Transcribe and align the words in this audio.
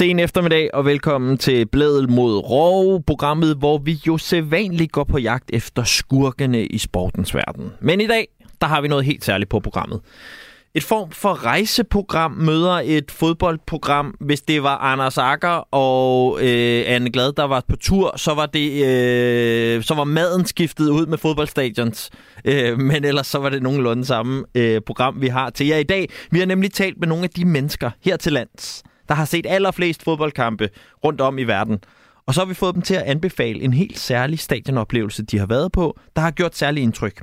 Sen 0.00 0.18
eftermiddag 0.18 0.74
og 0.74 0.84
velkommen 0.84 1.38
til 1.38 1.66
Blædel 1.66 2.10
mod 2.10 2.36
Rov, 2.36 3.02
programmet, 3.06 3.56
hvor 3.56 3.78
vi 3.78 4.00
jo 4.06 4.18
sædvanligt 4.18 4.92
går 4.92 5.04
på 5.04 5.18
jagt 5.18 5.50
efter 5.52 5.84
skurkene 5.84 6.66
i 6.66 6.78
sportens 6.78 7.34
verden. 7.34 7.72
Men 7.80 8.00
i 8.00 8.06
dag, 8.06 8.28
der 8.60 8.66
har 8.66 8.80
vi 8.80 8.88
noget 8.88 9.04
helt 9.04 9.24
særligt 9.24 9.50
på 9.50 9.60
programmet. 9.60 10.00
Et 10.74 10.84
form 10.84 11.10
for 11.10 11.46
rejseprogram 11.46 12.30
møder 12.30 12.80
et 12.84 13.10
fodboldprogram. 13.10 14.14
Hvis 14.20 14.40
det 14.40 14.62
var 14.62 14.76
Anders 14.76 15.18
Akker 15.18 15.74
og 15.74 16.38
øh, 16.42 16.84
Anne 16.86 17.10
Glad, 17.10 17.32
der 17.32 17.44
var 17.44 17.64
på 17.68 17.76
tur, 17.76 18.16
så 18.16 18.34
var 18.34 18.46
det 18.46 18.84
øh, 18.86 19.82
så 19.82 19.94
var 19.94 20.04
maden 20.04 20.46
skiftet 20.46 20.88
ud 20.88 21.06
med 21.06 21.18
fodboldstadions. 21.18 22.10
Øh, 22.44 22.78
men 22.78 23.04
ellers 23.04 23.26
så 23.26 23.38
var 23.38 23.48
det 23.48 23.62
nogenlunde 23.62 24.04
samme 24.04 24.44
øh, 24.54 24.80
program, 24.86 25.20
vi 25.20 25.28
har 25.28 25.50
til 25.50 25.66
jer 25.66 25.78
i 25.78 25.82
dag. 25.82 26.08
Vi 26.30 26.38
har 26.38 26.46
nemlig 26.46 26.72
talt 26.72 27.00
med 27.00 27.08
nogle 27.08 27.24
af 27.24 27.30
de 27.30 27.44
mennesker 27.44 27.90
her 28.04 28.16
til 28.16 28.32
lands, 28.32 28.82
der 29.10 29.16
har 29.16 29.24
set 29.24 29.46
allerflest 29.48 30.02
fodboldkampe 30.02 30.68
rundt 31.04 31.20
om 31.20 31.38
i 31.38 31.44
verden. 31.44 31.78
Og 32.26 32.34
så 32.34 32.40
har 32.40 32.46
vi 32.46 32.54
fået 32.54 32.74
dem 32.74 32.82
til 32.82 32.94
at 32.94 33.02
anbefale 33.02 33.62
en 33.62 33.72
helt 33.72 33.98
særlig 33.98 34.38
stadionoplevelse, 34.38 35.22
de 35.22 35.38
har 35.38 35.46
været 35.46 35.72
på, 35.72 35.98
der 36.16 36.22
har 36.22 36.30
gjort 36.30 36.56
særlig 36.56 36.82
indtryk. 36.82 37.22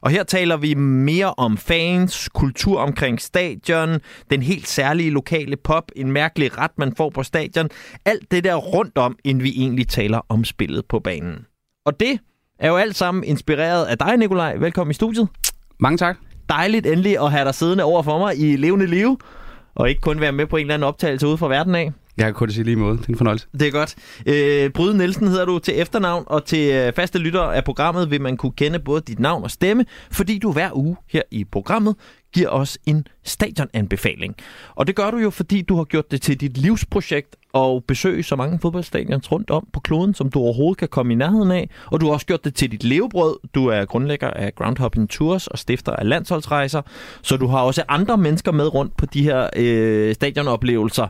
Og 0.00 0.10
her 0.10 0.22
taler 0.22 0.56
vi 0.56 0.74
mere 0.74 1.34
om 1.34 1.56
fans, 1.56 2.28
kultur 2.34 2.78
omkring 2.80 3.20
stadion, 3.20 4.00
den 4.30 4.42
helt 4.42 4.68
særlige 4.68 5.10
lokale 5.10 5.56
pop, 5.56 5.84
en 5.96 6.12
mærkelig 6.12 6.58
ret, 6.58 6.70
man 6.78 6.96
får 6.96 7.10
på 7.10 7.22
stadion. 7.22 7.68
Alt 8.04 8.30
det 8.30 8.44
der 8.44 8.54
rundt 8.54 8.98
om, 8.98 9.16
inden 9.24 9.44
vi 9.44 9.52
egentlig 9.56 9.88
taler 9.88 10.20
om 10.28 10.44
spillet 10.44 10.84
på 10.88 10.98
banen. 10.98 11.46
Og 11.86 12.00
det 12.00 12.18
er 12.58 12.68
jo 12.68 12.76
alt 12.76 12.96
sammen 12.96 13.24
inspireret 13.24 13.84
af 13.84 13.98
dig, 13.98 14.16
Nikolaj. 14.16 14.56
Velkommen 14.56 14.90
i 14.90 14.94
studiet. 14.94 15.28
Mange 15.80 15.98
tak. 15.98 16.16
Dejligt 16.48 16.86
endelig 16.86 17.20
at 17.20 17.30
have 17.30 17.44
dig 17.44 17.54
siddende 17.54 17.84
over 17.84 18.02
for 18.02 18.18
mig 18.18 18.38
i 18.38 18.56
levende 18.56 18.86
liv, 18.86 19.18
og 19.74 19.88
ikke 19.88 20.00
kun 20.00 20.20
være 20.20 20.32
med 20.32 20.46
på 20.46 20.56
en 20.56 20.60
eller 20.60 20.74
anden 20.74 20.88
optagelse 20.88 21.26
ude 21.26 21.38
fra 21.38 21.48
verden 21.48 21.74
af. 21.74 21.92
Jeg 22.16 22.24
kan 22.24 22.34
kun 22.34 22.50
sige 22.50 22.64
lige 22.64 22.76
måde. 22.76 22.96
Det 22.96 23.04
er 23.04 23.08
en 23.08 23.16
fornøjelse. 23.16 23.46
Det 23.52 23.68
er 23.68 23.70
godt. 23.70 23.94
Øh, 24.26 24.70
Bryde 24.70 24.96
Nielsen 24.98 25.28
hedder 25.28 25.44
du 25.44 25.58
til 25.58 25.80
efternavn, 25.80 26.24
og 26.26 26.44
til 26.44 26.72
øh, 26.72 26.92
faste 26.92 27.18
lyttere 27.18 27.56
af 27.56 27.64
programmet 27.64 28.10
vil 28.10 28.20
man 28.20 28.36
kunne 28.36 28.52
kende 28.52 28.78
både 28.78 29.00
dit 29.00 29.18
navn 29.18 29.42
og 29.42 29.50
stemme, 29.50 29.84
fordi 30.10 30.38
du 30.38 30.52
hver 30.52 30.70
uge 30.74 30.96
her 31.08 31.22
i 31.30 31.44
programmet 31.44 31.96
giver 32.34 32.48
os 32.48 32.78
en 32.86 33.06
stadionanbefaling. 33.24 34.34
Og 34.74 34.86
det 34.86 34.96
gør 34.96 35.10
du 35.10 35.16
jo, 35.18 35.30
fordi 35.30 35.62
du 35.62 35.76
har 35.76 35.84
gjort 35.84 36.10
det 36.10 36.22
til 36.22 36.40
dit 36.40 36.58
livsprojekt 36.58 37.36
og 37.54 37.84
besøge 37.88 38.22
så 38.22 38.36
mange 38.36 38.58
fodboldstadions 38.58 39.32
rundt 39.32 39.50
om 39.50 39.68
på 39.72 39.80
kloden, 39.80 40.14
som 40.14 40.30
du 40.30 40.38
overhovedet 40.38 40.78
kan 40.78 40.88
komme 40.88 41.12
i 41.12 41.16
nærheden 41.16 41.50
af. 41.50 41.70
Og 41.86 42.00
du 42.00 42.06
har 42.06 42.12
også 42.12 42.26
gjort 42.26 42.44
det 42.44 42.54
til 42.54 42.72
dit 42.72 42.84
levebrød. 42.84 43.36
Du 43.54 43.66
er 43.66 43.84
grundlægger 43.84 44.30
af 44.30 44.54
Groundhopping 44.54 45.10
Tours 45.10 45.46
og 45.46 45.58
stifter 45.58 45.92
af 45.92 46.08
landsholdsrejser. 46.08 46.82
Så 47.22 47.36
du 47.36 47.46
har 47.46 47.58
også 47.58 47.82
andre 47.88 48.16
mennesker 48.16 48.52
med 48.52 48.74
rundt 48.74 48.96
på 48.96 49.06
de 49.06 49.22
her 49.22 49.48
øh, 49.56 50.14
stadionoplevelser. 50.14 51.06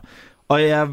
Og 0.49 0.63
jeg 0.63 0.87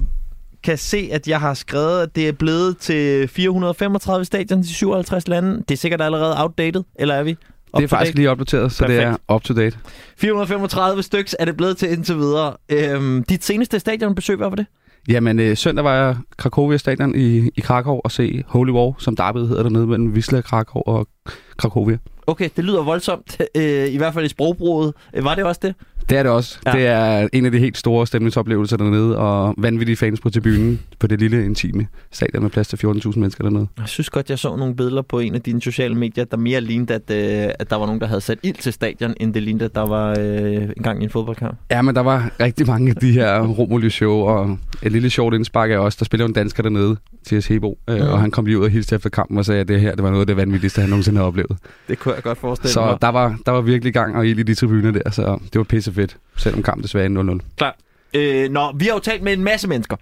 kan 0.62 0.78
se, 0.78 1.08
at 1.12 1.28
jeg 1.28 1.40
har 1.40 1.54
skrevet, 1.54 2.02
at 2.02 2.16
det 2.16 2.28
er 2.28 2.32
blevet 2.32 2.78
til 2.78 3.28
435 3.28 4.24
stadion 4.24 4.60
i 4.60 4.66
57 4.66 5.28
lande. 5.28 5.58
Det 5.58 5.70
er 5.70 5.78
sikkert 5.78 6.00
allerede 6.00 6.42
outdated, 6.42 6.82
eller 6.94 7.14
er 7.14 7.22
vi? 7.22 7.36
Det 7.76 7.84
er 7.84 7.88
faktisk 7.88 8.14
lige 8.14 8.30
opdateret, 8.30 8.72
så 8.72 8.78
Perfekt. 8.78 9.00
det 9.00 9.06
er 9.28 9.34
up 9.34 9.42
to 9.42 9.54
date. 9.54 9.78
435 10.16 11.02
styks 11.02 11.36
er 11.38 11.44
det 11.44 11.56
blevet 11.56 11.76
til 11.76 11.92
indtil 11.92 12.16
videre. 12.16 12.56
Øhm, 12.68 13.24
dit 13.24 13.44
seneste 13.44 13.80
stadionbesøg, 13.80 14.36
hvad 14.36 14.48
var 14.48 14.56
det? 14.56 14.66
Jamen, 15.08 15.40
øh, 15.40 15.56
søndag 15.56 15.84
var 15.84 15.94
jeg 15.94 16.16
Krakowia 16.36 16.76
stadion 16.76 17.14
i, 17.14 17.50
i 17.56 17.60
Krakow 17.60 18.00
og 18.04 18.12
se 18.12 18.44
Holy 18.46 18.70
War, 18.70 18.94
som 18.98 19.16
derbyet 19.16 19.48
hedder 19.48 19.62
dernede 19.62 19.86
mellem 19.86 20.12
Wisla, 20.12 20.40
Krakow 20.40 20.82
og 20.86 21.06
Krakowia. 21.56 21.98
Okay, 22.26 22.48
det 22.56 22.64
lyder 22.64 22.82
voldsomt, 22.82 23.40
øh, 23.56 23.88
i 23.88 23.96
hvert 23.96 24.14
fald 24.14 24.24
i 24.24 24.28
sprogbruget. 24.28 24.94
Øh, 25.14 25.24
var 25.24 25.34
det 25.34 25.44
også 25.44 25.60
det? 25.62 25.74
Det 26.10 26.18
er 26.18 26.22
det 26.22 26.32
også. 26.32 26.58
Ja. 26.66 26.72
Det 26.72 26.86
er 26.86 27.28
en 27.32 27.46
af 27.46 27.52
de 27.52 27.58
helt 27.58 27.78
store 27.78 28.06
stemningsoplevelser 28.06 28.76
dernede, 28.76 29.18
og 29.18 29.54
vanvittige 29.58 29.96
fans 29.96 30.20
på 30.20 30.30
tribunen 30.30 30.80
på 30.98 31.06
det 31.06 31.20
lille 31.20 31.44
intime 31.44 31.86
stadion 32.10 32.42
med 32.42 32.50
plads 32.50 32.68
til 32.68 32.76
14.000 32.76 33.18
mennesker 33.18 33.44
dernede. 33.44 33.66
Jeg 33.78 33.88
synes 33.88 34.10
godt, 34.10 34.30
jeg 34.30 34.38
så 34.38 34.56
nogle 34.56 34.76
billeder 34.76 35.02
på 35.02 35.18
en 35.18 35.34
af 35.34 35.40
dine 35.40 35.62
sociale 35.62 35.94
medier, 35.94 36.24
der 36.24 36.36
mere 36.36 36.60
lignede, 36.60 36.94
at, 36.94 37.10
øh, 37.10 37.52
at 37.58 37.70
der 37.70 37.76
var 37.76 37.86
nogen, 37.86 38.00
der 38.00 38.06
havde 38.06 38.20
sat 38.20 38.38
ild 38.42 38.54
til 38.54 38.72
stadion, 38.72 39.14
end 39.20 39.34
det 39.34 39.42
lignede, 39.42 39.64
at 39.64 39.74
der 39.74 39.86
var 39.86 40.16
øh, 40.18 40.62
en 40.76 40.82
gang 40.82 41.00
i 41.00 41.04
en 41.04 41.10
fodboldkamp. 41.10 41.58
Ja, 41.70 41.82
men 41.82 41.94
der 41.94 42.00
var 42.00 42.30
rigtig 42.40 42.66
mange 42.66 42.90
af 42.90 42.96
de 42.96 43.12
her 43.12 43.40
Romulus-show, 43.58 44.12
og 44.12 44.58
et 44.82 44.92
lille 44.92 45.10
sjovt 45.10 45.34
indspark 45.34 45.70
af 45.70 45.76
os. 45.76 45.96
Der 45.96 46.04
spiller 46.04 46.26
en 46.26 46.32
dansker 46.32 46.62
dernede, 46.62 46.96
T.S. 47.26 47.46
Hebo, 47.46 47.78
øh, 47.88 47.96
ja. 47.96 48.04
og 48.04 48.20
han 48.20 48.30
kom 48.30 48.46
lige 48.46 48.58
ud 48.58 48.64
og 48.64 48.70
hilste 48.70 48.94
efter 48.94 49.10
kampen 49.10 49.38
og 49.38 49.44
sagde, 49.44 49.60
at 49.60 49.68
det 49.68 49.80
her 49.80 49.94
det 49.94 50.02
var 50.02 50.10
noget 50.10 50.22
af 50.22 50.26
det 50.26 50.36
vanvittigste, 50.36 50.80
han 50.80 50.90
nogensinde 50.90 51.18
har 51.18 51.26
oplevet. 51.26 51.56
Det 51.88 51.98
kunne 51.98 52.14
jeg 52.14 52.22
godt 52.22 52.38
forestille 52.38 52.72
så 52.72 52.80
mig. 52.80 52.92
Så 52.92 52.98
der 53.02 53.08
var, 53.08 53.38
der 53.46 53.52
var 53.52 53.60
virkelig 53.60 53.92
gang 53.92 54.16
og 54.16 54.26
ild 54.26 54.38
i 54.38 54.42
de 54.42 54.54
tribuner 54.54 54.90
der, 54.90 55.10
så 55.10 55.38
det 55.52 55.58
var 55.58 55.64
pisse 55.64 55.92
fedt, 55.92 56.16
selvom 56.36 56.62
kampen 56.62 56.82
desværre 56.82 57.04
er 57.04 57.38
0-0. 57.40 57.56
Klar. 57.56 57.76
Øh, 58.14 58.50
nå, 58.50 58.72
vi 58.72 58.84
har 58.84 58.92
jo 58.92 58.98
talt 58.98 59.22
med 59.22 59.32
en 59.32 59.44
masse 59.44 59.68
mennesker, 59.68 59.96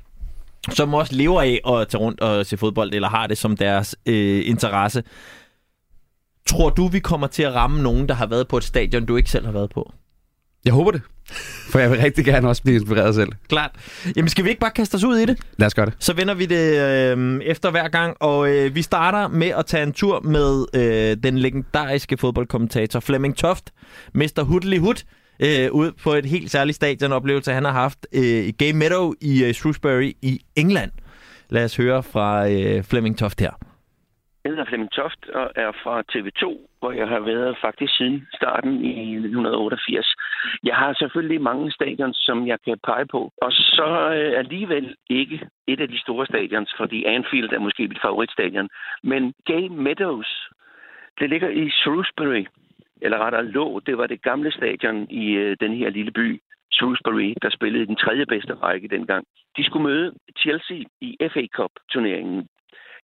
som 0.70 0.94
også 0.94 1.14
lever 1.14 1.42
af 1.42 1.60
at 1.68 1.88
tage 1.88 2.00
rundt 2.00 2.20
og 2.20 2.46
se 2.46 2.56
fodbold, 2.56 2.94
eller 2.94 3.08
har 3.08 3.26
det 3.26 3.38
som 3.38 3.56
deres 3.56 3.96
øh, 4.06 4.42
interesse. 4.44 5.02
Tror 6.46 6.70
du, 6.70 6.86
vi 6.86 6.98
kommer 6.98 7.26
til 7.26 7.42
at 7.42 7.54
ramme 7.54 7.82
nogen, 7.82 8.08
der 8.08 8.14
har 8.14 8.26
været 8.26 8.48
på 8.48 8.56
et 8.56 8.64
stadion, 8.64 9.06
du 9.06 9.16
ikke 9.16 9.30
selv 9.30 9.44
har 9.44 9.52
været 9.52 9.70
på? 9.70 9.92
Jeg 10.64 10.72
håber 10.72 10.90
det. 10.90 11.02
For 11.70 11.78
jeg 11.78 11.90
vil 11.90 11.98
rigtig 12.00 12.24
gerne 12.24 12.48
også 12.48 12.62
blive 12.62 12.74
inspireret 12.76 13.14
selv. 13.14 13.28
Klart. 13.48 13.70
Jamen 14.16 14.28
skal 14.28 14.44
vi 14.44 14.48
ikke 14.48 14.60
bare 14.60 14.70
kaste 14.70 14.94
os 14.94 15.04
ud 15.04 15.18
i 15.18 15.26
det? 15.26 15.38
Lad 15.56 15.66
os 15.66 15.74
gøre 15.74 15.86
det. 15.86 15.94
Så 15.98 16.12
vender 16.12 16.34
vi 16.34 16.46
det 16.46 16.80
øh, 17.16 17.40
efter 17.44 17.70
hver 17.70 17.88
gang, 17.88 18.16
og 18.20 18.50
øh, 18.50 18.74
vi 18.74 18.82
starter 18.82 19.28
med 19.28 19.48
at 19.48 19.66
tage 19.66 19.82
en 19.82 19.92
tur 19.92 20.20
med 20.20 20.66
øh, 20.74 21.16
den 21.22 21.38
legendariske 21.38 22.16
fodboldkommentator 22.16 23.00
Flemming 23.00 23.36
Toft, 23.36 23.70
Mr. 24.14 24.42
Hudley 24.42 24.78
Hood, 24.78 25.04
øh, 25.40 25.72
ud 25.72 25.92
på 26.02 26.14
et 26.14 26.26
helt 26.26 26.50
særligt 26.50 26.76
stadionoplevelse, 26.76 27.52
han 27.52 27.64
har 27.64 27.72
haft 27.72 28.06
øh, 28.12 28.22
i 28.22 28.50
Game 28.50 28.72
Meadow 28.72 29.12
i 29.20 29.44
øh, 29.44 29.54
Shrewsbury 29.54 30.12
i 30.22 30.40
England. 30.56 30.90
Lad 31.50 31.64
os 31.64 31.76
høre 31.76 32.02
fra 32.02 32.48
øh, 32.48 32.84
Flemming 32.84 33.18
Toft 33.18 33.40
her. 33.40 33.69
Jeg 34.44 34.52
hedder 34.52 34.64
Flemming 34.64 34.92
Toft 34.92 35.28
og 35.28 35.52
er 35.56 35.72
fra 35.82 36.02
TV2, 36.12 36.44
hvor 36.78 36.92
jeg 36.92 37.08
har 37.08 37.20
været 37.20 37.58
faktisk 37.60 37.96
siden 37.96 38.28
starten 38.34 38.84
i 38.84 39.14
1988. 39.14 40.14
Jeg 40.64 40.76
har 40.76 40.92
selvfølgelig 40.92 41.40
mange 41.42 41.72
stadions, 41.72 42.16
som 42.20 42.46
jeg 42.46 42.58
kan 42.64 42.78
pege 42.84 43.06
på. 43.06 43.32
Og 43.42 43.52
så 43.52 43.88
øh, 44.16 44.38
alligevel 44.38 44.96
ikke 45.10 45.48
et 45.66 45.80
af 45.80 45.88
de 45.88 46.00
store 46.00 46.26
stadions, 46.26 46.74
fordi 46.76 47.04
Anfield 47.04 47.52
er 47.52 47.58
måske 47.58 47.88
mit 47.88 48.02
favoritstadion. 48.02 48.68
Men 49.02 49.34
Gay 49.44 49.66
Meadows, 49.68 50.50
det 51.18 51.30
ligger 51.30 51.48
i 51.48 51.70
Shrewsbury, 51.70 52.44
eller 53.02 53.18
rettere 53.18 53.44
lå, 53.44 53.80
det 53.80 53.98
var 53.98 54.06
det 54.06 54.22
gamle 54.22 54.52
stadion 54.52 55.10
i 55.10 55.30
øh, 55.32 55.56
den 55.60 55.74
her 55.74 55.90
lille 55.90 56.10
by, 56.12 56.40
Shrewsbury, 56.72 57.34
der 57.42 57.50
spillede 57.50 57.86
den 57.86 57.96
tredje 57.96 58.26
bedste 58.26 58.54
række 58.54 58.88
dengang. 58.88 59.24
De 59.56 59.64
skulle 59.64 59.88
møde 59.88 60.14
Chelsea 60.38 60.80
i 61.00 61.16
FA 61.32 61.46
Cup-turneringen. 61.56 62.48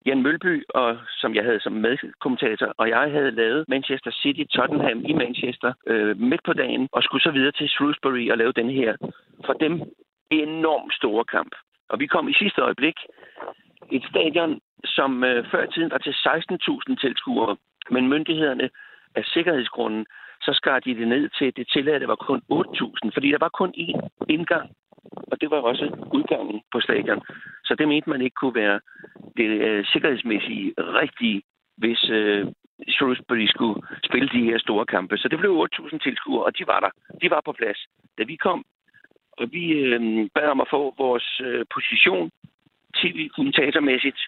Jan 0.07 0.23
Mølby, 0.23 0.65
og, 0.69 0.99
som 1.09 1.35
jeg 1.35 1.45
havde 1.45 1.61
som 1.61 1.73
medkommentator, 1.73 2.75
og 2.77 2.89
jeg 2.89 3.11
havde 3.11 3.31
lavet 3.31 3.65
Manchester 3.69 4.11
City 4.11 4.45
Tottenham 4.57 5.05
i 5.05 5.13
Manchester 5.13 5.73
øh, 5.87 6.21
midt 6.21 6.43
på 6.45 6.53
dagen, 6.53 6.89
og 6.93 7.03
skulle 7.03 7.23
så 7.23 7.31
videre 7.31 7.53
til 7.53 7.69
Shrewsbury 7.69 8.31
og 8.31 8.39
lave 8.39 8.53
den 8.53 8.71
her, 8.71 8.97
for 9.47 9.53
dem, 9.53 9.83
enormt 10.31 10.95
store 10.95 11.25
kamp. 11.25 11.53
Og 11.89 12.01
vi 12.01 12.07
kom 12.07 12.29
i 12.29 12.35
sidste 12.35 12.61
øjeblik 12.63 12.99
et 13.93 14.05
stadion, 14.11 14.61
som 14.85 15.25
øh, 15.25 15.51
før 15.51 15.65
i 15.65 15.73
tiden 15.73 15.91
var 15.91 15.99
til 15.99 16.15
16.000 16.91 16.97
tilskuere, 17.01 17.57
men 17.91 18.09
myndighederne 18.09 18.71
af 19.15 19.25
sikkerhedsgrunden, 19.25 20.07
så 20.41 20.53
skar 20.53 20.81
de 20.81 20.95
det 20.95 21.09
ned 21.09 21.29
til, 21.39 21.57
det 21.57 21.69
tilladte 21.69 22.09
var 22.09 22.17
kun 22.17 22.43
8.000, 22.53 23.11
fordi 23.15 23.29
der 23.31 23.39
var 23.41 23.49
kun 23.49 23.75
én 23.79 24.09
indgang 24.29 24.71
og 25.13 25.41
det 25.41 25.51
var 25.51 25.57
også 25.57 25.85
udgangen 26.13 26.63
på 26.73 26.81
stadion. 26.81 27.21
Så 27.65 27.75
det 27.79 27.89
mente 27.89 28.11
man 28.11 28.23
ikke 28.23 28.35
kunne 28.41 28.55
være 28.55 28.81
det 29.37 29.49
øh, 29.69 29.85
sikkerhedsmæssige 29.93 30.75
rigtige, 30.79 31.43
hvis 31.77 32.11
øh, 32.11 32.47
Shrewsbury 32.89 33.47
skulle 33.47 33.83
spille 34.05 34.29
de 34.29 34.45
her 34.45 34.59
store 34.59 34.87
kampe. 34.87 35.17
Så 35.19 35.29
det 35.29 35.39
blev 35.39 35.69
8.000 35.75 35.99
tilskuere, 35.99 36.45
og 36.45 36.59
de 36.59 36.67
var 36.67 36.81
der. 36.81 36.91
De 37.23 37.31
var 37.31 37.43
på 37.45 37.53
plads. 37.53 37.79
Da 38.19 38.23
vi 38.23 38.37
kom, 38.37 38.65
og 39.33 39.53
vi 39.53 39.73
øh, 39.73 40.29
bad 40.35 40.49
om 40.49 40.61
at 40.61 40.71
få 40.71 40.95
vores 40.99 41.41
øh, 41.45 41.65
position 41.75 42.31
tv-kommentatormæssigt, 43.01 44.21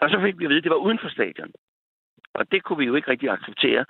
og 0.00 0.10
så 0.10 0.20
fik 0.24 0.38
vi 0.38 0.44
at 0.44 0.48
vide, 0.48 0.58
at 0.58 0.64
det 0.64 0.70
var 0.70 0.84
uden 0.86 0.98
for 1.02 1.08
stadion. 1.08 1.52
Og 2.34 2.52
det 2.52 2.62
kunne 2.62 2.78
vi 2.78 2.84
jo 2.84 2.94
ikke 2.94 3.10
rigtig 3.10 3.28
acceptere. 3.30 3.84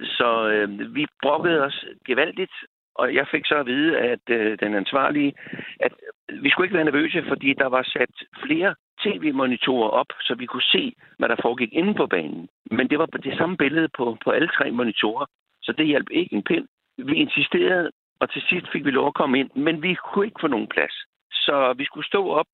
Så 0.00 0.48
øh, 0.48 0.94
vi 0.94 1.06
brokkede 1.22 1.60
os 1.62 1.84
gevaldigt, 2.06 2.52
og 2.98 3.14
jeg 3.14 3.26
fik 3.30 3.44
så 3.46 3.54
at 3.54 3.66
vide, 3.66 3.98
at 3.98 4.24
øh, 4.28 4.58
den 4.62 4.74
ansvarlige, 4.74 5.32
at 5.80 5.92
vi 6.42 6.50
skulle 6.50 6.66
ikke 6.66 6.76
være 6.76 6.90
nervøse, 6.90 7.24
fordi 7.28 7.52
der 7.52 7.66
var 7.66 7.82
sat 7.82 8.14
flere 8.44 8.74
tv-monitorer 9.04 9.88
op, 9.88 10.10
så 10.20 10.34
vi 10.34 10.46
kunne 10.46 10.70
se, 10.76 10.94
hvad 11.18 11.28
der 11.28 11.36
foregik 11.42 11.72
inde 11.72 11.94
på 11.94 12.06
banen. 12.06 12.48
Men 12.70 12.90
det 12.90 12.98
var 12.98 13.06
det 13.06 13.38
samme 13.38 13.56
billede 13.56 13.88
på, 13.96 14.16
på 14.24 14.30
alle 14.30 14.48
tre 14.48 14.70
monitorer, 14.70 15.26
så 15.62 15.72
det 15.72 15.86
hjalp 15.86 16.10
ikke 16.10 16.36
en 16.36 16.42
pind. 16.42 16.66
Vi 16.98 17.14
insisterede, 17.14 17.90
og 18.20 18.32
til 18.32 18.42
sidst 18.48 18.66
fik 18.72 18.84
vi 18.84 18.90
lov 18.90 19.06
at 19.06 19.14
komme 19.14 19.38
ind, 19.40 19.50
men 19.54 19.82
vi 19.82 19.94
kunne 19.94 20.26
ikke 20.26 20.40
få 20.40 20.46
nogen 20.46 20.68
plads. 20.68 20.94
Så 21.32 21.74
vi 21.78 21.84
skulle 21.84 22.06
stå 22.06 22.30
op 22.30 22.46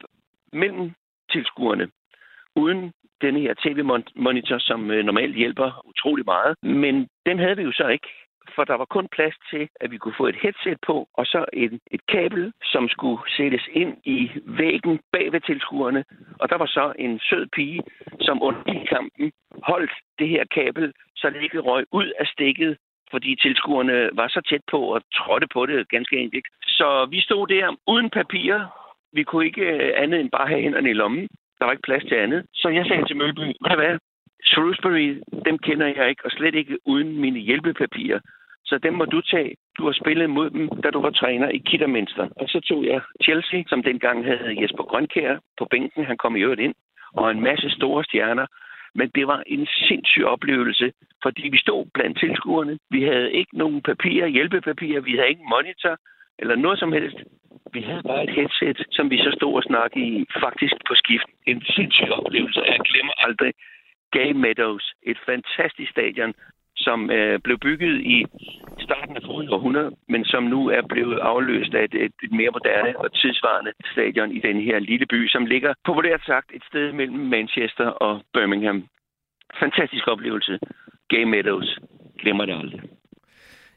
mellem 0.52 0.92
tilskuerne, 1.32 1.88
uden 2.56 2.92
denne 3.22 3.40
her 3.40 3.54
tv-monitor, 3.62 4.58
som 4.58 4.90
øh, 4.90 5.04
normalt 5.04 5.36
hjælper 5.36 5.86
utrolig 5.88 6.24
meget. 6.24 6.56
Men 6.62 7.08
den 7.26 7.38
havde 7.38 7.56
vi 7.56 7.62
jo 7.62 7.72
så 7.72 7.88
ikke 7.88 8.08
for 8.54 8.64
der 8.64 8.74
var 8.74 8.84
kun 8.84 9.08
plads 9.12 9.34
til, 9.50 9.68
at 9.80 9.90
vi 9.90 9.98
kunne 9.98 10.14
få 10.16 10.26
et 10.26 10.38
headset 10.42 10.78
på, 10.86 11.08
og 11.14 11.26
så 11.26 11.44
et, 11.52 11.80
et 11.90 12.06
kabel, 12.06 12.52
som 12.64 12.88
skulle 12.88 13.22
sættes 13.36 13.64
ind 13.72 13.96
i 14.04 14.30
væggen 14.44 15.00
bag 15.12 15.32
ved 15.32 15.40
tilskuerne. 15.40 16.04
Og 16.40 16.48
der 16.48 16.56
var 16.56 16.66
så 16.66 16.92
en 16.98 17.20
sød 17.28 17.46
pige, 17.56 17.82
som 18.20 18.42
under 18.42 18.84
kampen 18.88 19.32
holdt 19.62 19.92
det 20.18 20.28
her 20.28 20.44
kabel, 20.54 20.92
så 21.16 21.30
det 21.30 21.42
ikke 21.42 21.60
røg 21.60 21.84
ud 21.92 22.12
af 22.20 22.26
stikket 22.26 22.76
fordi 23.12 23.36
tilskuerne 23.44 24.10
var 24.12 24.28
så 24.28 24.40
tæt 24.50 24.64
på 24.70 24.78
og 24.94 25.00
trådte 25.18 25.48
på 25.54 25.66
det 25.66 25.88
ganske 25.88 26.16
enkelt. 26.24 26.46
Så 26.78 27.06
vi 27.10 27.20
stod 27.20 27.46
der 27.46 27.76
uden 27.86 28.10
papir. 28.10 28.54
Vi 29.12 29.22
kunne 29.22 29.46
ikke 29.46 29.62
øh, 29.62 29.92
andet 30.02 30.20
end 30.20 30.30
bare 30.30 30.48
have 30.48 30.62
hænderne 30.62 30.90
i 30.90 30.92
lommen. 30.92 31.28
Der 31.58 31.64
var 31.64 31.72
ikke 31.72 31.88
plads 31.88 32.04
til 32.04 32.14
andet. 32.14 32.46
Så 32.54 32.68
jeg 32.68 32.86
sagde 32.86 33.04
til 33.06 33.16
Mølby, 33.16 33.46
hvad 33.64 33.76
hvad? 33.76 33.98
Shrewsbury, 34.44 35.20
dem 35.44 35.58
kender 35.58 35.86
jeg 35.86 36.08
ikke, 36.08 36.24
og 36.24 36.30
slet 36.30 36.54
ikke 36.54 36.78
uden 36.86 37.20
mine 37.20 37.38
hjælpepapirer. 37.38 38.20
Så 38.64 38.78
dem 38.78 38.94
må 38.94 39.04
du 39.04 39.20
tage. 39.20 39.54
Du 39.78 39.84
har 39.84 39.92
spillet 39.92 40.30
mod 40.30 40.50
dem, 40.50 40.68
da 40.68 40.90
du 40.90 41.00
var 41.00 41.10
træner 41.10 41.48
i 41.48 41.58
Kidderminster. 41.58 42.28
Og 42.36 42.48
så 42.48 42.60
tog 42.60 42.84
jeg 42.84 43.00
Chelsea, 43.22 43.62
som 43.66 43.82
dengang 43.82 44.24
havde 44.24 44.62
Jesper 44.62 44.84
Grønkær 44.84 45.38
på 45.58 45.64
bænken. 45.70 46.04
Han 46.04 46.16
kom 46.16 46.36
i 46.36 46.40
øvrigt 46.40 46.60
ind. 46.60 46.74
Og 47.12 47.30
en 47.30 47.40
masse 47.40 47.70
store 47.70 48.04
stjerner. 48.04 48.46
Men 48.94 49.10
det 49.14 49.26
var 49.26 49.42
en 49.46 49.66
sindssyg 49.66 50.24
oplevelse, 50.24 50.92
fordi 51.22 51.48
vi 51.48 51.58
stod 51.58 51.86
blandt 51.94 52.18
tilskuerne. 52.18 52.78
Vi 52.90 53.02
havde 53.02 53.32
ikke 53.32 53.58
nogen 53.58 53.82
papirer, 53.82 54.26
hjælpepapirer. 54.26 55.00
Vi 55.00 55.12
havde 55.16 55.28
ikke 55.28 55.50
monitor 55.50 55.96
eller 56.38 56.56
noget 56.56 56.78
som 56.78 56.92
helst. 56.92 57.18
Vi 57.72 57.80
havde 57.80 58.02
bare 58.02 58.24
et 58.24 58.34
headset, 58.38 58.86
som 58.90 59.10
vi 59.10 59.18
så 59.18 59.30
stod 59.38 59.54
og 59.54 59.62
snakkede 59.62 60.04
i, 60.04 60.26
faktisk 60.40 60.74
på 60.88 60.94
skift. 60.94 61.28
En 61.46 61.62
sindssyg 61.76 62.10
oplevelse. 62.10 62.60
Jeg 62.60 62.80
glemmer 62.90 63.14
aldrig 63.26 63.52
Gay 64.16 64.32
Meadows, 64.32 64.94
et 65.02 65.18
fantastisk 65.26 65.90
stadion, 65.90 66.34
som 66.76 67.10
øh, 67.10 67.40
blev 67.44 67.58
bygget 67.58 68.00
i 68.00 68.26
starten 68.78 69.16
af 69.16 69.22
forrige 69.22 69.52
århundrede, 69.52 69.90
men 70.08 70.24
som 70.24 70.42
nu 70.42 70.60
er 70.68 70.82
blevet 70.88 71.18
afløst 71.18 71.74
af 71.74 71.84
et, 71.84 71.94
et, 71.94 72.12
et 72.22 72.32
mere 72.32 72.50
moderne 72.50 72.98
og 72.98 73.12
tidsvarende 73.12 73.72
stadion 73.92 74.32
i 74.32 74.40
den 74.40 74.60
her 74.60 74.78
lille 74.78 75.06
by, 75.06 75.28
som 75.28 75.46
ligger 75.46 75.74
populært 75.84 76.22
sagt 76.26 76.50
et 76.54 76.64
sted 76.64 76.92
mellem 76.92 77.18
Manchester 77.18 77.86
og 77.86 78.22
Birmingham. 78.34 78.86
Fantastisk 79.60 80.08
oplevelse. 80.08 80.58
Gay 81.08 81.22
Meadows. 81.22 81.78
Glemmer 82.18 82.44
det 82.44 82.54
aldrig. 82.54 82.80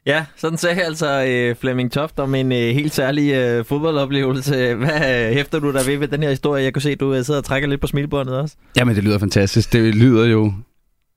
Ja, 0.06 0.24
sådan 0.36 0.58
sagde 0.58 0.82
altså 0.82 1.24
øh, 1.28 1.56
Flemming 1.56 1.92
Toft 1.92 2.18
om 2.18 2.34
en 2.34 2.52
øh, 2.52 2.58
helt 2.58 2.94
særlig 2.94 3.32
øh, 3.32 3.64
fodboldoplevelse. 3.64 4.74
Hvad 4.74 5.26
øh, 5.28 5.32
hæfter 5.32 5.58
du 5.58 5.72
der 5.72 5.84
ved 5.84 5.96
ved 5.96 6.08
den 6.08 6.22
her 6.22 6.30
historie? 6.30 6.64
Jeg 6.64 6.72
kan 6.72 6.82
se, 6.82 6.90
at 6.90 7.00
du 7.00 7.14
øh, 7.14 7.24
sidder 7.24 7.40
og 7.40 7.44
trækker 7.44 7.68
lidt 7.68 7.80
på 7.80 7.86
smilbåndet 7.86 8.36
også. 8.36 8.56
Jamen, 8.76 8.96
det 8.96 9.04
lyder 9.04 9.18
fantastisk. 9.18 9.72
Det 9.72 9.94
lyder 9.94 10.26
jo 10.26 10.52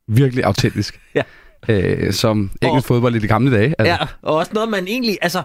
virkelig 0.08 0.44
autentisk. 0.44 1.00
Ja. 1.16 1.22
Øh, 1.70 2.14
som 2.14 2.52
engelsk 2.62 2.88
fodbold 2.88 3.16
i 3.16 3.20
de 3.20 3.28
gamle 3.28 3.52
dage. 3.52 3.76
Altså. 3.80 3.92
Ja, 3.92 3.98
og 4.22 4.36
også 4.36 4.52
noget, 4.54 4.70
man 4.70 4.88
egentlig... 4.88 5.18
Altså, 5.22 5.42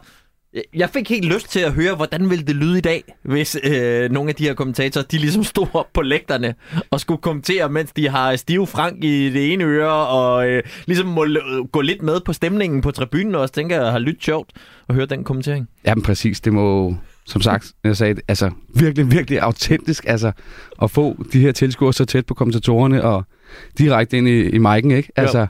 jeg 0.75 0.91
fik 0.91 1.09
helt 1.09 1.25
lyst 1.25 1.51
til 1.51 1.61
at 1.61 1.73
høre, 1.73 1.95
hvordan 1.95 2.31
ville 2.31 2.45
det 2.45 2.56
lyde 2.56 2.79
i 2.79 2.81
dag, 2.81 3.05
hvis 3.23 3.56
øh, 3.65 4.11
nogle 4.11 4.29
af 4.29 4.35
de 4.35 4.45
her 4.45 4.55
kommentatorer, 4.55 5.05
de 5.05 5.19
ligesom 5.19 5.45
stod 5.45 5.67
op 5.75 5.87
på 5.93 6.03
lægterne 6.03 6.55
og 6.91 7.01
skulle 7.01 7.21
kommentere, 7.21 7.69
mens 7.69 7.93
de 7.93 8.09
har 8.09 8.37
Stive 8.37 8.67
Frank 8.67 9.05
i 9.05 9.31
det 9.31 9.53
ene 9.53 9.65
øre, 9.65 10.06
og 10.06 10.49
øh, 10.49 10.62
ligesom 10.87 11.06
må 11.06 11.27
gå 11.73 11.81
lidt 11.81 12.03
med 12.03 12.21
på 12.21 12.33
stemningen 12.33 12.81
på 12.81 12.91
tribunen, 12.91 13.35
og 13.35 13.41
også 13.41 13.55
tænker, 13.55 13.81
at 13.81 13.93
har 13.93 13.99
lyttet 13.99 14.25
sjovt 14.25 14.51
at 14.89 14.95
høre 14.95 15.06
den 15.06 15.25
kommentering. 15.25 15.69
Ja, 15.87 15.95
men 15.95 16.05
præcis. 16.05 16.41
Det 16.41 16.53
må, 16.53 16.97
som 17.27 17.43
sagt, 17.43 17.73
jeg 17.85 17.97
sagde, 17.97 18.21
altså 18.29 18.51
virkelig, 18.75 19.11
virkelig 19.11 19.41
autentisk, 19.41 20.05
altså 20.06 20.33
at 20.83 20.91
få 20.91 21.25
de 21.33 21.41
her 21.41 21.53
tilskuere 21.53 21.93
så 21.93 22.05
tæt 22.05 22.27
på 22.27 22.35
kommentatorerne 22.35 23.05
og 23.05 23.25
direkte 23.79 24.17
ind 24.19 24.29
i, 24.29 24.41
i 24.41 24.59
mic'en, 24.59 24.93
ikke? 24.93 25.09
Altså, 25.17 25.39
jo. 25.39 25.47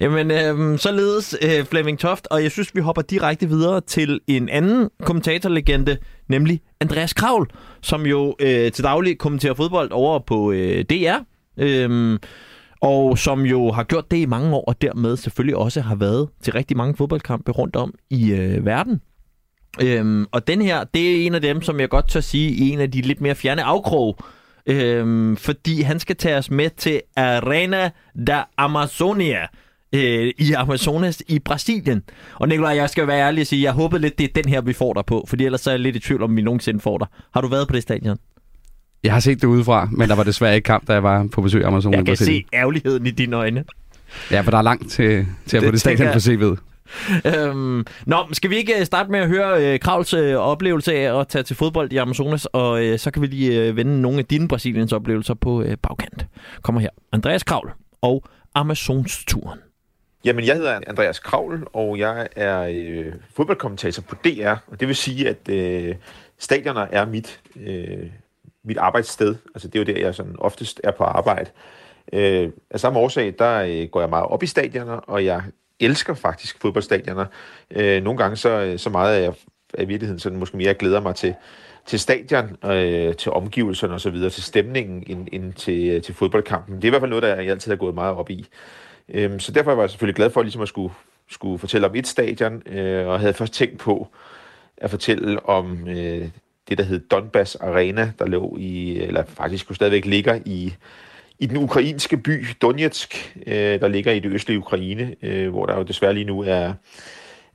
Jamen, 0.00 0.30
øh, 0.30 0.78
således 0.78 1.36
øh, 1.42 1.64
Flemming 1.64 1.98
Toft, 1.98 2.28
og 2.30 2.42
jeg 2.42 2.50
synes, 2.50 2.74
vi 2.74 2.80
hopper 2.80 3.02
direkte 3.02 3.48
videre 3.48 3.80
til 3.80 4.20
en 4.26 4.48
anden 4.48 4.90
kommentatorlegende, 5.02 5.96
nemlig 6.28 6.60
Andreas 6.80 7.12
Kravl, 7.12 7.50
som 7.82 8.06
jo 8.06 8.36
øh, 8.40 8.72
til 8.72 8.84
daglig 8.84 9.18
kommenterer 9.18 9.54
fodbold 9.54 9.90
over 9.92 10.18
på 10.18 10.52
øh, 10.52 10.84
DR, 10.84 11.18
øh, 11.56 12.18
og 12.80 13.18
som 13.18 13.40
jo 13.46 13.72
har 13.72 13.84
gjort 13.84 14.10
det 14.10 14.16
i 14.16 14.26
mange 14.26 14.54
år, 14.54 14.64
og 14.64 14.82
dermed 14.82 15.16
selvfølgelig 15.16 15.56
også 15.56 15.80
har 15.80 15.94
været 15.94 16.28
til 16.42 16.52
rigtig 16.52 16.76
mange 16.76 16.96
fodboldkampe 16.96 17.52
rundt 17.52 17.76
om 17.76 17.94
i 18.10 18.32
øh, 18.32 18.66
verden. 18.66 19.00
Øhm, 19.82 20.26
og 20.32 20.46
den 20.46 20.62
her, 20.62 20.84
det 20.84 21.12
er 21.12 21.26
en 21.26 21.34
af 21.34 21.40
dem, 21.40 21.62
som 21.62 21.80
jeg 21.80 21.88
godt 21.88 22.08
tør 22.08 22.20
sige, 22.20 22.72
en 22.72 22.80
af 22.80 22.90
de 22.90 23.00
lidt 23.00 23.20
mere 23.20 23.34
fjerne 23.34 23.62
afkrog, 23.62 24.18
øhm, 24.66 25.36
fordi 25.36 25.82
han 25.82 26.00
skal 26.00 26.16
tage 26.16 26.36
os 26.36 26.50
med 26.50 26.70
til 26.70 27.00
Arena 27.16 27.90
da 28.26 28.42
Amazonia, 28.56 29.46
øh, 29.92 30.32
i 30.38 30.52
Amazonas 30.52 31.22
i 31.28 31.38
Brasilien. 31.38 32.02
Og 32.34 32.48
Nikolaj, 32.48 32.76
jeg 32.76 32.90
skal 32.90 33.06
være 33.06 33.20
ærlig 33.20 33.40
og 33.40 33.46
sige, 33.46 33.62
jeg 33.62 33.72
håbede 33.72 34.02
lidt, 34.02 34.18
det 34.18 34.24
er 34.24 34.42
den 34.42 34.50
her, 34.50 34.60
vi 34.60 34.72
får 34.72 34.92
dig 34.92 35.04
på, 35.06 35.24
fordi 35.28 35.44
ellers 35.44 35.66
er 35.66 35.70
jeg 35.70 35.80
lidt 35.80 35.96
i 35.96 35.98
tvivl, 35.98 36.22
om 36.22 36.36
vi 36.36 36.42
nogensinde 36.42 36.80
får 36.80 36.98
dig. 36.98 37.06
Har 37.34 37.40
du 37.40 37.48
været 37.48 37.68
på 37.68 37.74
det 37.74 37.82
stadion? 37.82 38.18
Jeg 39.04 39.12
har 39.12 39.20
set 39.20 39.42
det 39.42 39.48
udefra, 39.48 39.88
men 39.92 40.08
der 40.08 40.14
var 40.14 40.22
desværre 40.22 40.54
ikke 40.54 40.66
kamp, 40.66 40.88
da 40.88 40.92
jeg 40.92 41.02
var 41.02 41.26
på 41.32 41.42
besøg 41.42 41.60
i 41.60 41.64
Amazonas. 41.64 41.96
Jeg 41.96 42.06
kan 42.06 42.16
se 42.16 42.44
ærligheden 42.54 43.06
i 43.06 43.10
dine 43.10 43.36
øjne. 43.36 43.64
Ja, 44.30 44.40
for 44.40 44.50
der 44.50 44.58
er 44.58 44.62
langt 44.62 44.90
til, 44.90 45.26
til 45.46 45.56
at 45.56 45.62
få 45.62 45.70
det 45.70 45.80
stadion 45.80 46.12
på 46.12 46.18
CV'et. 46.18 46.56
Øhm, 47.24 47.84
nå, 48.06 48.16
skal 48.32 48.50
vi 48.50 48.56
ikke 48.56 48.78
øh, 48.80 48.86
starte 48.86 49.10
med 49.10 49.20
at 49.20 49.28
høre 49.28 49.74
øh, 49.74 49.80
Kravls 49.80 50.14
øh, 50.14 50.36
oplevelse 50.36 50.94
af 50.94 51.20
at 51.20 51.28
tage 51.28 51.42
til 51.42 51.56
fodbold 51.56 51.92
i 51.92 51.96
Amazonas, 51.96 52.46
og 52.46 52.84
øh, 52.84 52.98
så 52.98 53.10
kan 53.10 53.22
vi 53.22 53.26
lige 53.26 53.62
øh, 53.62 53.76
vende 53.76 54.00
nogle 54.00 54.18
af 54.18 54.24
dine 54.24 54.48
Brasiliens 54.48 54.92
oplevelser 54.92 55.34
på 55.34 55.62
øh, 55.62 55.76
bagkant. 55.82 56.26
Kommer 56.62 56.80
her. 56.80 56.90
Andreas 57.12 57.42
Kravl 57.42 57.70
og 58.02 58.24
Amazonsturen. 58.54 59.58
Jamen, 60.24 60.46
jeg 60.46 60.56
hedder 60.56 60.80
Andreas 60.86 61.18
Kravl, 61.18 61.66
og 61.72 61.98
jeg 61.98 62.28
er 62.36 62.60
øh, 62.70 63.12
fodboldkommentator 63.34 64.02
på 64.02 64.14
DR, 64.24 64.54
og 64.66 64.80
det 64.80 64.88
vil 64.88 64.96
sige, 64.96 65.28
at 65.28 65.48
øh, 65.48 65.94
stadioner 66.38 66.86
er 66.90 67.06
mit, 67.06 67.40
øh, 67.56 68.06
mit 68.64 68.78
arbejdssted. 68.78 69.36
Altså, 69.54 69.68
det 69.68 69.74
er 69.74 69.80
jo 69.80 69.94
der, 69.94 70.00
jeg 70.00 70.14
sådan 70.14 70.36
oftest 70.38 70.80
er 70.84 70.90
på 70.90 71.04
arbejde. 71.04 71.50
Øh, 72.12 72.50
af 72.70 72.80
samme 72.80 72.98
årsag, 72.98 73.34
der 73.38 73.62
øh, 73.62 73.88
går 73.88 74.00
jeg 74.00 74.10
meget 74.10 74.26
op 74.26 74.42
i 74.42 74.46
stadioner, 74.46 74.96
og 74.96 75.24
jeg 75.24 75.42
elsker 75.80 76.14
faktisk 76.14 76.60
fodboldstadioner. 76.60 77.26
Øh, 77.70 78.02
nogle 78.02 78.18
gange 78.18 78.36
så, 78.36 78.48
øh, 78.48 78.78
så 78.78 78.90
meget, 78.90 79.16
at 79.16 79.22
jeg 79.22 79.34
i 79.78 79.84
virkeligheden 79.84 80.18
sådan 80.18 80.38
måske 80.38 80.56
mere 80.56 80.74
glæder 80.74 81.00
mig 81.00 81.14
til, 81.14 81.34
til 81.86 82.00
stadion, 82.00 82.56
øh, 82.64 83.14
til 83.14 83.32
omgivelserne 83.32 83.94
osv., 83.94 84.16
til 84.30 84.42
stemningen 84.42 85.02
ind, 85.06 85.28
ind 85.32 85.52
til, 85.52 85.88
øh, 85.88 86.02
til 86.02 86.14
fodboldkampen. 86.14 86.76
Det 86.76 86.84
er 86.84 86.88
i 86.88 86.90
hvert 86.90 87.02
fald 87.02 87.10
noget, 87.10 87.22
der 87.22 87.34
jeg 87.34 87.48
altid 87.48 87.72
har 87.72 87.76
gået 87.76 87.94
meget 87.94 88.16
op 88.16 88.30
i. 88.30 88.46
Øhm, 89.08 89.40
så 89.40 89.52
derfor 89.52 89.74
var 89.74 89.82
jeg 89.82 89.90
selvfølgelig 89.90 90.16
glad 90.16 90.30
for 90.30 90.42
ligesom 90.42 90.62
at 90.62 90.68
skulle, 90.68 90.94
skulle 91.30 91.58
fortælle 91.58 91.86
om 91.86 91.94
et 91.94 92.06
stadion, 92.06 92.62
øh, 92.66 93.06
og 93.06 93.20
havde 93.20 93.34
først 93.34 93.52
tænkt 93.52 93.78
på 93.78 94.08
at 94.76 94.90
fortælle 94.90 95.46
om 95.46 95.88
øh, 95.88 96.28
det, 96.68 96.78
der 96.78 96.84
hed 96.84 97.00
Donbass 97.00 97.54
Arena, 97.54 98.12
der 98.18 98.26
lå 98.26 98.56
i, 98.60 98.98
eller 98.98 99.24
faktisk 99.24 99.70
jo 99.70 99.74
stadigvæk 99.74 100.04
ligger 100.04 100.38
i, 100.46 100.74
i 101.38 101.46
den 101.46 101.56
ukrainske 101.56 102.16
by 102.16 102.46
Donetsk, 102.62 103.36
øh, 103.46 103.80
der 103.80 103.88
ligger 103.88 104.12
i 104.12 104.18
det 104.18 104.32
østlige 104.32 104.58
Ukraine, 104.58 105.14
øh, 105.22 105.48
hvor 105.48 105.66
der 105.66 105.76
jo 105.76 105.82
desværre 105.82 106.14
lige 106.14 106.24
nu 106.24 106.42
er, 106.42 106.72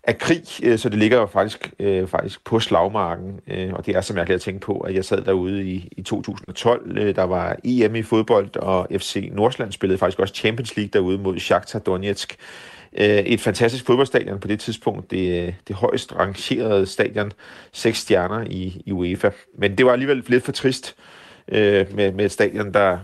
af 0.07 0.17
krig, 0.17 0.43
øh, 0.63 0.77
så 0.77 0.89
det 0.89 0.99
ligger 0.99 1.17
jo 1.17 1.25
faktisk, 1.25 1.73
øh, 1.79 2.07
faktisk 2.07 2.43
på 2.43 2.59
slagmarken, 2.59 3.39
øh, 3.47 3.73
og 3.73 3.85
det 3.85 3.95
er 3.95 4.01
så 4.01 4.13
mærkeligt 4.13 4.35
at 4.35 4.41
tænke 4.41 4.59
på, 4.59 4.79
at 4.79 4.93
jeg 4.93 5.05
sad 5.05 5.21
derude 5.21 5.63
i, 5.63 5.89
i 5.91 6.01
2012, 6.01 6.97
øh, 6.97 7.15
der 7.15 7.23
var 7.23 7.55
EM 7.63 7.95
i 7.95 8.03
fodbold, 8.03 8.55
og 8.55 8.87
FC 8.97 9.29
Nordsjælland 9.31 9.71
spillede 9.71 9.97
faktisk 9.97 10.19
også 10.19 10.33
Champions 10.33 10.77
League 10.77 10.89
derude 10.93 11.17
mod 11.17 11.39
Shakhtar 11.39 11.79
Donetsk. 11.79 12.37
Øh, 12.97 13.05
et 13.07 13.41
fantastisk 13.41 13.85
fodboldstadion 13.85 14.39
på 14.39 14.47
det 14.47 14.59
tidspunkt, 14.59 15.11
det, 15.11 15.47
øh, 15.47 15.53
det 15.67 15.75
højst 15.75 16.15
rangerede 16.15 16.85
stadion, 16.85 17.31
seks 17.73 17.99
stjerner 17.99 18.43
i, 18.49 18.81
i 18.85 18.91
UEFA. 18.91 19.29
Men 19.57 19.77
det 19.77 19.85
var 19.85 19.91
alligevel 19.91 20.23
lidt 20.27 20.43
for 20.43 20.51
trist 20.51 20.95
øh, 21.47 21.95
med, 21.95 22.11
med 22.11 22.25
et 22.25 22.31
stadion, 22.31 22.73
der 22.73 22.99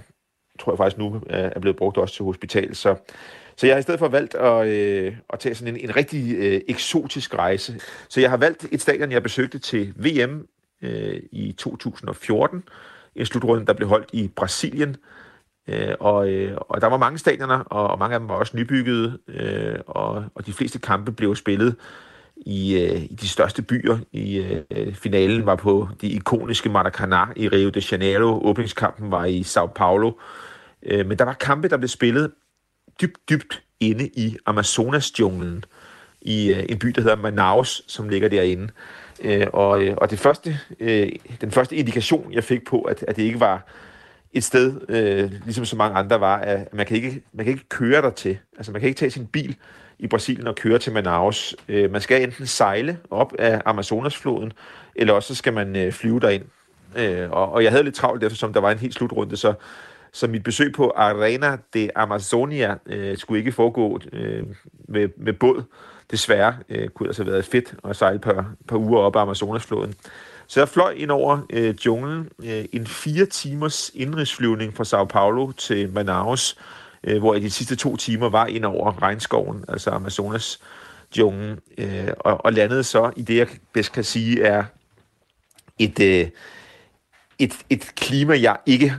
tror 0.59 0.71
jeg 0.71 0.77
faktisk 0.77 0.97
nu 0.97 1.15
øh, 1.15 1.21
er 1.55 1.59
blevet 1.59 1.77
brugt 1.77 1.97
også 1.97 2.15
til 2.15 2.25
hospital, 2.25 2.75
så 2.75 2.95
så 3.55 3.67
jeg 3.67 3.75
har 3.75 3.79
i 3.79 3.81
stedet 3.81 3.99
for 3.99 4.07
valgt 4.07 4.35
at, 4.35 4.67
øh, 4.67 5.15
at 5.33 5.39
tage 5.39 5.55
sådan 5.55 5.75
en, 5.75 5.89
en 5.89 5.95
rigtig 5.95 6.35
øh, 6.35 6.61
eksotisk 6.67 7.35
rejse. 7.35 7.79
Så 8.09 8.21
jeg 8.21 8.29
har 8.29 8.37
valgt 8.37 8.67
et 8.71 8.81
stadion, 8.81 9.11
jeg 9.11 9.23
besøgte 9.23 9.59
til 9.59 9.93
VM 9.95 10.47
øh, 10.81 11.19
i 11.31 11.51
2014. 11.51 12.63
En 13.15 13.25
slutrunde, 13.25 13.65
der 13.65 13.73
blev 13.73 13.87
holdt 13.87 14.09
i 14.13 14.27
Brasilien. 14.35 14.95
Øh, 15.67 15.95
og, 15.99 16.29
øh, 16.29 16.57
og 16.59 16.81
der 16.81 16.87
var 16.87 16.97
mange 16.97 17.17
stadioner, 17.17 17.59
og, 17.59 17.87
og 17.87 17.99
mange 17.99 18.13
af 18.13 18.19
dem 18.19 18.29
var 18.29 18.35
også 18.35 18.57
nybyggede. 18.57 19.17
Øh, 19.27 19.75
og, 19.87 20.25
og 20.35 20.45
de 20.45 20.53
fleste 20.53 20.79
kampe 20.79 21.11
blev 21.11 21.35
spillet 21.35 21.75
i, 22.35 22.81
øh, 22.81 23.03
i 23.03 23.15
de 23.21 23.27
største 23.27 23.61
byer. 23.61 23.97
I 24.11 24.37
øh, 24.71 24.93
finalen 24.93 25.45
var 25.45 25.55
på 25.55 25.87
de 26.01 26.07
ikoniske 26.07 26.69
Maracanã 26.69 27.33
i 27.35 27.49
Rio 27.49 27.69
de 27.69 27.81
Janeiro. 27.91 28.47
Åbningskampen 28.47 29.11
var 29.11 29.25
i 29.25 29.43
Sao 29.43 29.65
Paulo. 29.65 30.11
Øh, 30.83 31.07
men 31.07 31.17
der 31.17 31.25
var 31.25 31.33
kampe, 31.33 31.67
der 31.67 31.77
blev 31.77 31.87
spillet 31.87 32.31
dybt, 33.01 33.29
dybt 33.29 33.63
inde 33.79 34.07
i 34.07 34.37
Amazonas-junglen, 34.45 35.65
i 36.21 36.53
øh, 36.53 36.65
en 36.69 36.79
by, 36.79 36.87
der 36.87 37.01
hedder 37.01 37.15
Manaus, 37.15 37.83
som 37.87 38.09
ligger 38.09 38.29
derinde. 38.29 38.69
Øh, 39.21 39.47
og, 39.53 39.83
øh, 39.83 39.95
og 39.97 40.09
det 40.09 40.19
første, 40.19 40.59
øh, 40.79 41.09
den 41.41 41.51
første 41.51 41.75
indikation, 41.75 42.33
jeg 42.33 42.43
fik 42.43 42.67
på, 42.67 42.81
at, 42.81 43.05
at 43.07 43.15
det 43.15 43.23
ikke 43.23 43.39
var 43.39 43.67
et 44.33 44.43
sted, 44.43 44.81
øh, 44.89 45.31
ligesom 45.43 45.65
så 45.65 45.75
mange 45.75 45.97
andre 45.97 46.19
var, 46.19 46.37
at 46.37 46.73
man 46.73 46.85
kan, 46.85 46.97
ikke, 46.97 47.23
man 47.33 47.45
kan 47.45 47.53
ikke 47.53 47.69
køre 47.69 48.01
der 48.01 48.09
til. 48.09 48.37
Altså 48.57 48.71
man 48.71 48.81
kan 48.81 48.87
ikke 48.87 48.99
tage 48.99 49.11
sin 49.11 49.27
bil 49.27 49.55
i 49.99 50.07
Brasilien 50.07 50.47
og 50.47 50.55
køre 50.55 50.79
til 50.79 50.93
Manaus. 50.93 51.55
Øh, 51.67 51.91
man 51.91 52.01
skal 52.01 52.23
enten 52.23 52.47
sejle 52.47 52.97
op 53.11 53.33
af 53.39 53.61
Amazonasfloden, 53.65 54.53
eller 54.95 55.13
også 55.13 55.35
skal 55.35 55.53
man 55.53 55.75
øh, 55.75 55.91
flyve 55.91 56.19
derind. 56.19 56.43
Øh, 56.95 57.31
og, 57.31 57.51
og 57.51 57.63
jeg 57.63 57.71
havde 57.71 57.83
lidt 57.83 57.95
travlt, 57.95 58.23
eftersom 58.23 58.53
der 58.53 58.59
var 58.59 58.71
en 58.71 58.77
helt 58.77 58.93
slutrunde, 58.93 59.37
så, 59.37 59.53
så 60.13 60.27
mit 60.27 60.43
besøg 60.43 60.73
på 60.73 60.93
Arena 60.95 61.57
de 61.73 61.97
Amazonia 61.97 62.75
øh, 62.85 63.17
skulle 63.17 63.39
ikke 63.39 63.51
foregå 63.51 63.99
øh, 64.13 64.43
med, 64.87 65.09
med 65.17 65.33
båd. 65.33 65.63
Desværre 66.11 66.57
øh, 66.69 66.89
kunne 66.89 67.05
det 67.05 67.09
altså 67.09 67.23
have 67.23 67.31
været 67.31 67.45
fedt 67.45 67.75
at 67.89 67.95
sejle 67.95 68.15
et 68.15 68.21
par, 68.21 68.53
par 68.67 68.77
uger 68.77 68.99
op 68.99 69.15
ad 69.15 69.21
Amazonasfloden. 69.21 69.93
Så 70.47 70.59
jeg 70.59 70.69
fløj 70.69 70.91
ind 70.91 71.11
over 71.11 71.39
øh, 71.49 71.75
junglen. 71.85 72.29
Øh, 72.43 72.65
en 72.73 72.87
fire 72.87 73.25
timers 73.25 73.91
indrigsflyvning 73.93 74.75
fra 74.75 74.83
Sao 74.83 75.05
Paulo 75.05 75.51
til 75.51 75.91
Manaus, 75.93 76.57
øh, 77.03 77.19
hvor 77.19 77.33
jeg 77.33 77.41
de 77.41 77.51
sidste 77.51 77.75
to 77.75 77.95
timer 77.95 78.29
var 78.29 78.45
ind 78.45 78.65
over 78.65 79.01
regnskoven, 79.01 79.65
altså 79.67 79.89
Amazonas 79.89 80.59
junglen, 81.17 81.59
øh, 81.77 82.07
og, 82.19 82.45
og 82.45 82.53
landede 82.53 82.83
så 82.83 83.11
i 83.15 83.21
det, 83.21 83.37
jeg 83.37 83.47
bedst 83.73 83.91
kan 83.91 84.03
sige 84.03 84.43
er 84.43 84.63
et, 85.79 85.99
øh, 85.99 86.27
et, 87.39 87.53
et 87.69 87.91
klima, 87.95 88.41
jeg 88.41 88.57
ikke 88.65 88.93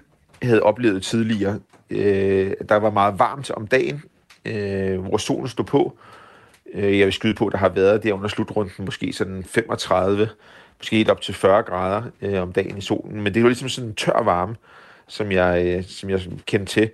havde 0.44 0.62
oplevet 0.62 1.02
tidligere. 1.02 1.60
Øh, 1.90 2.52
der 2.68 2.76
var 2.76 2.90
meget 2.90 3.18
varmt 3.18 3.50
om 3.50 3.66
dagen, 3.66 4.02
øh, 4.44 5.00
hvor 5.00 5.16
solen 5.16 5.48
stod 5.48 5.64
på. 5.64 5.98
Øh, 6.74 6.98
jeg 6.98 7.06
vil 7.06 7.12
skyde 7.12 7.34
på, 7.34 7.46
at 7.46 7.52
der 7.52 7.58
har 7.58 7.68
været 7.68 8.02
der 8.02 8.12
under 8.12 8.28
slutrunden 8.28 8.84
måske 8.84 9.12
sådan 9.12 9.44
35, 9.44 10.28
måske 10.78 10.96
helt 10.96 11.10
op 11.10 11.20
til 11.20 11.34
40 11.34 11.62
grader 11.62 12.02
øh, 12.22 12.42
om 12.42 12.52
dagen 12.52 12.78
i 12.78 12.80
solen. 12.80 13.22
Men 13.22 13.34
det 13.34 13.42
var 13.42 13.48
ligesom 13.48 13.68
sådan 13.68 13.88
en 13.88 13.94
tør 13.94 14.22
varme, 14.22 14.56
som 15.08 15.32
jeg, 15.32 15.66
øh, 15.66 15.84
som 15.84 16.10
jeg 16.10 16.20
kendte 16.46 16.72
til. 16.72 16.90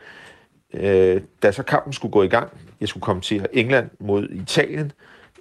Øh, 0.75 1.21
da 1.43 1.53
så 1.53 1.63
kampen 1.63 1.93
skulle 1.93 2.13
gå 2.13 2.23
i 2.23 2.29
gang, 2.29 2.49
jeg 2.81 2.89
skulle 2.89 3.03
komme 3.03 3.23
til 3.23 3.47
England 3.53 3.91
mod 4.01 4.29
Italien, 4.29 4.93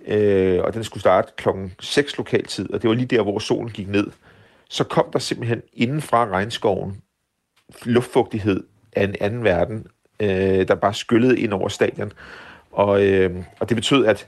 øh, 0.07 0.63
og 0.63 0.73
den 0.73 0.83
skulle 0.83 1.01
starte 1.01 1.31
klokken 1.37 1.73
6 1.79 2.17
lokaltid, 2.17 2.73
og 2.73 2.81
det 2.81 2.87
var 2.87 2.95
lige 2.95 3.05
der, 3.05 3.21
hvor 3.21 3.39
solen 3.39 3.69
gik 3.69 3.87
ned. 3.87 4.07
Så 4.69 4.83
kom 4.83 5.05
der 5.13 5.19
simpelthen 5.19 5.61
inden 5.73 6.01
fra 6.01 6.25
regnskoven 6.25 7.01
luftfugtighed 7.83 8.63
af 8.93 9.03
en 9.03 9.15
anden 9.21 9.43
verden, 9.43 9.87
øh, 10.19 10.67
der 10.67 10.75
bare 10.75 10.93
skyllede 10.93 11.39
ind 11.39 11.53
over 11.53 11.69
stadion. 11.69 12.11
Og, 12.71 13.05
øh, 13.05 13.35
og 13.59 13.69
det 13.69 13.77
betød, 13.77 14.05
at, 14.05 14.27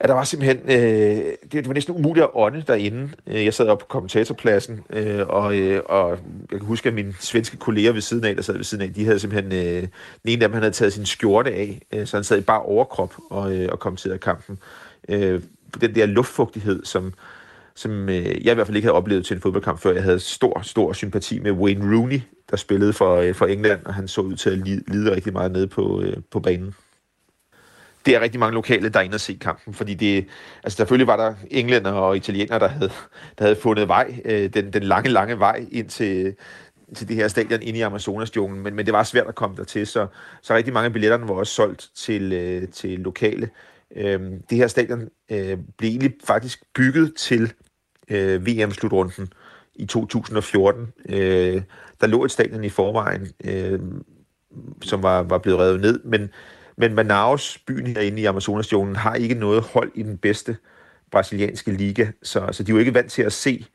at 0.00 0.08
der 0.08 0.14
var 0.14 0.24
simpelthen... 0.24 0.60
Øh, 0.70 1.24
det, 1.42 1.52
det 1.52 1.68
var 1.68 1.74
næsten 1.74 1.94
umuligt 1.94 2.24
at 2.24 2.30
ånde 2.34 2.62
derinde. 2.66 3.08
Øh, 3.26 3.44
jeg 3.44 3.54
sad 3.54 3.68
op 3.68 3.78
på 3.78 3.86
kommentatorpladsen, 3.86 4.80
øh, 4.90 5.26
og, 5.28 5.58
øh, 5.58 5.82
og 5.86 6.10
jeg 6.50 6.58
kan 6.58 6.66
huske, 6.66 6.88
at 6.88 6.94
mine 6.94 7.14
svenske 7.20 7.56
kolleger 7.56 7.92
ved 7.92 8.00
siden 8.00 8.24
af, 8.24 8.34
der 8.34 8.42
sad 8.42 8.54
ved 8.54 8.64
siden 8.64 8.84
af, 8.84 8.94
de 8.94 9.04
havde 9.04 9.18
simpelthen... 9.18 9.52
Øh, 9.52 9.82
den 9.82 9.88
ene 10.24 10.44
af 10.44 10.48
dem, 10.48 10.52
han 10.52 10.62
havde 10.62 10.74
taget 10.74 10.92
sin 10.92 11.06
skjorte 11.06 11.50
af, 11.54 11.82
øh, 11.94 12.06
så 12.06 12.16
han 12.16 12.24
sad 12.24 12.38
i 12.38 12.40
bare 12.40 12.62
overkrop 12.62 13.14
og, 13.30 13.56
øh, 13.56 13.68
og 13.72 13.78
kommenterede 13.78 14.18
kampen. 14.18 14.58
Øh, 15.08 15.42
den 15.80 15.94
der 15.94 16.06
luftfugtighed, 16.06 16.84
som, 16.84 17.12
som 17.76 18.08
øh, 18.08 18.24
jeg 18.24 18.52
i 18.52 18.54
hvert 18.54 18.66
fald 18.66 18.76
ikke 18.76 18.86
havde 18.86 18.96
oplevet 18.96 19.26
til 19.26 19.34
en 19.34 19.40
fodboldkamp 19.40 19.80
før. 19.80 19.92
Jeg 19.92 20.02
havde 20.02 20.20
stor, 20.20 20.60
stor 20.62 20.92
sympati 20.92 21.38
med 21.38 21.52
Wayne 21.52 21.96
Rooney, 21.96 22.20
der 22.50 22.56
spillede 22.56 22.92
for, 22.92 23.16
øh, 23.16 23.34
for 23.34 23.46
England, 23.46 23.86
og 23.86 23.94
han 23.94 24.08
så 24.08 24.20
ud 24.20 24.36
til 24.36 24.50
at 24.50 24.58
lide, 24.58 24.82
lide 24.88 25.14
rigtig 25.14 25.32
meget 25.32 25.52
nede 25.52 25.66
på, 25.66 26.02
øh, 26.02 26.16
på 26.30 26.40
banen. 26.40 26.74
Det 28.06 28.16
er 28.16 28.20
rigtig 28.20 28.40
mange 28.40 28.54
lokale, 28.54 28.88
der 28.88 28.98
er 28.98 29.04
inde 29.04 29.14
og 29.14 29.20
se 29.20 29.38
kampen, 29.40 29.74
fordi 29.74 29.94
det, 29.94 30.26
altså 30.64 30.76
selvfølgelig 30.76 31.06
var 31.06 31.16
der 31.16 31.34
englænder 31.50 31.92
og 31.92 32.16
italienere, 32.16 32.58
der 32.58 32.68
havde, 32.68 32.90
der 33.38 33.44
havde 33.44 33.56
fundet 33.56 33.88
vej, 33.88 34.20
øh, 34.24 34.54
den, 34.54 34.72
den 34.72 34.82
lange, 34.82 35.10
lange 35.10 35.38
vej 35.38 35.66
ind 35.72 35.88
til, 35.88 36.34
til 36.94 37.08
det 37.08 37.16
her 37.16 37.28
stadion 37.28 37.62
inde 37.62 37.78
i 37.78 37.82
Amazonas-junglen, 37.82 38.62
men, 38.62 38.74
men 38.74 38.86
det 38.86 38.94
var 38.94 39.02
svært 39.02 39.26
at 39.26 39.34
komme 39.34 39.56
der 39.56 39.64
til, 39.64 39.86
så, 39.86 40.06
så 40.42 40.54
rigtig 40.54 40.72
mange 40.74 40.86
af 40.86 40.92
billetterne 40.92 41.28
var 41.28 41.34
også 41.34 41.52
solgt 41.52 41.90
til, 41.94 42.32
øh, 42.32 42.68
til 42.68 43.00
lokale. 43.00 43.50
Øh, 43.96 44.20
det 44.50 44.58
her 44.58 44.66
stadion 44.66 45.08
øh, 45.30 45.58
blev 45.78 45.88
egentlig 45.88 46.14
faktisk 46.24 46.62
bygget 46.74 47.14
til 47.16 47.52
øh, 48.10 48.46
VM-slutrunden 48.46 49.28
i 49.74 49.86
2014. 49.86 50.92
Øh, 51.08 51.62
der 52.00 52.06
lå 52.06 52.24
et 52.24 52.30
stadion 52.30 52.64
i 52.64 52.68
forvejen, 52.68 53.28
øh, 53.44 53.80
som 54.82 55.02
var, 55.02 55.22
var 55.22 55.38
blevet 55.38 55.60
revet 55.60 55.80
ned, 55.80 56.00
men, 56.04 56.30
men 56.76 56.94
Manaus, 56.94 57.58
byen 57.66 57.86
herinde 57.86 58.22
i 58.22 58.24
amazonas 58.24 58.70
har 58.96 59.14
ikke 59.14 59.34
noget 59.34 59.62
hold 59.62 59.92
i 59.94 60.02
den 60.02 60.18
bedste 60.18 60.56
brasilianske 61.10 61.72
liga, 61.72 62.06
så, 62.22 62.48
så 62.52 62.62
de 62.62 62.70
er 62.70 62.74
jo 62.74 62.78
ikke 62.78 62.94
vant 62.94 63.10
til 63.10 63.22
at 63.22 63.32
se 63.32 63.66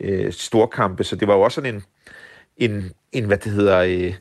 øh, 0.00 0.32
storkampe, 0.32 1.04
så 1.04 1.16
det 1.16 1.28
var 1.28 1.34
jo 1.34 1.40
også 1.40 1.54
sådan 1.54 1.74
en, 1.74 1.82
en, 2.56 2.92
en 3.12 3.24
hvad 3.24 3.38
det 3.38 3.52
hedder, 3.52 3.78
øh, 3.78 4.14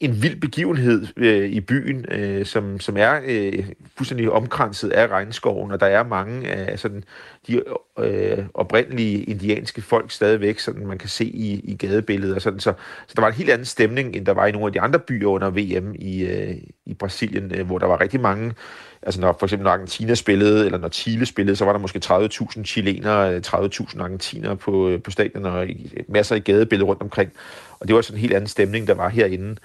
en 0.00 0.22
vild 0.22 0.40
begivenhed 0.40 1.06
øh, 1.16 1.50
i 1.50 1.60
byen, 1.60 2.04
øh, 2.10 2.46
som, 2.46 2.80
som 2.80 2.96
er 2.96 3.20
øh, 3.24 3.66
fuldstændig 3.96 4.30
omkranset 4.30 4.90
af 4.90 5.06
regnskoven, 5.08 5.70
og 5.70 5.80
der 5.80 5.86
er 5.86 6.04
mange 6.04 6.48
af 6.48 6.78
sådan, 6.78 7.04
de 7.46 7.62
øh, 7.98 8.44
oprindelige 8.54 9.22
indianske 9.22 9.82
folk 9.82 10.10
stadigvæk, 10.10 10.58
sådan 10.58 10.86
man 10.86 10.98
kan 10.98 11.08
se 11.08 11.24
i, 11.24 11.60
i 11.64 11.76
gadebilledet. 11.76 12.34
Og 12.34 12.42
sådan, 12.42 12.60
så, 12.60 12.72
så 13.06 13.12
der 13.16 13.22
var 13.22 13.28
en 13.28 13.34
helt 13.34 13.50
anden 13.50 13.64
stemning, 13.64 14.16
end 14.16 14.26
der 14.26 14.32
var 14.32 14.46
i 14.46 14.52
nogle 14.52 14.66
af 14.66 14.72
de 14.72 14.80
andre 14.80 14.98
byer 14.98 15.28
under 15.28 15.50
VM 15.50 15.94
i, 15.98 16.24
øh, 16.24 16.54
i 16.86 16.94
Brasilien, 16.94 17.52
øh, 17.54 17.66
hvor 17.66 17.78
der 17.78 17.86
var 17.86 18.00
rigtig 18.00 18.20
mange, 18.20 18.54
altså 19.02 19.20
når 19.20 19.36
for 19.38 19.46
eksempel 19.46 19.64
når 19.64 19.70
Argentina 19.70 20.14
spillede, 20.14 20.64
eller 20.64 20.78
når 20.78 20.88
Chile 20.88 21.26
spillede, 21.26 21.56
så 21.56 21.64
var 21.64 21.72
der 21.72 21.80
måske 21.80 22.00
30.000 22.04 22.64
chilenere, 22.64 23.34
øh, 23.34 23.42
30.000 23.46 24.00
argentinere 24.00 24.56
på, 24.56 24.88
øh, 24.88 25.02
på 25.02 25.10
stadion, 25.10 25.46
og 25.46 25.66
masser 26.08 26.34
af 26.34 26.44
gadebilleder 26.44 26.86
rundt 26.86 27.02
omkring. 27.02 27.32
Og 27.80 27.88
det 27.88 27.96
var 27.96 28.02
sådan 28.02 28.16
en 28.16 28.20
helt 28.20 28.34
anden 28.34 28.48
stemning, 28.48 28.86
der 28.86 28.94
var 28.94 29.08
herinde 29.08 29.56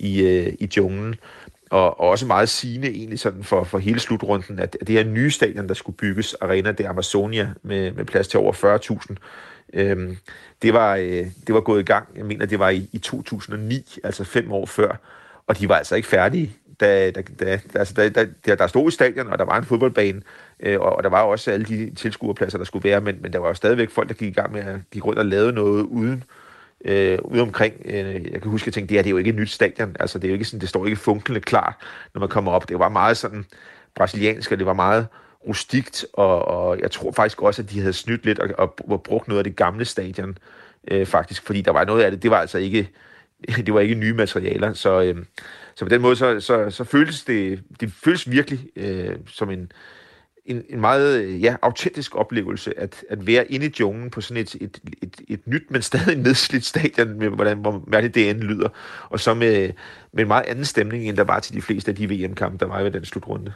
i, 0.00 0.22
øh, 0.22 0.52
i 0.58 0.68
junglen. 0.76 1.14
Og, 1.70 2.00
og 2.00 2.08
også 2.08 2.26
meget 2.26 2.48
sigende 2.48 2.88
egentlig 2.88 3.18
sådan 3.18 3.44
for, 3.44 3.64
for 3.64 3.78
hele 3.78 4.00
slutrunden, 4.00 4.58
at, 4.58 4.76
det 4.80 4.88
her 4.88 5.04
nye 5.04 5.30
stadion, 5.30 5.68
der 5.68 5.74
skulle 5.74 5.96
bygges, 5.96 6.34
Arena 6.34 6.72
de 6.72 6.88
Amazonia, 6.88 7.50
med, 7.62 7.92
med 7.92 8.04
plads 8.04 8.28
til 8.28 8.40
over 8.40 8.52
40.000, 8.52 9.14
øhm, 9.72 10.16
det, 10.62 10.74
var, 10.74 10.96
øh, 10.96 11.26
det 11.46 11.54
var 11.54 11.60
gået 11.60 11.80
i 11.80 11.84
gang, 11.84 12.08
jeg 12.16 12.24
mener, 12.24 12.46
det 12.46 12.58
var 12.58 12.68
i, 12.68 12.88
i 12.92 12.98
2009, 12.98 13.98
altså 14.04 14.24
fem 14.24 14.52
år 14.52 14.66
før, 14.66 14.96
og 15.46 15.58
de 15.58 15.68
var 15.68 15.76
altså 15.76 15.96
ikke 15.96 16.08
færdige, 16.08 16.52
da, 16.80 17.10
da, 17.10 17.22
da, 17.40 17.60
altså, 17.74 17.94
da, 17.94 18.08
da, 18.08 18.26
der, 18.46 18.54
der 18.54 18.66
stod 18.66 18.88
i 18.88 18.90
stadion, 18.90 19.26
og 19.26 19.38
der 19.38 19.44
var 19.44 19.58
en 19.58 19.64
fodboldbane, 19.64 20.22
øh, 20.60 20.80
og, 20.80 20.96
og 20.96 21.02
der 21.02 21.08
var 21.08 21.22
også 21.22 21.50
alle 21.50 21.66
de 21.66 21.94
tilskuerpladser, 21.94 22.58
der 22.58 22.64
skulle 22.64 22.88
være, 22.88 23.00
men, 23.00 23.18
men 23.22 23.32
der 23.32 23.38
var 23.38 23.48
jo 23.48 23.54
stadigvæk 23.54 23.90
folk, 23.90 24.08
der 24.08 24.14
gik 24.14 24.28
i 24.28 24.40
gang 24.40 24.52
med 24.52 24.60
at 24.60 24.76
gik 24.90 25.06
rundt 25.06 25.18
og 25.18 25.26
lavede 25.26 25.52
noget 25.52 25.82
uden 25.82 26.24
øh, 26.84 27.18
ude 27.24 27.42
omkring. 27.42 27.74
Øh, 27.84 28.32
jeg 28.32 28.42
kan 28.42 28.50
huske, 28.50 28.64
at 28.64 28.66
jeg 28.66 28.74
tænkte, 28.74 28.88
det 28.88 28.98
her 28.98 29.02
det 29.02 29.08
er 29.08 29.10
jo 29.10 29.16
ikke 29.16 29.30
et 29.30 29.36
nyt 29.36 29.50
stadion. 29.50 29.96
Altså, 30.00 30.18
det, 30.18 30.24
er 30.24 30.28
jo 30.28 30.34
ikke 30.34 30.44
sådan, 30.44 30.60
det 30.60 30.68
står 30.68 30.86
ikke 30.86 30.96
funklende 30.96 31.40
klar, 31.40 31.78
når 32.14 32.18
man 32.18 32.28
kommer 32.28 32.52
op. 32.52 32.68
Det 32.68 32.78
var 32.78 32.88
meget 32.88 33.16
sådan 33.16 33.44
brasiliansk, 33.94 34.52
og 34.52 34.58
det 34.58 34.66
var 34.66 34.72
meget 34.72 35.06
rustikt, 35.48 36.06
og, 36.12 36.44
og 36.44 36.80
jeg 36.80 36.90
tror 36.90 37.12
faktisk 37.12 37.42
også, 37.42 37.62
at 37.62 37.70
de 37.70 37.80
havde 37.80 37.92
snydt 37.92 38.24
lidt 38.24 38.38
og, 38.38 38.48
og, 38.58 38.74
og 38.90 39.02
brugt 39.02 39.28
noget 39.28 39.38
af 39.38 39.44
det 39.44 39.56
gamle 39.56 39.84
stadion, 39.84 40.38
øh, 40.90 41.06
faktisk, 41.06 41.46
fordi 41.46 41.60
der 41.60 41.70
var 41.70 41.84
noget 41.84 42.02
af 42.02 42.10
det, 42.10 42.22
det 42.22 42.30
var 42.30 42.38
altså 42.38 42.58
ikke, 42.58 42.90
det 43.66 43.74
var 43.74 43.80
ikke 43.80 43.94
nye 43.94 44.14
materialer, 44.14 44.72
så, 44.72 45.02
øh, 45.02 45.24
så 45.74 45.84
på 45.84 45.88
den 45.88 46.00
måde, 46.00 46.16
så, 46.16 46.40
så, 46.40 46.70
så 46.70 46.84
føles 46.84 47.24
det, 47.24 47.62
det 47.80 47.92
føles 47.92 48.30
virkelig 48.30 48.68
øh, 48.76 49.16
som 49.26 49.50
en, 49.50 49.72
en, 50.50 50.64
en 50.68 50.80
meget 50.80 51.42
ja, 51.42 51.56
autentisk 51.62 52.16
oplevelse 52.16 52.80
at, 52.80 53.04
at 53.08 53.26
være 53.26 53.52
inde 53.52 53.66
i 53.66 53.72
junglen 53.80 54.10
på 54.10 54.20
sådan 54.20 54.42
et, 54.42 54.54
et, 54.54 54.78
et, 55.02 55.20
et 55.28 55.46
nyt, 55.46 55.70
men 55.70 55.82
stadig 55.82 56.18
nedslidt 56.18 56.64
stadion, 56.64 57.18
med 57.18 57.28
hvordan, 57.28 57.58
hvor 57.58 57.84
mærkeligt 57.86 58.14
det 58.14 58.30
end 58.30 58.40
lyder, 58.40 58.68
og 59.08 59.20
så 59.20 59.34
med, 59.34 59.70
med 60.12 60.22
en 60.22 60.28
meget 60.28 60.46
anden 60.46 60.64
stemning, 60.64 61.08
end 61.08 61.16
der 61.16 61.24
var 61.24 61.40
til 61.40 61.54
de 61.54 61.62
fleste 61.62 61.90
af 61.90 61.96
de 61.96 62.08
VM-kampe, 62.08 62.58
der 62.58 62.66
var 62.66 62.82
ved 62.82 62.90
den 62.90 63.04
slutrunde. 63.04 63.52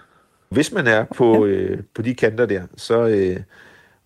Hvis 0.49 0.73
man 0.73 0.87
er 0.87 1.05
på, 1.17 1.47
øh, 1.47 1.83
på 1.95 2.03
de 2.03 2.15
kanter 2.15 2.47
der, 2.47 2.63
så, 2.77 3.07
øh, 3.07 3.37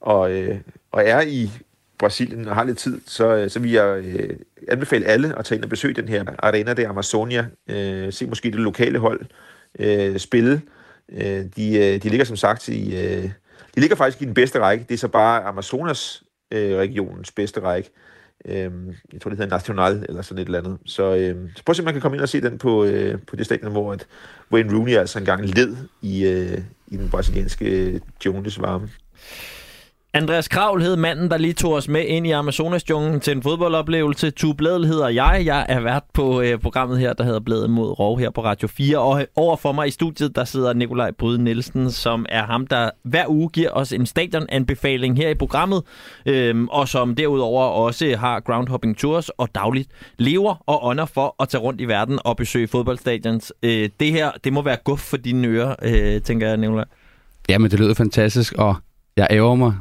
og, 0.00 0.32
øh, 0.32 0.58
og 0.92 1.02
er 1.04 1.20
i 1.20 1.50
Brasilien 1.98 2.48
og 2.48 2.54
har 2.54 2.64
lidt 2.64 2.78
tid, 2.78 3.00
så, 3.06 3.36
øh, 3.36 3.50
så 3.50 3.60
vil 3.60 3.70
jeg 3.70 4.04
øh, 4.04 4.36
anbefale 4.68 5.06
alle 5.06 5.38
at 5.38 5.44
tage 5.44 5.56
ind 5.56 5.64
og 5.64 5.70
besøge 5.70 5.94
den 5.94 6.08
her 6.08 6.24
Arena 6.38 6.74
de 6.74 6.88
Amazonia. 6.88 7.46
Øh, 7.70 8.12
se 8.12 8.26
måske 8.26 8.50
det 8.50 8.60
lokale 8.60 8.98
hold 8.98 9.20
øh, 9.78 10.18
spille. 10.18 10.62
Øh, 11.12 11.44
de, 11.56 11.76
øh, 11.76 12.02
de 12.02 12.08
ligger 12.08 12.24
som 12.24 12.36
sagt 12.36 12.68
i... 12.68 12.96
Øh, 12.96 13.30
de 13.74 13.80
ligger 13.80 13.96
faktisk 13.96 14.22
i 14.22 14.24
den 14.24 14.34
bedste 14.34 14.60
række. 14.60 14.84
Det 14.88 14.94
er 14.94 14.98
så 14.98 15.08
bare 15.08 15.42
Amazonas 15.42 16.22
øh, 16.50 16.76
regionens 16.76 17.32
bedste 17.32 17.60
række. 17.60 17.90
Øh, 18.44 18.70
jeg 19.12 19.20
tror, 19.20 19.30
det 19.30 19.38
hedder 19.38 19.56
National 19.56 20.06
eller 20.08 20.22
sådan 20.22 20.42
et 20.42 20.46
eller 20.46 20.58
andet. 20.58 20.78
Så, 20.86 21.14
øh, 21.14 21.36
så 21.56 21.64
prøv 21.64 21.72
at 21.72 21.76
se, 21.76 21.82
om 21.82 21.84
man 21.84 21.94
kan 21.94 22.00
komme 22.00 22.16
ind 22.16 22.22
og 22.22 22.28
se 22.28 22.40
den 22.40 22.58
på, 22.58 22.84
øh, 22.84 23.18
på 23.26 23.36
det 23.36 23.46
stadion, 23.46 23.72
hvor 23.72 23.92
at 23.92 24.06
Wayne 24.52 24.76
Rooney 24.76 24.96
altså 24.96 25.18
engang 25.18 25.44
led 25.44 25.76
i, 26.02 26.26
øh, 26.26 26.58
i 26.88 26.96
den 26.96 27.10
brasilianske 27.10 27.64
øh, 27.64 28.00
Jones 28.24 28.60
varme. 28.60 28.88
Andreas 30.18 30.48
Kravl 30.48 30.82
hed 30.82 30.96
manden, 30.96 31.30
der 31.30 31.38
lige 31.38 31.52
tog 31.52 31.72
os 31.72 31.88
med 31.88 32.04
ind 32.04 32.26
i 32.26 32.30
Amazonas-junglen 32.30 33.20
til 33.20 33.32
en 33.36 33.42
fodboldoplevelse. 33.42 34.30
Tu 34.30 34.52
Blædel 34.52 34.86
hedder 34.86 35.08
jeg. 35.08 35.42
Jeg 35.44 35.66
er 35.68 35.80
vært 35.80 36.02
på 36.12 36.40
øh, 36.40 36.58
programmet 36.58 36.98
her, 36.98 37.12
der 37.12 37.24
hedder 37.24 37.40
Blædet 37.40 37.70
mod 37.70 37.98
Rov 37.98 38.18
her 38.18 38.30
på 38.30 38.44
Radio 38.44 38.68
4. 38.68 38.98
Og 38.98 39.20
øh, 39.20 39.26
over 39.36 39.56
for 39.56 39.72
mig 39.72 39.88
i 39.88 39.90
studiet, 39.90 40.36
der 40.36 40.44
sidder 40.44 40.72
Nikolaj 40.72 41.10
Bryde 41.10 41.44
Nielsen, 41.44 41.90
som 41.90 42.26
er 42.28 42.42
ham, 42.42 42.66
der 42.66 42.90
hver 43.02 43.24
uge 43.28 43.48
giver 43.48 43.70
os 43.70 43.92
en 43.92 44.06
stadionanbefaling 44.06 45.16
her 45.16 45.28
i 45.28 45.34
programmet. 45.34 45.82
Øhm, 46.26 46.68
og 46.68 46.88
som 46.88 47.14
derudover 47.14 47.64
også 47.64 48.16
har 48.16 48.40
groundhopping 48.40 48.98
tours 48.98 49.28
og 49.28 49.48
dagligt 49.54 49.88
lever 50.16 50.62
og 50.66 50.86
ånder 50.86 51.06
for 51.06 51.34
at 51.42 51.48
tage 51.48 51.60
rundt 51.60 51.80
i 51.80 51.84
verden 51.84 52.18
og 52.24 52.36
besøge 52.36 52.68
fodboldstadions. 52.68 53.52
Øh, 53.62 53.88
det 54.00 54.12
her, 54.12 54.30
det 54.44 54.52
må 54.52 54.62
være 54.62 54.76
guf 54.84 55.00
for 55.00 55.16
dine 55.16 55.48
ører, 55.48 55.74
øh, 55.82 56.22
tænker 56.22 56.48
jeg, 56.48 56.56
Nikolaj. 56.56 56.84
Jamen, 57.48 57.70
det 57.70 57.80
lyder 57.80 57.94
fantastisk, 57.94 58.52
og 58.52 58.76
jeg 59.18 59.26
ærger 59.30 59.54
mig 59.54 59.74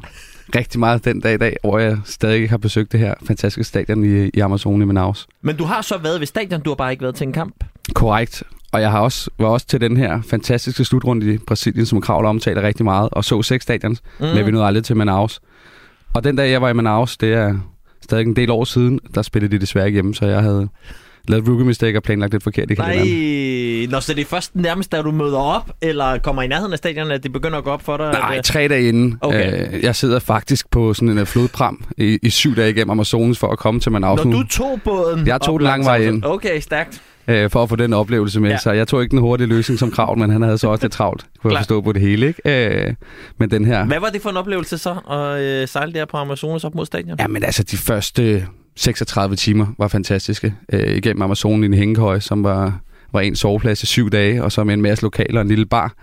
rigtig 0.54 0.80
meget 0.80 1.04
den 1.04 1.20
dag 1.20 1.34
i 1.34 1.36
dag, 1.36 1.56
hvor 1.62 1.78
jeg 1.78 1.98
stadig 2.04 2.36
ikke 2.36 2.48
har 2.48 2.56
besøgt 2.56 2.92
det 2.92 3.00
her 3.00 3.14
fantastiske 3.26 3.64
stadion 3.64 4.04
i, 4.04 4.30
i 4.34 4.40
Amazon 4.40 4.82
i 4.82 4.84
Manaus. 4.84 5.26
Men 5.42 5.56
du 5.56 5.64
har 5.64 5.82
så 5.82 5.98
været 5.98 6.20
ved 6.20 6.26
stadion, 6.26 6.60
du 6.60 6.70
har 6.70 6.74
bare 6.74 6.90
ikke 6.90 7.02
været 7.02 7.14
til 7.14 7.26
en 7.26 7.32
kamp? 7.32 7.64
Korrekt. 7.94 8.42
Og 8.72 8.80
jeg 8.80 8.90
har 8.90 9.00
også, 9.00 9.30
var 9.38 9.46
også 9.46 9.66
til 9.66 9.80
den 9.80 9.96
her 9.96 10.22
fantastiske 10.22 10.84
slutrunde 10.84 11.34
i 11.34 11.38
Brasilien, 11.38 11.86
som 11.86 12.00
Kravler 12.00 12.28
omtaler 12.28 12.62
rigtig 12.62 12.84
meget, 12.84 13.08
og 13.12 13.24
så 13.24 13.42
seks 13.42 13.62
stadions, 13.62 14.02
mm. 14.20 14.26
men 14.26 14.46
vi 14.46 14.50
nåede 14.50 14.66
aldrig 14.66 14.84
til 14.84 14.96
Manaus. 14.96 15.40
Og 16.14 16.24
den 16.24 16.36
dag, 16.36 16.50
jeg 16.50 16.62
var 16.62 16.68
i 16.68 16.72
Manaus, 16.72 17.16
det 17.16 17.32
er 17.32 17.58
stadig 18.02 18.26
en 18.26 18.36
del 18.36 18.50
år 18.50 18.64
siden, 18.64 19.00
der 19.14 19.22
spillede 19.22 19.52
de 19.52 19.58
desværre 19.60 19.86
ikke 19.86 19.96
hjemme, 19.96 20.14
så 20.14 20.26
jeg 20.26 20.42
havde 20.42 20.68
lavet 21.28 21.48
rookie 21.48 21.66
mistake 21.66 21.98
og 21.98 22.02
planlagt 22.02 22.32
lidt 22.32 22.42
forkert 22.42 22.70
i 22.70 22.74
kalenderen. 22.74 23.08
Nej, 23.08 23.16
Nå, 23.90 24.00
så 24.00 24.14
det 24.14 24.20
er 24.20 24.26
først 24.26 24.56
nærmest, 24.56 24.92
da 24.92 25.02
du 25.02 25.10
møder 25.10 25.38
op, 25.38 25.70
eller 25.82 26.18
kommer 26.18 26.42
i 26.42 26.46
nærheden 26.46 26.72
af 26.72 26.78
stadion, 26.78 27.10
at 27.10 27.22
det 27.22 27.32
begynder 27.32 27.58
at 27.58 27.64
gå 27.64 27.70
op 27.70 27.82
for 27.82 27.96
dig? 27.96 28.12
Nej, 28.12 28.42
tre 28.42 28.68
dage 28.68 28.88
inden. 28.88 29.18
Okay. 29.20 29.74
Øh, 29.74 29.84
jeg 29.84 29.96
sidder 29.96 30.18
faktisk 30.18 30.70
på 30.70 30.94
sådan 30.94 31.08
en 31.08 31.18
øh, 31.18 31.26
flodpram 31.26 31.84
i, 31.96 32.18
i 32.22 32.30
syv 32.30 32.56
dage 32.56 32.70
igennem 32.70 32.90
Amazonas 32.90 33.38
for 33.38 33.48
at 33.48 33.58
komme 33.58 33.80
til 33.80 33.92
Manaus 33.92 34.24
Når 34.24 34.32
du 34.32 34.46
tog 34.46 34.80
båden? 34.84 35.26
Jeg 35.26 35.40
tog 35.40 35.60
den 35.60 35.66
lang 35.66 35.84
vej 35.84 35.96
ind. 35.96 36.24
Okay, 36.24 36.60
stærkt 36.60 37.02
øh, 37.28 37.50
for 37.50 37.62
at 37.62 37.68
få 37.68 37.76
den 37.76 37.92
oplevelse 37.92 38.40
med. 38.40 38.50
Ja. 38.50 38.58
Så 38.58 38.72
jeg 38.72 38.88
tog 38.88 39.02
ikke 39.02 39.10
den 39.10 39.18
hurtige 39.18 39.46
løsning 39.46 39.78
som 39.78 39.90
kravl, 39.90 40.18
men 40.18 40.30
han 40.30 40.42
havde 40.42 40.58
så 40.58 40.68
også 40.68 40.82
det 40.82 40.92
travlt, 40.92 41.26
kunne 41.42 41.52
jeg 41.52 41.58
forstå 41.58 41.80
på 41.80 41.92
det 41.92 42.02
hele. 42.02 42.26
Ikke? 42.26 42.86
Øh, 42.86 42.94
men 43.38 43.50
den 43.50 43.64
her... 43.64 43.84
Hvad 43.84 44.00
var 44.00 44.08
det 44.08 44.22
for 44.22 44.30
en 44.30 44.36
oplevelse 44.36 44.78
så, 44.78 44.90
at 44.90 45.40
øh, 45.42 45.68
sejle 45.68 45.92
der 45.92 46.04
på 46.04 46.16
Amazonas 46.16 46.64
op 46.64 46.74
mod 46.74 46.86
stadion? 46.86 47.16
Jamen 47.20 47.44
altså, 47.44 47.62
de 47.62 47.76
første 47.76 48.46
36 48.76 49.36
timer 49.36 49.66
var 49.78 49.88
fantastiske. 49.88 50.54
Øh, 50.72 50.96
igennem 50.96 51.22
Amazonen 51.22 51.62
i 51.62 51.66
en 51.66 51.74
hængekøj, 51.74 52.20
som 52.20 52.44
var, 52.44 52.80
var 53.12 53.20
en 53.20 53.36
soveplads 53.36 53.82
i 53.82 53.86
syv 53.86 54.10
dage, 54.10 54.44
og 54.44 54.52
så 54.52 54.64
med 54.64 54.74
en 54.74 54.82
masse 54.82 55.02
lokaler 55.04 55.40
og 55.40 55.42
en 55.42 55.48
lille 55.48 55.66
bar. 55.66 55.94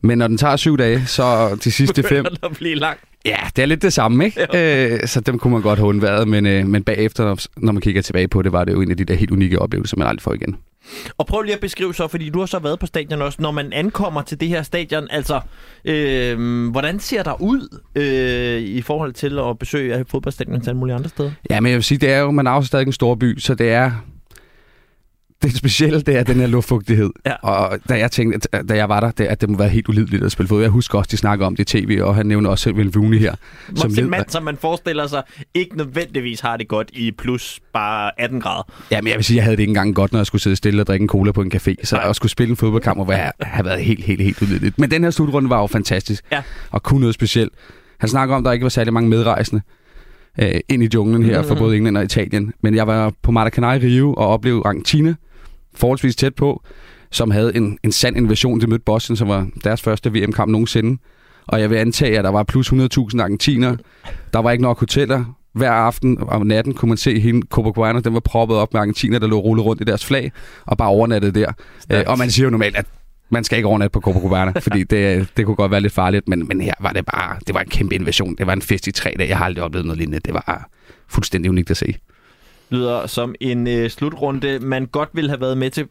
Men 0.00 0.18
når 0.18 0.28
den 0.28 0.38
tager 0.38 0.56
syv 0.56 0.78
dage, 0.78 1.06
så 1.06 1.54
de 1.64 1.70
sidste 1.70 2.02
fem... 2.02 2.24
Det 2.24 2.56
blive 2.56 2.74
langt. 2.74 3.00
Ja, 3.24 3.38
det 3.56 3.62
er 3.62 3.66
lidt 3.66 3.82
det 3.82 3.92
samme, 3.92 4.24
ikke? 4.24 4.94
Øh, 4.94 5.06
så 5.06 5.20
dem 5.20 5.38
kunne 5.38 5.52
man 5.52 5.62
godt 5.62 5.78
have 5.78 5.88
undværet, 5.88 6.28
men, 6.28 6.46
øh, 6.46 6.66
men 6.66 6.84
bagefter, 6.84 7.48
når 7.56 7.72
man 7.72 7.80
kigger 7.80 8.02
tilbage 8.02 8.28
på 8.28 8.42
det, 8.42 8.52
var 8.52 8.64
det 8.64 8.72
jo 8.72 8.80
en 8.80 8.90
af 8.90 8.96
de 8.96 9.04
der 9.04 9.14
helt 9.14 9.30
unikke 9.30 9.58
oplevelser, 9.58 9.96
man 9.96 10.06
aldrig 10.06 10.22
får 10.22 10.34
igen. 10.34 10.56
Og 11.18 11.26
prøv 11.26 11.42
lige 11.42 11.54
at 11.54 11.60
beskrive 11.60 11.94
så, 11.94 12.08
fordi 12.08 12.30
du 12.30 12.38
har 12.38 12.46
så 12.46 12.58
været 12.58 12.78
på 12.78 12.86
stadion 12.86 13.22
også, 13.22 13.42
når 13.42 13.50
man 13.50 13.72
ankommer 13.72 14.22
til 14.22 14.40
det 14.40 14.48
her 14.48 14.62
stadion, 14.62 15.08
altså, 15.10 15.40
øh, 15.84 16.68
hvordan 16.70 17.00
ser 17.00 17.22
der 17.22 17.40
ud 17.40 17.80
øh, 17.94 18.60
i 18.60 18.82
forhold 18.82 19.12
til 19.12 19.38
at 19.38 19.58
besøge 19.58 20.04
fodboldstadion 20.08 20.60
til 20.60 20.70
alle 20.70 20.78
mulige 20.78 20.94
andre 20.94 21.08
steder? 21.08 21.30
Ja, 21.50 21.60
men 21.60 21.70
jeg 21.70 21.76
vil 21.76 21.84
sige, 21.84 21.98
det 21.98 22.12
er 22.12 22.18
jo, 22.18 22.30
man 22.30 22.46
er 22.46 22.50
også 22.50 22.66
stadig 22.66 22.86
en 22.86 22.92
stor 22.92 23.14
by, 23.14 23.38
så 23.38 23.54
det 23.54 23.70
er 23.70 23.90
det 25.42 25.56
specielle, 25.56 26.00
det 26.00 26.16
er 26.16 26.22
den 26.22 26.36
her 26.36 26.46
luftfugtighed. 26.46 27.10
Ja. 27.26 27.34
Og 27.34 27.78
da 27.88 27.98
jeg 27.98 28.10
tænkte, 28.10 28.48
da 28.62 28.76
jeg 28.76 28.88
var 28.88 29.00
der, 29.00 29.10
det, 29.10 29.24
at 29.24 29.40
det 29.40 29.50
må 29.50 29.58
være 29.58 29.68
helt 29.68 29.88
ulideligt 29.88 30.24
at 30.24 30.32
spille 30.32 30.48
fodbold. 30.48 30.62
Jeg 30.62 30.70
husker 30.70 30.98
også, 30.98 31.08
de 31.10 31.16
snakker 31.16 31.46
om 31.46 31.56
det 31.56 31.74
i 31.74 31.78
tv, 31.78 32.00
og 32.02 32.14
han 32.14 32.26
nævner 32.26 32.50
også 32.50 32.62
selv 32.62 32.98
Rooney 32.98 33.18
her. 33.18 33.34
Som 33.74 33.92
en 33.98 34.10
mand, 34.10 34.28
som 34.28 34.42
man 34.42 34.56
forestiller 34.56 35.06
sig, 35.06 35.22
ikke 35.54 35.76
nødvendigvis 35.76 36.40
har 36.40 36.56
det 36.56 36.68
godt 36.68 36.90
i 36.92 37.10
plus 37.10 37.60
bare 37.72 38.20
18 38.20 38.40
grader. 38.40 38.72
Ja, 38.90 39.00
men 39.00 39.08
jeg 39.08 39.16
vil 39.16 39.24
sige, 39.24 39.36
jeg 39.36 39.44
havde 39.44 39.56
det 39.56 39.62
ikke 39.62 39.70
engang 39.70 39.94
godt, 39.94 40.12
når 40.12 40.18
jeg 40.18 40.26
skulle 40.26 40.42
sidde 40.42 40.56
stille 40.56 40.82
og 40.82 40.86
drikke 40.86 41.02
en 41.02 41.08
cola 41.08 41.32
på 41.32 41.42
en 41.42 41.52
café. 41.54 41.74
Så 41.84 42.00
jeg 42.00 42.14
skulle 42.14 42.32
spille 42.32 42.50
en 42.50 42.56
fodboldkamp, 42.56 43.04
hvor 43.04 43.12
jeg 43.12 43.32
har 43.40 43.62
været 43.62 43.80
helt, 43.80 44.04
helt, 44.04 44.22
helt 44.22 44.42
ulideligt. 44.42 44.78
Men 44.78 44.90
den 44.90 45.02
her 45.04 45.10
slutrunde 45.10 45.50
var 45.50 45.60
jo 45.60 45.66
fantastisk, 45.66 46.24
ja. 46.32 46.42
og 46.70 46.82
kunne 46.82 47.00
noget 47.00 47.14
specielt. 47.14 47.52
Han 47.98 48.08
snakker 48.08 48.34
om, 48.34 48.42
at 48.42 48.44
der 48.44 48.52
ikke 48.52 48.62
var 48.62 48.68
særlig 48.68 48.92
mange 48.92 49.08
medrejsende 49.08 49.62
øh, 50.38 50.60
ind 50.68 50.82
i 50.82 50.88
junglen 50.94 51.22
her 51.22 51.38
mm-hmm. 51.38 51.48
for 51.48 51.54
både 51.54 51.76
England 51.76 51.96
og 51.96 52.04
Italien. 52.04 52.52
Men 52.62 52.74
jeg 52.74 52.86
var 52.86 53.12
på 53.22 53.32
Maracanã 53.32 53.72
i 53.72 53.78
Rio 53.78 54.14
og 54.14 54.28
oplevede 54.28 54.62
Argentina, 54.64 55.14
forholdsvis 55.76 56.16
tæt 56.16 56.34
på, 56.34 56.62
som 57.10 57.30
havde 57.30 57.56
en, 57.56 57.78
en 57.82 57.92
sand 57.92 58.16
invasion 58.16 58.60
til 58.60 58.68
mødte 58.68 58.84
Boston, 58.84 59.16
som 59.16 59.28
var 59.28 59.48
deres 59.64 59.82
første 59.82 60.12
VM-kamp 60.12 60.50
nogensinde. 60.50 60.98
Og 61.46 61.60
jeg 61.60 61.70
vil 61.70 61.76
antage, 61.76 62.18
at 62.18 62.24
der 62.24 62.30
var 62.30 62.42
plus 62.42 62.72
100.000 62.72 62.76
argentiner. 63.22 63.76
Der 64.32 64.38
var 64.38 64.50
ikke 64.50 64.62
nok 64.62 64.80
hoteller. 64.80 65.24
Hver 65.52 65.70
aften 65.70 66.18
om 66.20 66.46
natten 66.46 66.74
kunne 66.74 66.88
man 66.88 66.98
se 66.98 67.20
hende, 67.20 67.46
Copacabana, 67.50 68.00
den 68.00 68.14
var 68.14 68.20
proppet 68.20 68.56
op 68.56 68.72
med 68.72 68.80
argentiner, 68.80 69.18
der 69.18 69.26
lå 69.26 69.38
rullet 69.38 69.66
rundt 69.66 69.82
i 69.82 69.84
deres 69.84 70.06
flag, 70.06 70.32
og 70.66 70.78
bare 70.78 70.88
overnattede 70.88 71.40
der. 71.40 71.52
Æ, 71.90 72.02
og 72.06 72.18
man 72.18 72.30
siger 72.30 72.46
jo 72.46 72.50
normalt, 72.50 72.76
at 72.76 72.86
man 73.30 73.44
skal 73.44 73.56
ikke 73.56 73.68
overnatte 73.68 73.92
på 73.92 74.00
Copacabana, 74.00 74.52
fordi 74.66 74.82
det, 74.82 75.28
det 75.36 75.46
kunne 75.46 75.56
godt 75.56 75.70
være 75.70 75.80
lidt 75.80 75.92
farligt, 75.92 76.28
men, 76.28 76.48
men 76.48 76.60
her 76.60 76.74
var 76.80 76.92
det 76.92 77.06
bare, 77.06 77.36
det 77.46 77.54
var 77.54 77.60
en 77.60 77.68
kæmpe 77.68 77.94
invasion. 77.94 78.34
Det 78.38 78.46
var 78.46 78.52
en 78.52 78.62
fest 78.62 78.86
i 78.86 78.92
tre 78.92 79.14
dage. 79.18 79.28
Jeg 79.28 79.38
har 79.38 79.44
aldrig 79.44 79.64
oplevet 79.64 79.86
noget 79.86 79.98
lignende. 79.98 80.20
Det 80.24 80.34
var 80.34 80.68
fuldstændig 81.08 81.50
unikt 81.50 81.70
at 81.70 81.76
se 81.76 81.94
lyder 82.70 83.06
som 83.06 83.34
en 83.40 83.66
øh, 83.66 83.90
slutrunde, 83.90 84.58
man 84.58 84.86
godt 84.86 85.08
vil 85.12 85.28
have 85.28 85.40
været 85.40 85.58
med 85.58 85.70
til. 85.70 85.88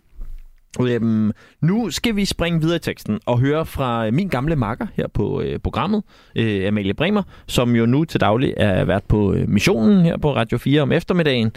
Øhm, 0.82 1.32
nu 1.62 1.90
skal 1.90 2.16
vi 2.16 2.26
springe 2.26 2.62
videre 2.62 2.76
i 2.76 2.80
teksten 2.80 3.20
og 3.26 3.40
høre 3.40 3.66
fra 3.66 4.08
øh, 4.08 4.14
min 4.14 4.28
gamle 4.28 4.56
makker 4.56 4.88
her 4.94 5.08
på 5.08 5.42
øh, 5.42 5.60
programmet, 5.60 6.04
øh, 6.36 6.68
Amalie 6.68 6.94
Bremer, 6.94 7.24
som 7.48 7.76
jo 7.76 7.86
nu 7.86 8.06
til 8.06 8.22
daglig 8.22 8.54
er 8.58 8.84
vært 8.84 9.04
på 9.04 9.34
øh, 9.34 9.50
missionen 9.50 10.06
her 10.06 10.18
på 10.18 10.36
Radio 10.36 10.58
4 10.58 10.82
om 10.82 10.92
eftermiddagen. 10.92 11.52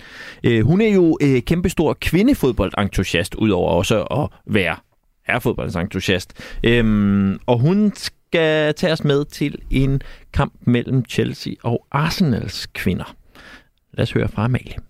Øh, 0.45 0.67
hun 0.67 0.81
er 0.81 0.89
jo 0.89 1.19
øh, 1.23 1.43
kæmpestor 1.43 1.97
kvindefodboldentusiast, 2.01 3.35
udover 3.35 3.71
også 3.71 4.03
at 4.03 4.53
være 4.55 4.77
herrefodboldentusiast. 5.27 6.57
Øhm, 6.65 7.39
og 7.47 7.59
hun 7.59 7.93
skal 7.95 8.75
tage 8.75 8.93
os 8.93 9.05
med 9.05 9.25
til 9.25 9.59
en 9.71 10.01
kamp 10.33 10.53
mellem 10.61 11.05
Chelsea 11.09 11.53
og 11.63 11.87
Arsenals 11.91 12.67
kvinder. 12.67 13.15
Lad 13.93 14.03
os 14.03 14.13
høre 14.13 14.29
fra 14.29 14.45
Amalie. 14.45 14.88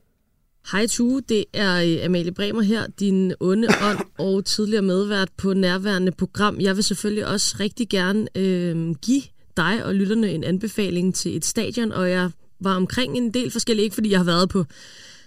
Hej 0.73 0.87
Tue, 0.87 1.21
det 1.29 1.45
er 1.53 1.83
øh, 1.83 2.05
Amalie 2.05 2.33
Bremer 2.33 2.63
her, 2.63 2.87
din 2.87 3.35
onde 3.41 3.69
ånd 3.83 3.99
og 4.27 4.45
tidligere 4.45 4.83
medvært 4.83 5.29
på 5.37 5.55
nærværende 5.55 6.13
program. 6.13 6.61
Jeg 6.61 6.77
vil 6.77 6.85
selvfølgelig 6.85 7.27
også 7.27 7.57
rigtig 7.61 7.89
gerne 7.89 8.27
øh, 8.35 8.95
give 8.95 9.23
dig 9.57 9.85
og 9.85 9.95
lytterne 9.95 10.31
en 10.31 10.45
anbefaling 10.45 11.15
til 11.15 11.37
et 11.37 11.45
stadion, 11.45 11.93
og 11.93 12.11
jeg 12.11 12.31
var 12.61 12.77
omkring 12.77 13.17
en 13.17 13.35
del 13.35 13.51
forskellige, 13.51 13.85
ikke 13.85 13.95
fordi 13.95 14.11
jeg 14.11 14.19
har 14.19 14.25
været 14.25 14.49
på 14.49 14.65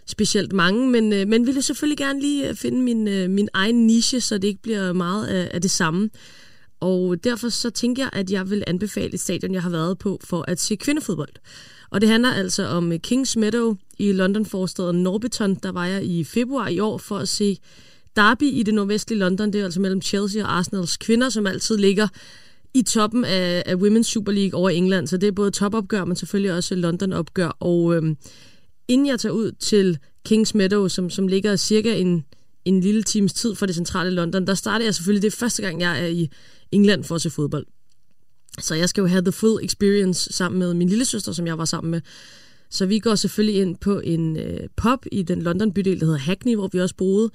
specielt 0.06 0.54
mange, 0.54 0.90
men, 0.90 1.14
øh, 1.14 1.28
men 1.28 1.46
ville 1.46 1.62
selvfølgelig 1.62 1.98
gerne 1.98 2.22
lige 2.22 2.50
øh, 2.50 2.56
finde 2.56 2.82
min, 2.82 3.08
øh, 3.08 3.30
min 3.30 3.50
egen 3.54 3.88
niche, 3.88 4.22
så 4.22 4.38
det 4.38 4.48
ikke 4.48 4.62
bliver 4.62 4.94
meget 4.94 5.28
af, 5.28 5.52
af 5.54 5.62
det 5.62 5.72
samme. 5.72 6.10
Og 6.80 7.24
derfor 7.24 7.50
så 7.50 7.70
tænker 7.70 8.04
jeg, 8.04 8.10
at 8.14 8.32
jeg 8.32 8.50
vil 8.50 8.64
anbefale 8.68 9.14
et 9.14 9.20
stadion, 9.20 9.54
jeg 9.54 9.62
har 9.62 9.70
været 9.70 9.98
på 9.98 10.20
for 10.24 10.46
at 10.48 10.60
se 10.60 10.76
kvindefodbold. 10.76 11.34
Og 11.92 12.02
det 12.02 12.10
handler 12.10 12.34
altså 12.34 12.68
om 12.68 12.92
øh, 12.92 13.00
Kings 13.00 13.38
Meadow 13.38 13.76
i 13.98 14.12
London 14.12 14.46
forstaden 14.46 15.04
Norbiton. 15.04 15.56
Der 15.56 15.72
var 15.72 15.86
jeg 15.86 16.06
i 16.06 16.24
februar 16.24 16.68
i 16.68 16.80
år 16.80 16.98
for 16.98 17.18
at 17.18 17.30
se 17.30 17.58
Derby 18.16 18.44
i 18.44 18.64
det 18.64 18.74
nordvestlige 18.74 19.20
London. 19.20 19.54
Det 19.54 19.62
er 19.62 19.66
altså 19.66 19.80
mellem 19.82 20.02
Chelsea 20.02 20.44
og 20.44 20.58
Arsenals 20.58 20.98
kvinder, 20.98 21.30
som 21.30 21.48
altid 21.48 21.78
ligger 21.78 22.08
i 22.74 22.82
toppen 22.82 23.26
af, 23.26 23.64
af 23.66 23.76
Women's 23.76 24.04
Super 24.04 24.32
League 24.32 24.60
over 24.60 24.70
England. 24.70 25.08
Så 25.08 25.18
det 25.18 25.28
er 25.28 25.32
både 25.32 25.52
topopgør, 25.52 26.06
men 26.06 26.16
selvfølgelig 26.16 26.54
også 26.54 26.76
London-opgør. 26.76 27.58
Og 27.60 27.96
øhm, 27.96 28.18
inden 28.88 29.08
jeg 29.08 29.20
tager 29.20 29.34
ud 29.34 29.52
til 29.52 29.98
Kings 30.26 30.56
Meadow, 30.56 30.88
som, 30.88 31.10
som 31.10 31.28
ligger 31.28 31.56
cirka 31.56 31.96
en, 31.96 32.26
en 32.66 32.82
lille 32.82 33.04
times 33.04 33.34
tid 33.34 33.56
fra 33.56 33.66
det 33.66 33.76
centrale 33.76 34.12
London, 34.12 34.48
der 34.48 34.54
starter 34.54 34.86
jeg 34.86 34.96
selvfølgelig, 34.96 35.22
det 35.22 35.34
er 35.34 35.38
første 35.38 35.62
gang, 35.62 35.82
jeg 35.82 36.04
er 36.04 36.08
i 36.08 36.30
England 36.72 37.04
for 37.04 37.16
at 37.16 37.22
se 37.22 37.30
fodbold. 37.30 37.66
Så 38.60 38.76
jeg 38.76 38.90
skal 38.90 39.02
jo 39.02 39.08
have 39.08 39.22
the 39.22 39.32
full 39.32 39.66
experience 39.66 40.34
sammen 40.34 40.60
med 40.60 40.74
min 40.74 40.90
lille 40.90 41.06
søster, 41.06 41.32
som 41.32 41.48
jeg 41.48 41.58
var 41.58 41.66
sammen 41.66 41.92
med. 41.92 42.02
Så 42.70 42.86
vi 42.86 43.00
går 43.00 43.16
selvfølgelig 43.16 43.62
ind 43.62 43.78
på 43.78 44.00
en 44.00 44.38
øh, 44.38 44.60
pub 44.76 45.06
i 45.12 45.24
den 45.24 45.42
London 45.42 45.74
bydel, 45.74 46.00
der 46.00 46.06
hedder 46.06 46.20
Hackney, 46.20 46.56
hvor 46.56 46.70
vi 46.72 46.80
også 46.80 46.96
boede, 46.96 47.32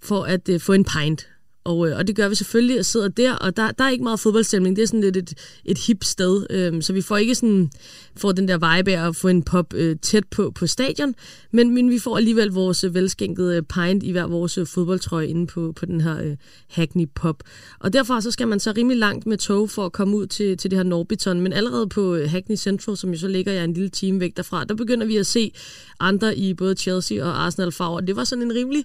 for 0.00 0.22
at 0.22 0.48
øh, 0.48 0.60
få 0.60 0.72
en 0.72 0.84
pint. 0.84 1.28
Og, 1.66 1.88
øh, 1.88 1.96
og 1.98 2.06
det 2.06 2.16
gør 2.16 2.28
vi 2.28 2.34
selvfølgelig, 2.34 2.78
og 2.78 2.84
sidder 2.84 3.08
der, 3.08 3.34
og 3.34 3.56
der, 3.56 3.70
der 3.70 3.84
er 3.84 3.90
ikke 3.90 4.04
meget 4.04 4.20
fodboldstemning. 4.20 4.76
Det 4.76 4.82
er 4.82 4.86
sådan 4.86 5.00
lidt 5.00 5.16
et, 5.16 5.34
et 5.64 5.78
hip 5.78 6.04
sted, 6.04 6.46
øh, 6.50 6.82
så 6.82 6.92
vi 6.92 7.02
får 7.02 7.16
ikke 7.16 7.34
sådan, 7.34 7.70
får 8.16 8.32
den 8.32 8.48
der 8.48 8.54
vibe 8.76 8.92
af 8.92 9.08
at 9.08 9.16
få 9.16 9.28
en 9.28 9.42
pop 9.42 9.74
øh, 9.74 9.96
tæt 10.02 10.24
på 10.30 10.50
på 10.50 10.66
stadion, 10.66 11.14
men, 11.50 11.74
men 11.74 11.90
vi 11.90 11.98
får 11.98 12.16
alligevel 12.16 12.48
vores 12.48 12.84
øh, 12.84 12.94
velskænkede 12.94 13.56
øh, 13.56 13.62
pint 13.62 14.02
i 14.02 14.10
hver 14.10 14.26
vores 14.26 14.58
øh, 14.58 14.66
fodboldtrøje 14.66 15.26
inde 15.26 15.46
på, 15.46 15.72
på 15.76 15.86
den 15.86 16.00
her 16.00 16.22
øh, 16.22 16.36
Hackney 16.68 17.08
pop. 17.14 17.42
Og 17.78 17.92
derfor 17.92 18.20
så 18.20 18.30
skal 18.30 18.48
man 18.48 18.60
så 18.60 18.72
rimelig 18.76 18.98
langt 18.98 19.26
med 19.26 19.38
tog 19.38 19.70
for 19.70 19.84
at 19.86 19.92
komme 19.92 20.16
ud 20.16 20.26
til, 20.26 20.56
til 20.56 20.70
det 20.70 20.78
her 20.78 20.84
Norbiton, 20.84 21.40
men 21.40 21.52
allerede 21.52 21.88
på 21.88 22.14
øh, 22.14 22.30
Hackney 22.30 22.56
Central, 22.56 22.96
som 22.96 23.10
jo 23.10 23.18
så 23.18 23.28
ligger 23.28 23.52
jeg 23.52 23.64
en 23.64 23.72
lille 23.72 23.88
time 23.88 24.20
væk 24.20 24.36
derfra, 24.36 24.64
der 24.64 24.74
begynder 24.74 25.06
vi 25.06 25.16
at 25.16 25.26
se 25.26 25.52
andre 26.00 26.36
i 26.36 26.54
både 26.54 26.74
Chelsea 26.74 27.24
og 27.24 27.44
Arsenal 27.44 27.72
farver. 27.72 28.00
Det 28.00 28.16
var 28.16 28.24
sådan 28.24 28.44
en 28.44 28.54
rimelig 28.54 28.84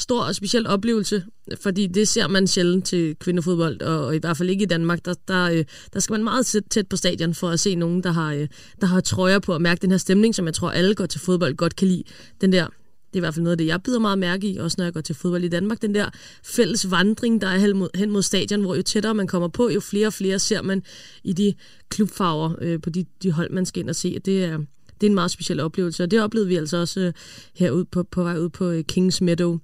stor 0.00 0.22
og 0.22 0.34
speciel 0.34 0.66
oplevelse, 0.66 1.24
fordi 1.62 1.86
det 1.86 2.08
ser 2.08 2.28
man 2.28 2.46
sjældent 2.46 2.84
til 2.84 3.16
kvindefodbold, 3.20 3.82
og, 3.82 4.06
og 4.06 4.16
i 4.16 4.18
hvert 4.18 4.36
fald 4.36 4.50
ikke 4.50 4.62
i 4.62 4.66
Danmark. 4.66 5.04
Der, 5.04 5.14
der, 5.28 5.50
øh, 5.50 5.64
der 5.92 6.00
skal 6.00 6.12
man 6.12 6.24
meget 6.24 6.46
tæt 6.70 6.88
på 6.88 6.96
stadion 6.96 7.34
for 7.34 7.48
at 7.48 7.60
se 7.60 7.74
nogen, 7.74 8.02
der 8.02 8.12
har, 8.12 8.32
øh, 8.32 8.48
der 8.80 8.86
har 8.86 9.00
trøjer 9.00 9.38
på 9.38 9.54
og 9.54 9.62
mærke 9.62 9.82
den 9.82 9.90
her 9.90 9.98
stemning, 9.98 10.34
som 10.34 10.46
jeg 10.46 10.54
tror 10.54 10.70
alle 10.70 10.94
går 10.94 11.06
til 11.06 11.20
fodbold 11.20 11.56
godt 11.56 11.76
kan 11.76 11.88
lide. 11.88 12.02
Den 12.40 12.52
der 12.52 12.66
det 13.12 13.16
er 13.16 13.20
i 13.20 13.20
hvert 13.20 13.34
fald 13.34 13.42
noget 13.42 13.52
af 13.52 13.58
det, 13.58 13.66
jeg 13.66 13.82
bider 13.82 13.98
meget 13.98 14.18
mærke 14.18 14.48
i, 14.48 14.56
også 14.56 14.74
når 14.78 14.84
jeg 14.84 14.92
går 14.92 15.00
til 15.00 15.14
fodbold 15.14 15.44
i 15.44 15.48
Danmark. 15.48 15.82
Den 15.82 15.94
der 15.94 16.10
fælles 16.44 16.90
vandring, 16.90 17.40
der 17.40 17.48
er 17.48 17.58
hen 17.58 17.76
mod, 17.76 17.88
hen 17.94 18.10
mod 18.10 18.22
stadion, 18.22 18.60
hvor 18.60 18.74
jo 18.74 18.82
tættere 18.82 19.14
man 19.14 19.26
kommer 19.26 19.48
på, 19.48 19.68
jo 19.68 19.80
flere 19.80 20.06
og 20.06 20.12
flere 20.12 20.38
ser 20.38 20.62
man 20.62 20.82
i 21.24 21.32
de 21.32 21.54
klubfarver 21.88 22.54
øh, 22.60 22.80
på 22.80 22.90
de, 22.90 23.04
de 23.22 23.32
hold, 23.32 23.50
man 23.50 23.66
skal 23.66 23.80
ind 23.80 23.88
og 23.88 23.96
se. 23.96 24.18
Det 24.18 24.44
er, 24.44 24.58
det 25.00 25.06
er 25.06 25.10
en 25.10 25.14
meget 25.14 25.30
speciel 25.30 25.60
oplevelse, 25.60 26.02
og 26.02 26.10
det 26.10 26.22
oplevede 26.22 26.48
vi 26.48 26.56
altså 26.56 26.76
også 26.76 27.00
øh, 27.00 27.12
herude 27.54 27.84
på, 27.84 28.02
på 28.02 28.22
vej 28.22 28.38
ud 28.38 28.48
på 28.48 28.70
øh, 28.70 28.84
Kings 28.84 29.20
Meadow. 29.20 29.58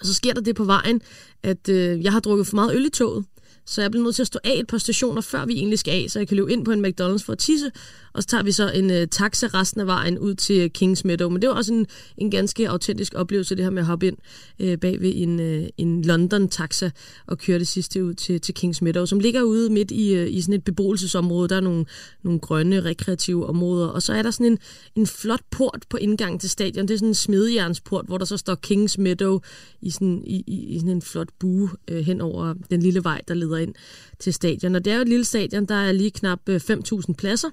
Og 0.00 0.06
så 0.06 0.14
sker 0.14 0.32
der 0.32 0.40
det 0.40 0.56
på 0.56 0.64
vejen, 0.64 1.00
at 1.42 1.68
øh, 1.68 2.04
jeg 2.04 2.12
har 2.12 2.20
drukket 2.20 2.46
for 2.46 2.54
meget 2.54 2.74
øl 2.74 2.86
i 2.86 2.90
toget, 2.90 3.24
så 3.66 3.80
jeg 3.80 3.90
bliver 3.90 4.04
nødt 4.04 4.14
til 4.14 4.22
at 4.22 4.26
stå 4.26 4.38
af 4.44 4.58
et 4.58 4.66
par 4.66 4.78
stationer, 4.78 5.20
før 5.20 5.46
vi 5.46 5.52
egentlig 5.52 5.78
skal 5.78 6.04
af, 6.04 6.10
så 6.10 6.18
jeg 6.18 6.28
kan 6.28 6.36
løbe 6.36 6.52
ind 6.52 6.64
på 6.64 6.72
en 6.72 6.84
McDonald's 6.86 7.24
for 7.24 7.32
at 7.32 7.38
tisse, 7.38 7.70
og 8.12 8.22
så 8.22 8.28
tager 8.28 8.42
vi 8.42 8.52
så 8.52 8.70
en 8.70 8.90
øh, 8.90 9.06
taxa 9.06 9.46
resten 9.46 9.80
af 9.80 9.86
vejen 9.86 10.18
ud 10.18 10.34
til 10.34 10.60
øh, 10.60 10.70
Kings 10.70 11.04
Meadow. 11.04 11.28
Men 11.30 11.42
det 11.42 11.48
var 11.48 11.56
også 11.56 11.72
en, 11.72 11.86
en 12.16 12.30
ganske 12.30 12.68
autentisk 12.68 13.14
oplevelse, 13.14 13.54
det 13.54 13.64
her 13.64 13.70
med 13.70 13.82
at 13.82 13.86
hoppe 13.86 14.06
ind 14.06 14.16
øh, 14.58 14.78
bag 14.78 15.00
ved 15.00 15.12
en, 15.14 15.40
øh, 15.40 15.68
en 15.76 16.04
London-taxa 16.04 16.90
og 17.26 17.38
køre 17.38 17.58
det 17.58 17.68
sidste 17.68 18.04
ud 18.04 18.14
til, 18.14 18.40
til 18.40 18.54
Kings 18.54 18.82
Meadow, 18.82 19.04
som 19.04 19.20
ligger 19.20 19.42
ude 19.42 19.70
midt 19.70 19.90
i, 19.90 20.14
øh, 20.14 20.32
i 20.32 20.40
sådan 20.40 20.54
et 20.54 20.64
beboelsesområde. 20.64 21.48
Der 21.48 21.56
er 21.56 21.60
nogle, 21.60 21.84
nogle 22.22 22.40
grønne, 22.40 22.80
rekreative 22.80 23.46
områder, 23.46 23.86
og 23.86 24.02
så 24.02 24.12
er 24.12 24.22
der 24.22 24.30
sådan 24.30 24.52
en, 24.52 24.58
en 24.94 25.06
flot 25.06 25.42
port 25.50 25.84
på 25.90 25.96
indgang 25.96 26.40
til 26.40 26.50
stadion. 26.50 26.88
Det 26.88 26.94
er 26.94 26.98
sådan 26.98 27.08
en 27.08 27.14
smedjernsport, 27.14 28.06
hvor 28.06 28.18
der 28.18 28.24
så 28.24 28.36
står 28.36 28.54
Kings 28.54 28.98
Meadow 28.98 29.40
i 29.82 29.90
sådan, 29.90 30.22
i, 30.26 30.44
i, 30.46 30.74
i 30.74 30.78
sådan 30.78 30.90
en 30.90 31.02
flot 31.02 31.28
bue 31.38 31.70
øh, 31.88 32.04
hen 32.04 32.20
over 32.20 32.54
den 32.70 32.82
lille 32.82 33.04
vej, 33.04 33.20
der 33.28 33.34
leder 33.34 33.56
ind 33.56 33.74
til 34.18 34.32
stadion. 34.32 34.74
Og 34.74 34.84
det 34.84 34.92
er 34.92 34.96
jo 34.96 35.02
et 35.02 35.08
lille 35.08 35.24
stadion, 35.24 35.64
der 35.64 35.74
er 35.74 35.92
lige 35.92 36.10
knap 36.10 36.48
øh, 36.48 36.60
5.000 36.70 37.12
pladser, 37.18 37.48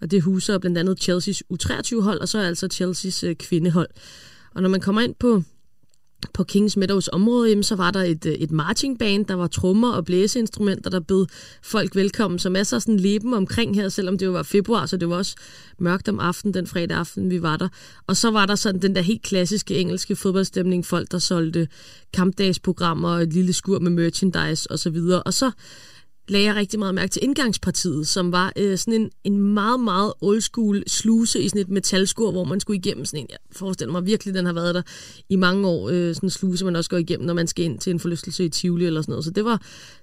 og 0.00 0.10
det 0.10 0.22
huser 0.22 0.58
blandt 0.58 0.78
andet 0.78 1.08
Chelsea's 1.08 1.40
U23-hold, 1.52 2.20
og 2.20 2.28
så 2.28 2.38
er 2.38 2.46
altså 2.46 2.68
Chelsea's 2.72 3.26
øh, 3.26 3.36
kvindehold. 3.36 3.88
Og 4.54 4.62
når 4.62 4.68
man 4.68 4.80
kommer 4.80 5.00
ind 5.00 5.14
på 5.14 5.42
på 6.34 6.44
Kings 6.44 6.76
Meadows 6.76 7.08
område, 7.08 7.48
jamen, 7.48 7.62
så 7.62 7.76
var 7.76 7.90
der 7.90 8.02
et, 8.02 8.26
øh, 8.26 8.32
et 8.32 8.50
marching 8.50 8.98
band, 8.98 9.26
der 9.26 9.34
var 9.34 9.46
trommer 9.46 9.92
og 9.92 10.04
blæseinstrumenter, 10.04 10.90
der 10.90 11.00
bød 11.00 11.26
folk 11.62 11.96
velkommen. 11.96 12.38
Så 12.38 12.50
masser 12.50 12.76
af 12.76 12.82
sådan 12.82 13.00
leben 13.00 13.34
omkring 13.34 13.74
her, 13.74 13.88
selvom 13.88 14.18
det 14.18 14.26
jo 14.26 14.30
var 14.30 14.42
februar, 14.42 14.86
så 14.86 14.96
det 14.96 15.08
var 15.08 15.16
også 15.16 15.36
mørkt 15.78 16.08
om 16.08 16.20
aftenen, 16.20 16.54
den 16.54 16.66
fredag 16.66 16.96
aften, 16.96 17.30
vi 17.30 17.42
var 17.42 17.56
der. 17.56 17.68
Og 18.06 18.16
så 18.16 18.30
var 18.30 18.46
der 18.46 18.54
sådan 18.54 18.82
den 18.82 18.94
der 18.94 19.00
helt 19.00 19.22
klassiske 19.22 19.78
engelske 19.78 20.16
fodboldstemning, 20.16 20.86
folk 20.86 21.10
der 21.10 21.18
solgte 21.18 21.68
kampdagsprogrammer 22.12 23.08
et 23.08 23.32
lille 23.32 23.52
skur 23.52 23.78
med 23.78 23.90
merchandise 23.90 24.70
osv. 24.70 24.96
Og 25.26 25.34
så 25.34 25.50
lagde 26.30 26.46
jeg 26.46 26.54
rigtig 26.54 26.78
meget 26.78 26.94
mærke 26.94 27.10
til 27.10 27.24
indgangspartiet, 27.24 28.06
som 28.06 28.32
var 28.32 28.52
øh, 28.56 28.78
sådan 28.78 28.94
en, 28.94 29.10
en 29.24 29.38
meget, 29.38 29.80
meget 29.80 30.12
old 30.20 30.40
school 30.40 30.82
sluse 30.86 31.42
i 31.42 31.48
sådan 31.48 31.60
et 31.60 31.68
metalskur, 31.68 32.30
hvor 32.30 32.44
man 32.44 32.60
skulle 32.60 32.78
igennem 32.78 33.04
sådan 33.04 33.20
en, 33.20 33.26
jeg 33.30 33.38
forestiller 33.52 33.92
mig 33.92 34.06
virkelig, 34.06 34.34
den 34.34 34.46
har 34.46 34.52
været 34.52 34.74
der 34.74 34.82
i 35.28 35.36
mange 35.36 35.68
år, 35.68 35.88
øh, 35.88 36.14
sådan 36.14 36.26
en 36.26 36.30
sluse, 36.30 36.64
man 36.64 36.76
også 36.76 36.90
går 36.90 36.96
igennem, 36.96 37.26
når 37.26 37.34
man 37.34 37.46
skal 37.46 37.64
ind 37.64 37.78
til 37.78 37.90
en 37.90 38.00
forlystelse 38.00 38.44
i 38.44 38.48
Tivoli 38.48 38.86
eller 38.86 39.02
sådan 39.02 39.12
noget. 39.12 39.24
Så 39.24 39.30
det 39.30 39.44
var, 39.44 39.62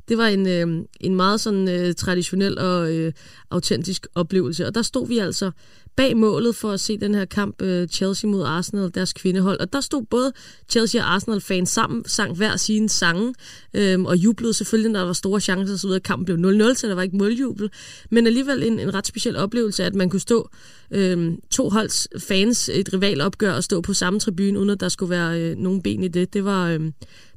det 0.10 0.18
var 0.18 0.28
en, 0.28 0.48
øh, 0.48 0.86
en 1.00 1.16
meget 1.16 1.42
sådan 1.42 1.70
øh, 1.70 1.96
traditionel 1.96 2.60
og 2.60 2.96
øh, 2.96 3.14
autentisk 3.50 4.08
oplevelse. 4.16 4.68
Og 4.68 4.76
der 4.76 4.82
stod 4.82 5.08
vi 5.08 5.18
altså 5.18 5.52
bag 5.98 6.18
målet 6.18 6.56
for 6.56 6.72
at 6.72 6.80
se 6.80 6.98
den 6.98 7.16
her 7.16 7.26
kamp 7.26 7.62
øh, 7.62 7.88
Chelsea 7.88 8.30
mod 8.30 8.44
Arsenal, 8.44 8.92
deres 8.94 9.14
kvindehold. 9.14 9.60
Og 9.60 9.74
der 9.74 9.82
stod 9.82 10.04
både 10.10 10.34
Chelsea 10.70 11.02
og 11.02 11.14
Arsenal-fans 11.14 11.70
sammen, 11.70 12.06
sang 12.06 12.36
hver 12.36 12.56
sine 12.58 12.90
sange, 12.90 13.34
øh, 13.74 14.02
og 14.02 14.18
jublede 14.18 14.54
selvfølgelig, 14.54 14.92
når 14.92 15.00
der 15.00 15.06
var 15.06 15.14
store 15.14 15.40
chancer, 15.40 15.76
så 15.76 15.88
videre. 15.88 16.00
Kampen 16.00 16.42
blev 16.42 16.70
0-0, 16.70 16.74
så 16.74 16.88
der 16.88 16.96
var 16.96 17.02
ikke 17.02 17.18
måljubel. 17.18 17.70
Men 18.12 18.28
alligevel 18.28 18.64
en, 18.64 18.80
en 18.80 18.94
ret 18.94 19.08
speciel 19.08 19.36
oplevelse, 19.36 19.84
at 19.84 19.96
man 19.96 20.10
kunne 20.10 20.20
stå 20.20 20.50
øh, 20.92 21.34
to 21.52 21.70
holds 21.70 22.08
fans, 22.20 22.70
et 22.74 22.94
rivalopgør, 22.94 23.54
og 23.54 23.64
stå 23.64 23.82
på 23.82 23.94
samme 23.94 24.20
tribune, 24.20 24.60
uden 24.60 24.70
at 24.70 24.80
der 24.80 24.90
skulle 24.90 25.10
være 25.10 25.42
øh, 25.42 25.58
nogen 25.58 25.82
ben 25.82 26.04
i 26.04 26.08
det. 26.08 26.34
Det 26.34 26.46
var, 26.46 26.70
øh, 26.70 26.80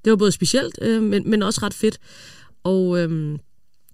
det 0.04 0.10
var 0.10 0.16
både 0.16 0.32
specielt, 0.32 0.78
øh, 0.82 1.02
men, 1.02 1.30
men 1.30 1.42
også 1.42 1.60
ret 1.62 1.74
fedt. 1.74 1.98
Og... 2.64 2.98
øhm, 2.98 3.38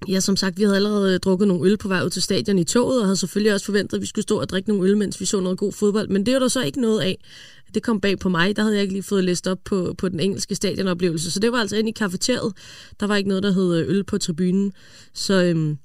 Ja, 0.09 0.21
som 0.21 0.37
sagt, 0.37 0.59
vi 0.59 0.63
havde 0.63 0.77
allerede 0.77 1.15
øh, 1.15 1.21
drukket 1.21 1.49
nogle 1.49 1.71
øl 1.71 1.77
på 1.77 1.89
vej 1.89 2.05
ud 2.05 2.11
til 2.11 2.23
stadion 2.23 2.59
i 2.59 2.65
toget, 2.65 3.01
og 3.01 3.07
havde 3.07 3.17
selvfølgelig 3.17 3.53
også 3.55 3.67
forventet, 3.67 3.97
at 3.97 4.01
vi 4.01 4.07
skulle 4.07 4.23
stå 4.23 4.41
og 4.41 4.49
drikke 4.49 4.69
nogle 4.69 4.91
øl, 4.91 4.97
mens 4.97 5.21
vi 5.21 5.25
så 5.25 5.41
noget 5.41 5.59
god 5.59 5.73
fodbold. 5.73 6.09
Men 6.09 6.27
det 6.27 6.35
var 6.35 6.41
der 6.41 6.49
så 6.49 6.63
ikke 6.63 6.81
noget 6.81 7.01
af. 7.01 7.25
Det 7.75 7.83
kom 7.83 8.01
bag 8.01 8.19
på 8.19 8.29
mig. 8.29 8.57
Der 8.57 8.63
havde 8.63 8.75
jeg 8.75 8.83
ikke 8.83 8.95
lige 8.95 9.03
fået 9.03 9.25
læst 9.25 9.47
op 9.47 9.59
på, 9.65 9.95
på 9.99 10.09
den 10.09 10.21
engelske 10.21 10.55
stadionoplevelse. 10.55 11.31
Så 11.31 11.41
det 11.41 11.53
var 11.53 11.59
altså 11.59 11.77
ind 11.77 11.89
i 11.89 11.93
kafeteriet. 11.93 12.53
Der 13.01 13.07
var 13.07 13.17
ikke 13.17 13.29
noget, 13.29 13.43
der 13.43 13.51
hed 13.51 13.77
øh, 13.77 13.89
øl 13.89 14.05
på 14.05 14.19
tribunen. 14.19 14.73
Så, 15.15 15.43
øhm, 15.43 15.79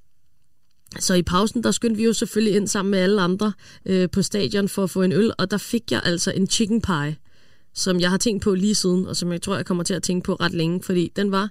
så 1.00 1.14
i 1.14 1.22
pausen, 1.22 1.64
der 1.64 1.72
skyndte 1.72 1.98
vi 1.98 2.04
jo 2.04 2.14
selvfølgelig 2.14 2.56
ind 2.56 2.68
sammen 2.68 2.92
med 2.92 3.00
alle 3.00 3.22
andre 3.22 3.54
øh, 3.86 4.10
på 4.10 4.22
stadion 4.22 4.70
for 4.70 4.84
at 4.84 4.90
få 4.90 5.02
en 5.02 5.12
øl, 5.12 5.32
og 5.38 5.52
der 5.52 5.58
fik 5.58 5.92
jeg 5.92 6.02
altså 6.04 6.32
en 6.32 6.48
chicken 6.48 6.82
pie, 6.82 7.16
som 7.74 8.00
jeg 8.00 8.10
har 8.10 8.18
tænkt 8.18 8.44
på 8.44 8.56
lige 8.56 8.76
siden, 8.76 9.08
og 9.08 9.16
som 9.16 9.32
jeg 9.32 9.42
tror, 9.42 9.56
jeg 9.56 9.66
kommer 9.66 9.84
til 9.84 9.94
at 9.94 10.04
tænke 10.04 10.26
på 10.26 10.36
ret 10.36 10.54
længe, 10.54 10.84
fordi 10.84 11.12
den 11.16 11.32
var 11.32 11.50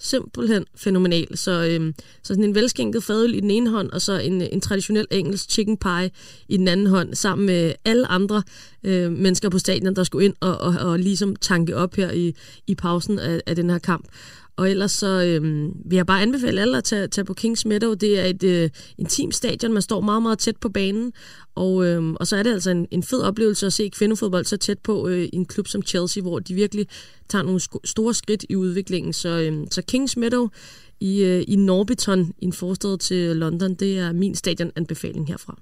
simpelthen 0.00 0.64
fænomenal. 0.74 1.36
Så, 1.36 1.64
øhm, 1.64 1.94
så 2.22 2.28
sådan 2.28 2.44
en 2.44 2.54
velskænket 2.54 3.04
fadøl 3.04 3.34
i 3.34 3.40
den 3.40 3.50
ene 3.50 3.70
hånd, 3.70 3.90
og 3.90 4.00
så 4.00 4.18
en, 4.18 4.42
en 4.42 4.60
traditionel 4.60 5.06
engelsk 5.10 5.50
chicken 5.50 5.76
pie 5.76 6.10
i 6.48 6.56
den 6.56 6.68
anden 6.68 6.86
hånd, 6.86 7.14
sammen 7.14 7.46
med 7.46 7.72
alle 7.84 8.06
andre 8.06 8.42
øh, 8.84 9.12
mennesker 9.12 9.48
på 9.48 9.58
stadion, 9.58 9.96
der 9.96 10.04
skulle 10.04 10.24
ind 10.24 10.34
og, 10.40 10.58
og, 10.58 10.74
og 10.90 10.98
ligesom 10.98 11.36
tanke 11.36 11.76
op 11.76 11.94
her 11.94 12.10
i, 12.10 12.34
i 12.66 12.74
pausen 12.74 13.18
af, 13.18 13.40
af 13.46 13.56
den 13.56 13.70
her 13.70 13.78
kamp. 13.78 14.04
Og 14.60 14.70
ellers 14.70 14.92
så 14.92 15.06
øh, 15.06 15.42
vil 15.90 15.96
jeg 15.96 16.06
bare 16.06 16.22
anbefale 16.22 16.60
alle 16.60 16.76
at 16.76 16.84
tage, 16.84 17.08
tage 17.08 17.24
på 17.24 17.34
Kings 17.34 17.66
Meadow. 17.66 17.94
Det 17.94 18.20
er 18.20 18.24
et 18.24 18.42
øh, 18.42 18.70
intimt 18.98 19.34
stadion, 19.34 19.72
man 19.72 19.82
står 19.82 20.00
meget, 20.00 20.22
meget 20.22 20.38
tæt 20.38 20.56
på 20.56 20.68
banen. 20.68 21.12
Og, 21.54 21.86
øh, 21.86 22.12
og 22.12 22.26
så 22.26 22.36
er 22.36 22.42
det 22.42 22.52
altså 22.52 22.70
en, 22.70 22.86
en 22.90 23.02
fed 23.02 23.20
oplevelse 23.20 23.66
at 23.66 23.72
se 23.72 23.88
kvindefodbold 23.88 24.44
så 24.44 24.56
tæt 24.56 24.78
på 24.78 25.08
øh, 25.08 25.28
en 25.32 25.46
klub 25.46 25.68
som 25.68 25.82
Chelsea, 25.82 26.22
hvor 26.22 26.38
de 26.38 26.54
virkelig 26.54 26.86
tager 27.28 27.42
nogle 27.42 27.60
store 27.84 28.14
skridt 28.14 28.44
i 28.48 28.56
udviklingen. 28.56 29.12
Så, 29.12 29.28
øh, 29.28 29.66
så 29.70 29.82
Kings 29.82 30.16
Meadow 30.16 30.48
i, 31.00 31.22
øh, 31.22 31.44
i 31.48 31.56
Norbiton, 31.56 32.32
i 32.38 32.44
en 32.44 32.52
forstad 32.52 32.98
til 32.98 33.36
London, 33.36 33.74
det 33.74 33.98
er 33.98 34.12
min 34.12 34.34
stadionanbefaling 34.34 35.28
herfra. 35.28 35.58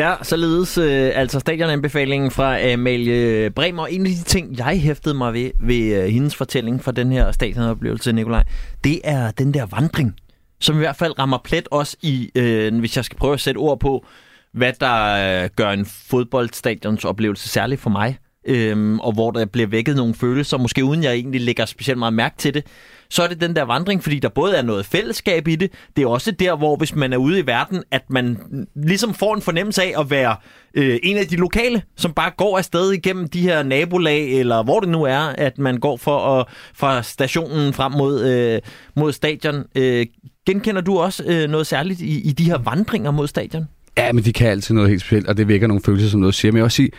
Ja, 0.00 0.14
således 0.22 0.78
øh, 0.78 1.10
altså 1.14 1.40
stadionanbefalingen 1.40 2.30
fra 2.30 2.60
øh, 2.60 2.72
Amalie 2.72 3.50
Bremer. 3.50 3.86
En 3.86 4.06
af 4.06 4.12
de 4.12 4.22
ting, 4.22 4.58
jeg 4.58 4.80
hæftede 4.80 5.14
mig 5.14 5.32
ved, 5.34 5.50
ved 5.60 6.02
øh, 6.02 6.08
hendes 6.08 6.36
fortælling 6.36 6.84
fra 6.84 6.92
den 6.92 7.12
her 7.12 7.32
stadionoplevelse, 7.32 8.12
Nikolaj, 8.12 8.44
det 8.84 9.00
er 9.04 9.30
den 9.30 9.54
der 9.54 9.66
vandring, 9.66 10.14
som 10.60 10.76
i 10.76 10.78
hvert 10.78 10.96
fald 10.96 11.18
rammer 11.18 11.38
plet 11.44 11.68
også 11.70 11.96
i, 12.02 12.30
øh, 12.34 12.78
hvis 12.78 12.96
jeg 12.96 13.04
skal 13.04 13.18
prøve 13.18 13.34
at 13.34 13.40
sætte 13.40 13.58
ord 13.58 13.80
på, 13.80 14.06
hvad 14.52 14.72
der 14.80 15.42
øh, 15.42 15.50
gør 15.56 15.70
en 15.70 15.86
fodboldstadions 15.86 17.04
oplevelse 17.04 17.48
særlig 17.48 17.78
for 17.78 17.90
mig, 17.90 18.18
øh, 18.46 18.94
og 18.94 19.12
hvor 19.12 19.30
der 19.30 19.44
bliver 19.44 19.68
vækket 19.68 19.96
nogle 19.96 20.14
følelser, 20.14 20.58
måske 20.58 20.84
uden 20.84 21.02
jeg 21.02 21.14
egentlig 21.14 21.40
lægger 21.40 21.64
specielt 21.64 21.98
meget 21.98 22.14
mærke 22.14 22.36
til 22.38 22.54
det 22.54 22.66
så 23.10 23.22
er 23.22 23.26
det 23.26 23.40
den 23.40 23.56
der 23.56 23.62
vandring, 23.62 24.02
fordi 24.02 24.18
der 24.18 24.28
både 24.28 24.56
er 24.56 24.62
noget 24.62 24.86
fællesskab 24.86 25.48
i 25.48 25.56
det, 25.56 25.72
det 25.96 26.02
er 26.02 26.06
også 26.06 26.30
der, 26.30 26.56
hvor 26.56 26.76
hvis 26.76 26.94
man 26.94 27.12
er 27.12 27.16
ude 27.16 27.38
i 27.38 27.46
verden, 27.46 27.82
at 27.90 28.02
man 28.10 28.38
ligesom 28.76 29.14
får 29.14 29.34
en 29.34 29.42
fornemmelse 29.42 29.82
af 29.82 30.00
at 30.00 30.10
være 30.10 30.36
øh, 30.74 30.98
en 31.02 31.16
af 31.16 31.26
de 31.26 31.36
lokale, 31.36 31.82
som 31.96 32.12
bare 32.12 32.30
går 32.36 32.58
afsted 32.58 32.92
igennem 32.92 33.28
de 33.28 33.40
her 33.40 33.62
nabolag, 33.62 34.40
eller 34.40 34.62
hvor 34.62 34.80
det 34.80 34.88
nu 34.88 35.02
er, 35.02 35.18
at 35.18 35.58
man 35.58 35.78
går 35.78 35.96
for 35.96 36.38
at, 36.40 36.46
fra 36.74 37.02
stationen 37.02 37.72
frem 37.72 37.92
mod, 37.92 38.24
øh, 38.28 38.60
mod 38.96 39.12
stadion. 39.12 39.64
Øh, 39.74 40.06
genkender 40.46 40.80
du 40.80 40.98
også 40.98 41.24
øh, 41.26 41.50
noget 41.50 41.66
særligt 41.66 42.00
i, 42.00 42.20
i 42.20 42.32
de 42.32 42.44
her 42.44 42.58
vandringer 42.58 43.10
mod 43.10 43.26
stadion? 43.26 43.68
Ja, 43.98 44.12
men 44.12 44.24
de 44.24 44.32
kan 44.32 44.48
altid 44.48 44.74
noget 44.74 44.90
helt 44.90 45.02
specielt, 45.02 45.26
og 45.26 45.36
det 45.36 45.48
vækker 45.48 45.66
nogle 45.66 45.82
følelser, 45.82 46.08
som 46.08 46.20
noget 46.20 46.34
siger. 46.34 46.52
Men 46.52 46.56
jeg 46.56 46.62
vil 46.62 46.64
også 46.64 46.76
sige, 46.76 46.90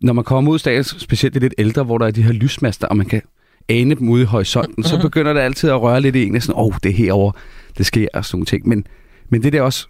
når 0.00 0.12
man 0.12 0.24
kommer 0.24 0.50
ud 0.50 0.56
af 0.56 0.60
stadion, 0.60 0.84
specielt 0.84 1.34
det 1.34 1.42
lidt 1.42 1.54
ældre, 1.58 1.82
hvor 1.82 1.98
der 1.98 2.06
er 2.06 2.10
de 2.10 2.22
her 2.22 2.32
lysmaster, 2.32 2.86
og 2.86 2.96
man 2.96 3.06
kan 3.06 3.22
ane 3.68 3.94
dem 3.94 4.08
ude 4.08 4.22
i 4.22 4.26
horisonten, 4.26 4.84
så 4.84 5.00
begynder 5.02 5.32
det 5.32 5.40
altid 5.40 5.70
at 5.70 5.82
røre 5.82 6.00
lidt 6.00 6.16
i 6.16 6.26
en, 6.26 6.40
sådan, 6.40 6.60
åh, 6.60 6.66
oh, 6.66 6.72
det 6.82 6.88
er 6.88 6.94
herovre, 6.94 7.32
det 7.78 7.86
sker 7.86 8.08
og 8.14 8.24
sådan 8.24 8.36
nogle 8.36 8.46
ting. 8.46 8.68
Men, 8.68 8.86
men 9.28 9.42
det 9.42 9.52
der 9.52 9.62
også, 9.62 9.86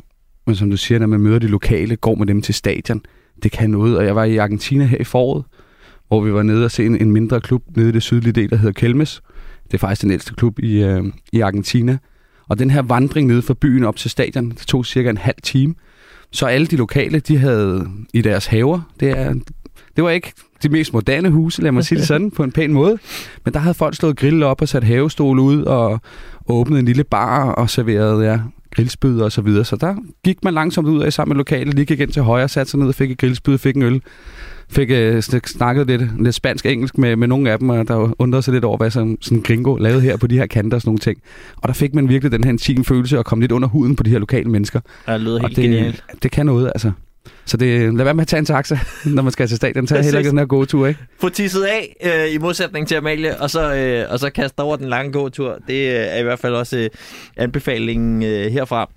men 0.47 0.57
som 0.57 0.71
du 0.71 0.77
siger, 0.77 0.99
når 0.99 1.07
man 1.07 1.21
møder 1.21 1.39
de 1.39 1.47
lokale, 1.47 1.97
går 1.97 2.15
med 2.15 2.27
dem 2.27 2.43
til 2.43 2.55
stadion, 2.55 3.01
det 3.43 3.53
kan 3.53 3.71
noget. 3.71 3.99
Og 3.99 4.05
jeg 4.05 4.17
var 4.17 4.25
i 4.25 4.37
Argentina 4.37 4.85
her 4.85 4.99
i 4.99 5.05
foråret, 5.05 5.45
hvor 6.09 6.21
vi 6.21 6.33
var 6.33 6.43
nede 6.43 6.65
og 6.65 6.71
se 6.71 6.87
en, 6.87 7.01
en 7.01 7.11
mindre 7.11 7.41
klub 7.41 7.63
nede 7.77 7.89
i 7.89 7.93
det 7.93 8.03
sydlige 8.03 8.33
del, 8.33 8.51
der 8.51 8.57
hedder 8.57 8.73
Kelmes. 8.73 9.23
Det 9.65 9.75
er 9.75 9.79
faktisk 9.79 10.03
den 10.03 10.11
ældste 10.11 10.35
klub 10.35 10.59
i, 10.59 10.83
øh, 10.83 11.05
i 11.33 11.41
Argentina. 11.41 11.99
Og 12.49 12.59
den 12.59 12.71
her 12.71 12.83
vandring 12.83 13.27
nede 13.27 13.43
fra 13.43 13.55
byen 13.55 13.85
op 13.85 13.97
til 13.97 14.11
stadion, 14.11 14.51
det 14.51 14.59
tog 14.59 14.87
cirka 14.87 15.11
en 15.11 15.17
halv 15.17 15.37
time. 15.43 15.75
Så 16.33 16.47
alle 16.47 16.67
de 16.67 16.77
lokale, 16.77 17.21
de 17.21 17.39
havde 17.39 17.87
i 18.15 18.23
deres 18.23 18.47
haver, 18.47 18.81
det 19.01 19.11
er 19.11 19.35
det 20.01 20.05
var 20.05 20.11
ikke 20.11 20.33
de 20.63 20.69
mest 20.69 20.93
moderne 20.93 21.31
huse, 21.31 21.63
lad 21.63 21.73
mig 21.73 21.85
sige 21.85 21.99
det 21.99 22.07
sådan, 22.07 22.31
på 22.31 22.43
en 22.45 22.53
pæn 22.53 22.73
måde. 22.73 22.99
Men 23.45 23.55
der 23.55 23.61
havde 23.61 23.75
folk 23.75 23.95
slået 23.95 24.17
grill 24.17 24.43
op 24.43 24.63
og 24.63 24.69
sat 24.69 24.85
havestol 24.85 25.39
ud 25.39 25.63
og 25.63 26.01
åbnet 26.49 26.79
en 26.79 26.85
lille 26.85 27.05
bar 27.05 27.51
og 27.51 27.71
serveret 27.71 28.25
ja, 28.25 28.39
grillspyd 28.75 29.21
og 29.21 29.33
så 29.33 29.43
videre. 29.43 29.65
Så 29.65 29.77
der 29.77 29.95
gik 30.25 30.45
man 30.45 30.55
langsomt 30.55 30.89
ud 30.89 31.03
af 31.03 31.13
sammen 31.13 31.37
med 31.37 31.37
lokale, 31.37 31.71
lige 31.71 31.85
gik 31.85 32.01
ind 32.01 32.13
til 32.13 32.23
højre, 32.23 32.49
satte 32.49 32.71
sig 32.71 32.81
ned 32.81 32.89
og 32.89 32.95
fik 32.95 33.11
et 33.11 33.19
grillspyd 33.19 33.59
fik 33.59 33.77
en 33.77 33.83
øl. 33.83 34.03
fik 34.71 34.91
øh, 34.91 35.23
snakket 35.23 35.87
lidt, 35.87 36.23
lidt 36.23 36.35
spansk-engelsk 36.35 36.99
med, 36.99 37.17
med 37.17 37.29
nogle 37.29 37.51
af 37.51 37.59
dem, 37.59 37.69
og 37.69 37.89
der 37.89 38.15
undrede 38.19 38.43
sig 38.43 38.55
lidt 38.55 38.65
over, 38.65 38.77
hvad 38.77 38.91
sådan, 38.91 39.19
sådan 39.21 39.43
gringo 39.43 39.77
lavede 39.77 40.01
her 40.01 40.17
på 40.17 40.27
de 40.27 40.39
her 40.39 40.47
kanter 40.47 40.77
og 40.77 40.81
sådan 40.81 40.89
nogle 40.89 40.99
ting. 40.99 41.19
Og 41.57 41.69
der 41.69 41.75
fik 41.75 41.95
man 41.95 42.09
virkelig 42.09 42.33
den 42.33 42.45
her 42.45 42.51
intime 42.51 42.85
følelse 42.85 43.19
og 43.19 43.25
kom 43.25 43.41
lidt 43.41 43.53
under 43.53 43.69
huden 43.69 43.97
på 43.97 44.03
de 44.03 44.11
her 44.11 44.19
lokale 44.19 44.51
mennesker. 44.51 44.81
Ja, 45.09 45.15
det 45.15 45.21
lyder 45.21 45.41
helt 45.41 45.57
det, 45.57 45.65
genialt. 45.65 46.05
Det 46.23 46.31
kan 46.31 46.47
noget, 46.47 46.67
altså. 46.67 46.93
Så 47.45 47.57
det, 47.57 47.95
lad 47.95 48.05
være 48.05 48.15
med 48.15 48.23
at 48.23 48.29
tage 48.29 48.39
en 48.39 48.45
taxa, 48.45 48.79
når 49.15 49.23
man 49.23 49.33
skal 49.33 49.49
til 49.49 49.57
stadion. 49.57 49.87
Tag 49.87 50.03
heller 50.05 50.19
ikke 50.19 50.31
den 50.31 50.39
her 50.39 50.47
gåtur, 50.47 50.87
ikke? 50.87 51.01
Få 51.21 51.29
tisset 51.29 51.63
af, 51.63 51.97
øh, 52.05 52.35
i 52.35 52.39
modsætning 52.39 52.89
til 52.89 52.95
Amalie, 52.95 53.41
og 53.41 53.51
så, 53.51 53.75
øh, 53.75 54.13
og 54.13 54.19
så 54.19 54.31
kaste 54.31 54.61
over 54.61 54.77
den 54.77 54.89
lange 54.89 55.13
gåtur. 55.13 55.59
Det 55.69 55.89
øh, 55.89 55.95
er 55.95 56.19
i 56.19 56.23
hvert 56.23 56.39
fald 56.39 56.55
også 56.55 56.79
øh, 56.79 56.91
anbefalingen 57.37 58.23
øh, 58.23 58.53
herfra. 58.53 58.91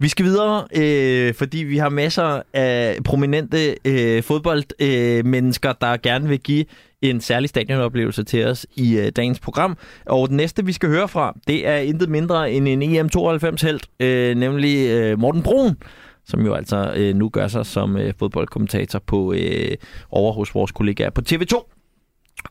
Vi 0.00 0.08
skal 0.08 0.24
videre, 0.24 0.66
øh, 0.76 1.34
fordi 1.34 1.58
vi 1.58 1.78
har 1.78 1.88
masser 1.88 2.42
af 2.54 2.98
prominente 3.04 3.74
øh, 3.84 4.22
fodboldmennesker, 4.22 5.70
øh, 5.70 5.76
der 5.80 5.96
gerne 5.96 6.28
vil 6.28 6.40
give 6.40 6.64
en 7.02 7.20
særlig 7.20 7.48
stadionoplevelse 7.48 8.24
til 8.24 8.46
os 8.46 8.66
i 8.76 8.98
øh, 8.98 9.12
dagens 9.16 9.40
program. 9.40 9.76
Og 10.06 10.28
den 10.28 10.36
næste, 10.36 10.64
vi 10.64 10.72
skal 10.72 10.88
høre 10.88 11.08
fra, 11.08 11.38
det 11.46 11.66
er 11.68 11.76
intet 11.76 12.08
mindre 12.08 12.52
end 12.52 12.68
en 12.68 12.82
EM92-helt, 12.82 13.86
øh, 14.00 14.36
nemlig 14.36 14.88
øh, 14.88 15.18
Morten 15.18 15.42
Brun, 15.42 15.76
som 16.28 16.40
jo 16.40 16.54
altså 16.54 16.94
øh, 16.96 17.14
nu 17.14 17.28
gør 17.28 17.48
sig 17.48 17.66
som 17.66 17.96
øh, 17.96 18.14
fodboldkommentator 18.18 18.98
på 18.98 19.32
øh, 19.32 19.76
over 20.10 20.32
hos 20.32 20.54
vores 20.54 20.72
kollegaer 20.72 21.10
på 21.10 21.20
TV2. 21.30 21.74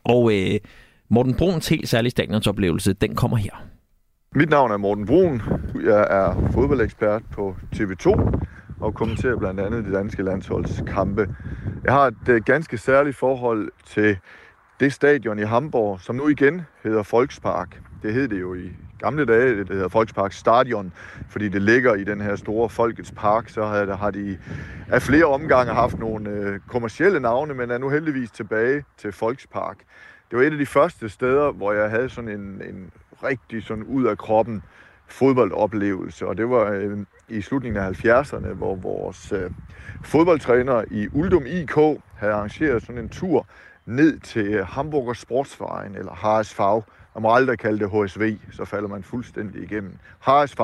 Og 0.04 0.32
øh, 0.34 0.60
Morten 1.08 1.34
Bruns 1.34 1.68
helt 1.68 1.88
særlige 1.88 2.10
stadionsoplevelse, 2.10 2.92
den 2.92 3.14
kommer 3.14 3.36
her. 3.36 3.64
Mit 4.34 4.50
navn 4.50 4.70
er 4.70 4.76
Morten 4.76 5.06
Brun. 5.06 5.42
Jeg 5.84 6.06
er 6.10 6.50
fodboldekspert 6.52 7.22
på 7.32 7.56
TV2 7.76 8.38
og 8.80 8.94
kommenterer 8.94 9.36
blandt 9.36 9.60
andet 9.60 9.84
de 9.84 9.92
danske 9.92 10.22
landsholdskampe. 10.22 11.34
Jeg 11.84 11.92
har 11.92 12.06
et 12.06 12.28
øh, 12.28 12.42
ganske 12.44 12.78
særligt 12.78 13.16
forhold 13.16 13.70
til 13.86 14.16
det 14.80 14.92
stadion 14.92 15.38
i 15.38 15.42
Hamburg, 15.42 16.00
som 16.00 16.16
nu 16.16 16.28
igen 16.28 16.62
hedder 16.82 17.08
Volkspark. 17.10 17.80
Det 18.02 18.14
hed 18.14 18.28
det 18.28 18.40
jo 18.40 18.54
i 18.54 18.70
gamle 18.98 19.24
dage, 19.24 19.58
det 19.58 19.68
hedder 19.68 19.88
Volkspark 19.88 20.32
Stadion, 20.32 20.92
fordi 21.28 21.48
det 21.48 21.62
ligger 21.62 21.94
i 21.94 22.04
den 22.04 22.20
her 22.20 22.36
store 22.36 22.68
Folkets 22.68 23.12
Park, 23.16 23.48
så 23.48 23.64
har, 23.64 23.96
har 23.96 24.10
de 24.10 24.38
af 24.88 25.02
flere 25.02 25.24
omgange 25.24 25.72
haft 25.72 25.98
nogle 25.98 26.30
uh, 26.30 26.58
kommercielle 26.68 27.20
navne, 27.20 27.54
men 27.54 27.70
er 27.70 27.78
nu 27.78 27.88
heldigvis 27.88 28.30
tilbage 28.30 28.84
til 28.96 29.14
Volkspark. 29.20 29.76
Det 30.30 30.38
var 30.38 30.44
et 30.44 30.52
af 30.52 30.58
de 30.58 30.66
første 30.66 31.08
steder, 31.08 31.52
hvor 31.52 31.72
jeg 31.72 31.90
havde 31.90 32.08
sådan 32.08 32.30
en, 32.30 32.62
en 32.68 32.90
rigtig 33.24 33.62
sådan 33.62 33.84
ud 33.84 34.04
af 34.06 34.18
kroppen 34.18 34.62
fodboldoplevelse, 35.06 36.26
og 36.26 36.36
det 36.36 36.50
var 36.50 36.70
øh, 36.72 36.98
i 37.28 37.40
slutningen 37.40 37.82
af 37.82 38.04
70'erne, 38.04 38.46
hvor 38.52 38.74
vores 38.74 39.32
øh, 39.32 39.50
fodboldtræner 40.04 40.84
i 40.90 41.08
Uldum 41.12 41.46
IK 41.46 41.74
havde 42.16 42.32
arrangeret 42.32 42.82
sådan 42.82 43.02
en 43.02 43.08
tur 43.08 43.46
ned 43.86 44.18
til 44.20 44.64
Hamburger 44.64 45.12
Sportsverein, 45.12 45.94
eller 45.94 46.40
HSV. 46.40 46.84
Man 47.14 47.22
må 47.22 47.34
aldrig 47.34 47.58
kalde 47.58 47.78
det 47.78 47.90
HSV, 47.90 48.38
så 48.52 48.64
falder 48.64 48.88
man 48.88 49.02
fuldstændig 49.02 49.62
igennem. 49.62 49.92
HSV, 50.20 50.60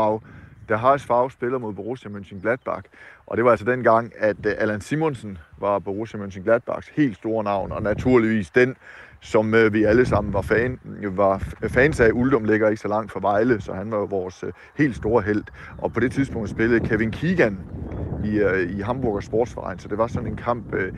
da 0.69 0.77
HSV 0.77 1.13
spiller 1.31 1.59
mod 1.59 1.73
Borussia 1.73 2.11
Mönchengladbach, 2.11 2.83
og 3.27 3.37
det 3.37 3.45
var 3.45 3.51
altså 3.51 3.67
dengang, 3.67 4.13
at 4.19 4.47
øh, 4.47 4.53
Allan 4.59 4.81
Simonsen 4.81 5.39
var 5.59 5.79
Borussia 5.79 6.21
Mönchengladbachs 6.21 6.93
helt 6.97 7.17
store 7.17 7.45
navn, 7.45 7.73
og 7.73 7.83
naturligvis 7.83 8.51
den 8.51 8.77
som 9.25 9.55
øh, 9.55 9.73
vi 9.73 9.85
alle 9.85 10.07
sammen 10.07 10.33
var, 10.33 10.43
fan, 10.43 10.81
var 11.03 11.39
fans 11.69 12.01
af. 12.01 12.11
Uldum 12.13 12.45
ligger 12.45 12.69
ikke 12.69 12.83
så 12.83 12.89
langt 12.89 13.13
fra 13.13 13.21
Vejle, 13.23 13.61
så 13.61 13.73
han 13.73 13.91
var 13.91 13.99
jo 13.99 14.05
vores 14.05 14.45
øh, 14.45 14.53
helt 14.79 14.97
store 14.97 15.23
held. 15.23 15.45
Og 15.79 15.93
på 15.93 16.01
det 16.01 16.13
tidspunkt 16.13 16.51
spillede 16.51 16.89
Kevin 16.89 17.11
Keegan 17.11 17.59
i, 18.25 18.39
øh, 18.39 18.79
i 18.79 18.81
Hamburger 18.81 19.21
Sportsverein, 19.21 19.79
så 19.79 19.89
det 19.89 19.99
var 19.99 20.07
sådan 20.07 20.29
en 20.29 20.37
kamp, 20.37 20.75
øh, 20.75 20.93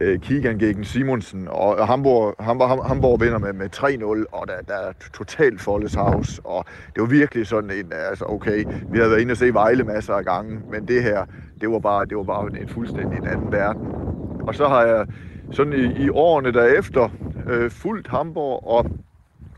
øh, 0.00 0.20
Keegan 0.20 0.58
gegen 0.58 0.84
Simonsen, 0.84 1.48
og 1.50 1.86
Hamburg, 1.86 2.34
Hamburg, 2.40 2.86
Hamburg 2.86 3.20
vinder 3.20 3.38
med, 3.38 3.52
med 3.52 3.68
3-0, 3.76 4.24
og 4.32 4.48
der, 4.48 4.54
der 4.68 4.74
er 4.74 4.92
totalt 5.14 5.60
foldes 5.60 5.94
house, 5.94 6.40
og 6.44 6.64
det 6.94 7.00
var 7.00 7.06
virkelig 7.06 7.46
sådan 7.46 7.70
en, 7.70 7.92
øh, 7.92 8.08
altså 8.10 8.24
okay, 8.24 8.64
vi 8.90 8.98
havde 8.98 9.10
været 9.10 9.20
inde 9.20 9.32
og 9.32 9.36
se 9.36 9.54
Vejle 9.54 9.84
masser 9.84 10.14
af 10.14 10.24
gange, 10.24 10.60
men 10.70 10.88
det 10.88 11.02
her, 11.02 11.24
det 11.60 11.70
var 11.70 11.78
bare, 11.78 12.04
det 12.04 12.16
var 12.16 12.22
bare 12.22 12.60
en 12.60 12.68
fuldstændig 12.68 13.18
en 13.18 13.26
anden 13.26 13.52
verden. 13.52 13.86
Og 14.46 14.54
så 14.54 14.68
har 14.68 14.82
jeg 14.82 15.06
sådan 15.50 15.72
i, 15.72 16.04
i 16.04 16.10
årene 16.10 16.52
derefter 16.52 17.08
øh, 17.48 17.70
fulgt 17.70 18.08
Hamburg 18.08 18.66
og 18.66 18.86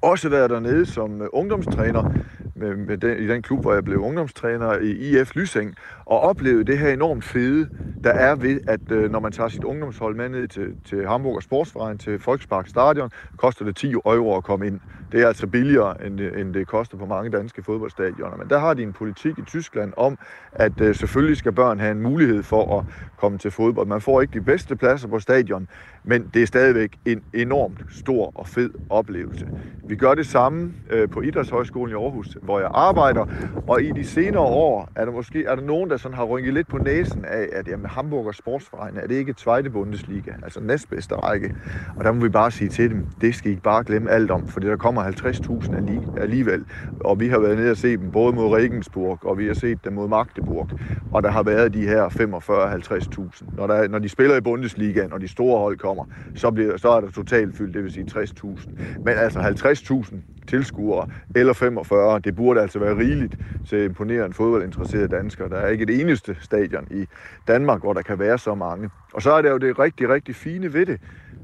også 0.02 0.28
været 0.28 0.50
dernede 0.50 0.86
som 0.86 1.22
øh, 1.22 1.28
ungdomstræner 1.32 2.12
med, 2.56 2.76
med 2.76 2.98
den, 2.98 3.18
i 3.18 3.26
den 3.26 3.42
klub, 3.42 3.60
hvor 3.60 3.74
jeg 3.74 3.84
blev 3.84 3.98
ungdomstræner 3.98 4.78
i 4.78 4.90
IF 4.90 5.34
Lysing, 5.34 5.74
og 6.04 6.20
oplevede 6.20 6.64
det 6.64 6.78
her 6.78 6.92
enormt 6.92 7.24
fede, 7.24 7.68
der 8.04 8.10
er 8.12 8.34
ved, 8.34 8.60
at 8.68 8.80
øh, 8.90 9.10
når 9.10 9.20
man 9.20 9.32
tager 9.32 9.48
sit 9.48 9.64
ungdomshold 9.64 10.16
med 10.16 10.28
ned 10.28 10.48
til, 10.48 10.74
til 10.84 11.06
Hamburger 11.06 11.40
Sportsverein, 11.40 11.98
til 11.98 12.20
Volkspark 12.26 12.68
Stadion, 12.68 13.10
koster 13.36 13.64
det 13.64 13.76
10 13.76 13.92
euro 13.92 14.36
at 14.36 14.44
komme 14.44 14.66
ind. 14.66 14.80
Det 15.12 15.22
er 15.22 15.26
altså 15.28 15.46
billigere, 15.46 16.06
end 16.06 16.18
det, 16.18 16.40
end 16.40 16.54
det 16.54 16.66
koster 16.66 16.96
på 16.96 17.06
mange 17.06 17.30
danske 17.30 17.62
fodboldstadioner. 17.62 18.36
Men 18.36 18.48
der 18.50 18.58
har 18.58 18.74
de 18.74 18.82
en 18.82 18.92
politik 18.92 19.38
i 19.38 19.42
Tyskland 19.42 19.92
om, 19.96 20.18
at 20.52 20.80
øh, 20.80 20.94
selvfølgelig 20.94 21.36
skal 21.36 21.52
børn 21.52 21.80
have 21.80 21.92
en 21.92 22.00
mulighed 22.00 22.42
for 22.42 22.78
at 22.78 22.84
komme 23.16 23.38
til 23.38 23.50
fodbold. 23.50 23.86
Man 23.86 24.00
får 24.00 24.20
ikke 24.20 24.32
de 24.32 24.44
bedste 24.44 24.76
pladser 24.76 25.08
på 25.08 25.18
stadion, 25.18 25.68
men 26.04 26.30
det 26.34 26.42
er 26.42 26.46
stadigvæk 26.46 26.96
en 27.04 27.22
enormt 27.34 27.84
stor 27.90 28.32
og 28.34 28.46
fed 28.46 28.70
oplevelse. 28.90 29.48
Vi 29.88 29.96
gør 29.96 30.14
det 30.14 30.26
samme 30.26 30.72
øh, 30.90 31.08
på 31.08 31.20
Idrætshøjskolen 31.20 31.96
i 31.96 32.02
Aarhus, 32.02 32.38
hvor 32.42 32.60
jeg 32.60 32.70
arbejder, 32.74 33.26
og 33.66 33.82
i 33.82 33.92
de 33.92 34.04
senere 34.04 34.42
år 34.42 34.88
er 34.96 35.04
der 35.04 35.12
måske 35.12 35.44
er 35.44 35.54
der 35.54 35.62
nogen, 35.62 35.90
der 35.90 35.96
sådan 35.96 36.16
har 36.16 36.24
rynket 36.24 36.54
lidt 36.54 36.68
på 36.68 36.78
næsen 36.78 37.24
af, 37.24 37.48
at 37.52 37.68
jamen, 37.68 37.86
Hamburger 37.86 38.32
Sportsverein 38.32 38.96
er 38.96 39.06
det 39.06 39.14
ikke 39.14 39.34
Zweite 39.38 39.70
Bundesliga, 39.70 40.32
altså 40.42 40.60
næstbedste 40.60 41.14
række. 41.14 41.54
Og 41.96 42.04
der 42.04 42.12
må 42.12 42.20
vi 42.20 42.28
bare 42.28 42.50
sige 42.50 42.68
til 42.68 42.90
dem, 42.90 43.06
det 43.20 43.34
skal 43.34 43.52
I 43.52 43.56
bare 43.56 43.84
glemme 43.84 44.10
alt 44.10 44.30
om, 44.30 44.48
for 44.48 44.60
det 44.60 44.70
der 44.70 44.76
kommer 44.76 45.02
50.000 45.06 46.20
alligevel. 46.20 46.64
Og 47.00 47.20
vi 47.20 47.28
har 47.28 47.38
været 47.38 47.58
nede 47.58 47.70
og 47.70 47.76
set 47.76 48.00
dem 48.00 48.10
både 48.10 48.32
mod 48.32 48.54
Regensburg, 48.54 49.18
og 49.22 49.38
vi 49.38 49.46
har 49.46 49.54
set 49.54 49.84
dem 49.84 49.92
mod 49.92 50.08
Magdeburg. 50.08 50.68
Og 51.12 51.22
der 51.22 51.30
har 51.30 51.42
været 51.42 51.74
de 51.74 51.86
her 51.86 52.08
45-50.000. 52.08 53.56
Når, 53.56 53.66
der, 53.66 53.88
når 53.88 53.98
de 53.98 54.08
spiller 54.08 54.36
i 54.36 54.40
Bundesliga, 54.40 55.06
og 55.12 55.20
de 55.20 55.28
store 55.28 55.58
hold 55.58 55.78
kommer, 55.78 56.04
så, 56.34 56.50
bliver, 56.50 56.76
så 56.76 56.88
er 56.88 57.00
der 57.00 57.10
totalt 57.10 57.56
fyldt, 57.56 57.74
det 57.74 57.82
vil 57.82 57.92
sige 57.92 58.06
60.000. 58.10 58.70
Men 59.04 59.14
altså 59.16 59.38
50.000 59.38 60.16
tilskuere 60.46 61.08
eller 61.34 61.52
45, 61.52 62.18
det 62.18 62.36
burde 62.36 62.60
altså 62.60 62.78
være 62.78 62.98
rigeligt 62.98 63.36
til 63.68 63.84
imponerende 63.84 64.34
fodboldinteresserede 64.34 65.08
danskere. 65.08 65.48
Der 65.48 65.56
er 65.56 65.68
ikke 65.68 65.82
et 65.82 66.00
eneste 66.00 66.36
stadion 66.40 66.86
i 66.90 67.06
Danmark, 67.48 67.80
hvor 67.80 67.92
der 67.92 68.02
kan 68.02 68.18
være 68.18 68.38
så 68.38 68.54
mange. 68.54 68.90
Og 69.12 69.22
så 69.22 69.32
er 69.32 69.42
det 69.42 69.50
jo 69.50 69.58
det 69.58 69.78
rigtig, 69.78 70.08
rigtig 70.08 70.34
fine 70.34 70.72
ved 70.72 70.86
det, 70.86 71.00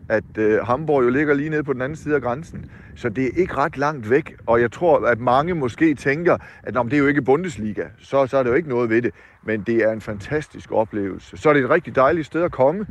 at 0.09 0.39
øh, 0.39 0.59
Hamburg 0.59 1.05
jo 1.05 1.11
ligger 1.11 1.35
lige 1.35 1.51
nede 1.51 1.65
på 1.65 1.73
den 1.73 1.83
anden 1.83 1.97
side 1.97 2.15
af 2.15 2.23
grænsen. 2.23 2.71
Så 2.95 3.09
det 3.09 3.25
er 3.25 3.31
ikke 3.37 3.55
ret 3.55 3.77
langt 3.77 4.11
væk, 4.11 4.37
og 4.47 4.61
jeg 4.61 4.73
tror, 4.73 5.07
at 5.07 5.21
mange 5.21 5.55
måske 5.55 5.95
tænker, 5.95 6.37
at 6.63 6.75
det 6.75 6.93
er 6.93 6.99
jo 6.99 7.07
ikke 7.07 7.23
Bundesliga, 7.23 7.85
så, 7.99 8.27
så 8.27 8.37
er 8.37 8.43
det 8.43 8.51
jo 8.51 8.55
ikke 8.55 8.69
noget 8.69 8.91
ved 8.91 9.03
det. 9.03 9.15
Men 9.43 9.61
det 9.61 9.77
er 9.77 9.93
en 9.93 10.01
fantastisk 10.01 10.73
oplevelse. 10.73 11.37
Så 11.37 11.49
er 11.49 11.53
det 11.53 11.65
et 11.65 11.71
rigtig 11.71 11.97
dejligt 11.97 12.27
sted 12.27 12.43
at 12.43 12.53
komme. 12.53 12.87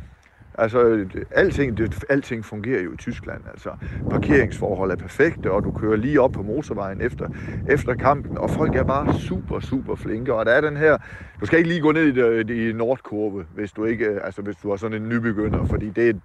Altså, 0.58 1.06
alting, 1.32 1.78
det, 1.78 2.04
alting 2.10 2.46
fungerer 2.46 2.82
jo 2.82 2.94
i 2.94 2.98
Tyskland. 2.98 3.42
Altså, 3.52 3.70
parkeringsforhold 4.10 4.92
er 4.92 4.96
perfekte, 4.96 5.52
og 5.52 5.64
du 5.64 5.72
kører 5.72 5.96
lige 5.96 6.22
op 6.22 6.32
på 6.32 6.42
motorvejen 6.42 7.02
efter, 7.02 7.28
efter 7.70 7.94
kampen, 7.94 8.38
og 8.38 8.50
folk 8.50 8.76
er 8.76 8.84
bare 8.84 9.20
super, 9.20 9.60
super 9.60 9.96
flinke. 9.96 10.34
Og 10.34 10.46
der 10.46 10.52
er 10.52 10.62
den 10.62 10.78
her, 10.78 10.98
du 11.42 11.46
skal 11.46 11.58
ikke 11.58 11.70
lige 11.70 11.82
gå 11.82 11.92
ned 11.92 12.50
i, 12.50 12.70
i 12.70 12.74
Nordkurve, 12.74 13.46
hvis 13.56 13.72
du 13.72 13.86
ikke, 13.86 14.06
øh, 14.06 14.20
altså 14.24 14.42
hvis 14.42 14.56
du 14.56 14.72
er 14.72 14.76
sådan 14.76 15.02
en 15.02 15.10
nybegynder, 15.10 15.66
fordi 15.66 15.90
det, 15.90 16.22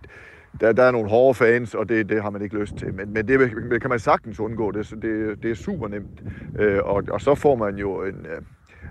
der, 0.60 0.72
der 0.72 0.82
er 0.82 0.90
nogle 0.90 1.08
hårde 1.08 1.34
fans, 1.34 1.74
og 1.74 1.88
det, 1.88 2.08
det 2.08 2.22
har 2.22 2.30
man 2.30 2.42
ikke 2.42 2.58
lyst 2.58 2.76
til. 2.76 2.94
Men, 2.94 3.12
men 3.12 3.28
det, 3.28 3.52
det 3.70 3.80
kan 3.80 3.90
man 3.90 3.98
sagtens 3.98 4.40
undgå. 4.40 4.70
Det, 4.70 4.90
det, 5.02 5.42
det 5.42 5.50
er 5.50 5.54
super 5.54 5.88
nemt. 5.88 6.22
Øh, 6.58 6.80
og, 6.84 7.02
og 7.10 7.20
så 7.20 7.34
får 7.34 7.56
man 7.56 7.76
jo 7.76 8.02
en... 8.02 8.26
Øh, 8.26 8.42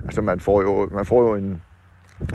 altså 0.04 0.21
man 0.21 0.39
får 0.39 0.62
jo, 0.62 0.89
man 0.91 1.06
får 1.06 1.21
jo 1.21 1.36
en, 1.36 1.62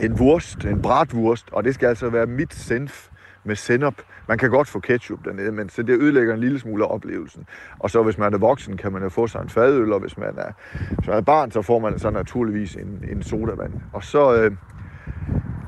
en 0.01 0.13
wurst, 0.13 0.65
en 0.65 0.81
bratwurst, 0.81 1.49
og 1.51 1.63
det 1.63 1.75
skal 1.75 1.87
altså 1.87 2.09
være 2.09 2.25
mit 2.25 2.53
senf 2.53 3.07
med 3.43 3.55
senap. 3.55 3.93
Man 4.27 4.37
kan 4.37 4.49
godt 4.49 4.67
få 4.67 4.79
ketchup 4.79 5.19
dernede, 5.25 5.51
men 5.51 5.69
så 5.69 5.83
det 5.83 6.01
ødelægger 6.01 6.33
en 6.33 6.39
lille 6.39 6.59
smule 6.59 6.85
af 6.85 6.93
oplevelsen. 6.93 7.45
Og 7.79 7.89
så 7.89 8.03
hvis 8.03 8.17
man 8.17 8.33
er 8.33 8.37
voksen, 8.37 8.77
kan 8.77 8.91
man 8.91 9.03
jo 9.03 9.09
få 9.09 9.27
sig 9.27 9.41
en 9.41 9.49
fadøl, 9.49 9.93
og 9.93 9.99
hvis 9.99 10.17
man 10.17 10.33
er, 10.37 10.51
hvis 10.97 11.07
man 11.07 11.17
er 11.17 11.21
barn, 11.21 11.51
så 11.51 11.61
får 11.61 11.79
man 11.79 11.99
så 11.99 12.09
naturligvis 12.09 12.75
en, 12.75 13.03
en 13.11 13.23
sodavand. 13.23 13.73
Og 13.93 14.03
så, 14.03 14.35
øh, 14.35 14.51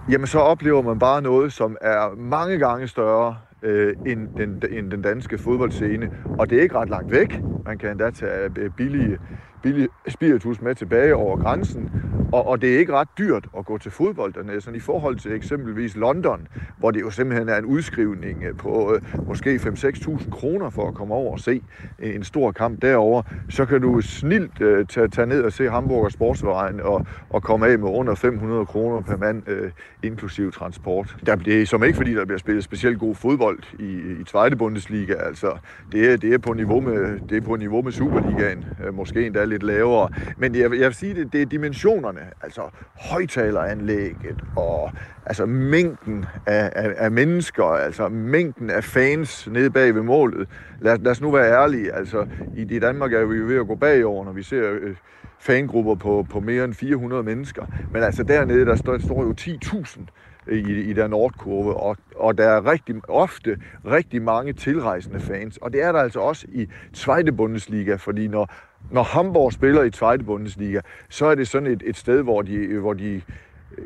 jamen 0.09 0.27
så 0.27 0.39
oplever 0.39 0.81
man 0.81 0.99
bare 0.99 1.21
noget, 1.21 1.53
som 1.53 1.77
er 1.81 2.15
mange 2.15 2.57
gange 2.57 2.87
større 2.87 3.37
øh, 3.63 3.95
end, 4.05 4.27
den, 4.37 4.63
end 4.71 4.91
den 4.91 5.01
danske 5.01 5.37
fodboldscene. 5.37 6.09
Og 6.39 6.49
det 6.49 6.57
er 6.57 6.61
ikke 6.61 6.77
ret 6.77 6.89
langt 6.89 7.11
væk. 7.11 7.41
Man 7.65 7.77
kan 7.77 7.89
endda 7.91 8.11
tage 8.11 8.49
øh, 8.57 8.69
billige, 8.69 9.17
billige 9.63 9.87
spiritus 10.07 10.61
med 10.61 10.75
tilbage 10.75 11.15
over 11.15 11.37
grænsen. 11.37 11.89
Og, 12.33 12.47
og 12.47 12.61
det 12.61 12.75
er 12.75 12.79
ikke 12.79 12.93
ret 12.93 13.07
dyrt 13.17 13.47
at 13.57 13.65
gå 13.65 13.77
til 13.77 13.91
fodbold 13.91 14.33
dernede, 14.33 14.61
sådan 14.61 14.77
i 14.77 14.79
forhold 14.79 15.15
til 15.15 15.31
eksempelvis 15.31 15.95
London, 15.95 16.47
hvor 16.77 16.91
det 16.91 17.01
jo 17.01 17.09
simpelthen 17.09 17.49
er 17.49 17.57
en 17.57 17.65
udskrivning 17.65 18.43
øh, 18.43 18.57
på 18.57 18.95
øh, 18.95 19.27
måske 19.27 19.55
5-6.000 19.55 20.29
kroner 20.29 20.69
for 20.69 20.87
at 20.87 20.93
komme 20.93 21.13
over 21.13 21.31
og 21.31 21.39
se 21.39 21.61
øh, 21.99 22.15
en 22.15 22.23
stor 22.23 22.51
kamp 22.51 22.81
derover, 22.81 23.21
så 23.49 23.65
kan 23.65 23.81
du 23.81 24.01
snilt 24.01 24.61
øh, 24.61 24.87
tage, 24.87 25.07
tage 25.07 25.27
ned 25.27 25.41
og 25.43 25.53
se 25.53 25.69
Hamburg 25.69 26.03
og 26.05 26.11
Sportsvejen 26.11 26.79
og, 26.79 27.05
og 27.29 27.43
komme 27.43 27.67
af 27.67 27.79
med 27.79 27.89
under 27.89 28.15
500 28.15 28.65
kroner 28.65 29.01
per 29.01 29.17
mand, 29.17 29.49
øh, 29.49 29.71
inklusiv 30.03 30.51
transport. 30.51 31.15
Der, 31.25 31.35
det 31.35 31.61
er 31.61 31.65
som 31.65 31.83
ikke 31.83 31.97
fordi, 31.97 32.13
der 32.13 32.25
bliver 32.25 32.39
spillet 32.39 32.63
specielt 32.63 32.99
god 32.99 33.15
fodbold 33.15 33.59
i, 33.79 34.21
i 34.21 34.23
2. 34.23 34.39
Bundesliga. 34.57 35.13
Altså, 35.13 35.57
det, 35.91 36.11
er, 36.11 36.17
det, 36.17 36.33
er 36.33 36.37
på 36.37 36.53
niveau 36.53 36.81
med, 36.81 37.19
det 37.29 37.37
er 37.37 37.41
på 37.41 37.55
niveau 37.55 37.81
med 37.81 37.91
Superligaen, 37.91 38.65
øh, 38.85 38.93
måske 38.93 39.25
endda 39.25 39.45
lidt 39.45 39.63
lavere. 39.63 40.09
Men 40.37 40.55
jeg, 40.55 40.61
jeg 40.61 40.69
vil 40.87 40.93
sige, 40.93 41.15
det, 41.15 41.33
det 41.33 41.41
er 41.41 41.45
dimensionerne, 41.45 42.22
altså 42.41 42.61
højtaleranlægget 43.11 44.43
og 44.55 44.91
altså 45.25 45.45
mængden 45.45 46.25
af, 46.45 46.71
af, 46.75 46.93
af 46.97 47.11
mennesker, 47.11 47.63
altså 47.63 48.09
mængden 48.09 48.69
af 48.69 48.83
fans 48.83 49.47
nede 49.47 49.69
bag 49.69 49.95
ved 49.95 50.01
målet. 50.01 50.47
Lad, 50.79 50.97
lad 50.97 51.11
os 51.11 51.21
nu 51.21 51.31
være 51.31 51.63
ærlige, 51.63 51.93
altså 51.93 52.27
i, 52.53 52.61
i 52.61 52.79
Danmark 52.79 53.13
er 53.13 53.25
vi 53.25 53.37
jo 53.37 53.45
ved 53.45 53.59
at 53.59 53.67
gå 53.67 53.75
bagover, 53.75 54.25
når 54.25 54.31
vi 54.31 54.43
ser 54.43 54.71
øh, 54.81 54.95
fangrupper 55.39 55.95
på, 55.95 56.25
på 56.29 56.39
mere 56.39 56.63
end 56.63 56.73
400 56.73 57.23
mennesker. 57.23 57.65
Men 57.91 58.03
altså 58.03 58.23
dernede, 58.23 58.65
der 58.65 58.75
står, 58.75 58.97
står 58.97 59.23
jo 59.23 59.33
10.000 59.39 60.01
i, 60.51 60.59
i 60.59 60.93
der 60.93 61.07
nordkurve, 61.07 61.73
og, 61.73 61.97
og 62.15 62.37
der 62.37 62.47
er 62.47 62.71
rigtig, 62.71 62.95
ofte 63.07 63.57
rigtig 63.85 64.21
mange 64.21 64.53
tilrejsende 64.53 65.19
fans. 65.19 65.57
Og 65.57 65.73
det 65.73 65.83
er 65.83 65.91
der 65.91 65.99
altså 65.99 66.19
også 66.19 66.47
i 66.49 66.67
Zweite 66.95 67.31
Bundesliga, 67.31 67.95
fordi 67.95 68.27
når, 68.27 68.53
når 68.91 69.03
Hamburg 69.03 69.53
spiller 69.53 69.83
i 69.83 69.91
Zweite 69.91 70.23
Bundesliga, 70.23 70.81
så 71.09 71.25
er 71.25 71.35
det 71.35 71.47
sådan 71.47 71.67
et, 71.67 71.83
et 71.85 71.97
sted, 71.97 72.21
hvor 72.21 72.41
de, 72.41 72.79
hvor 72.79 72.93
de 72.93 73.21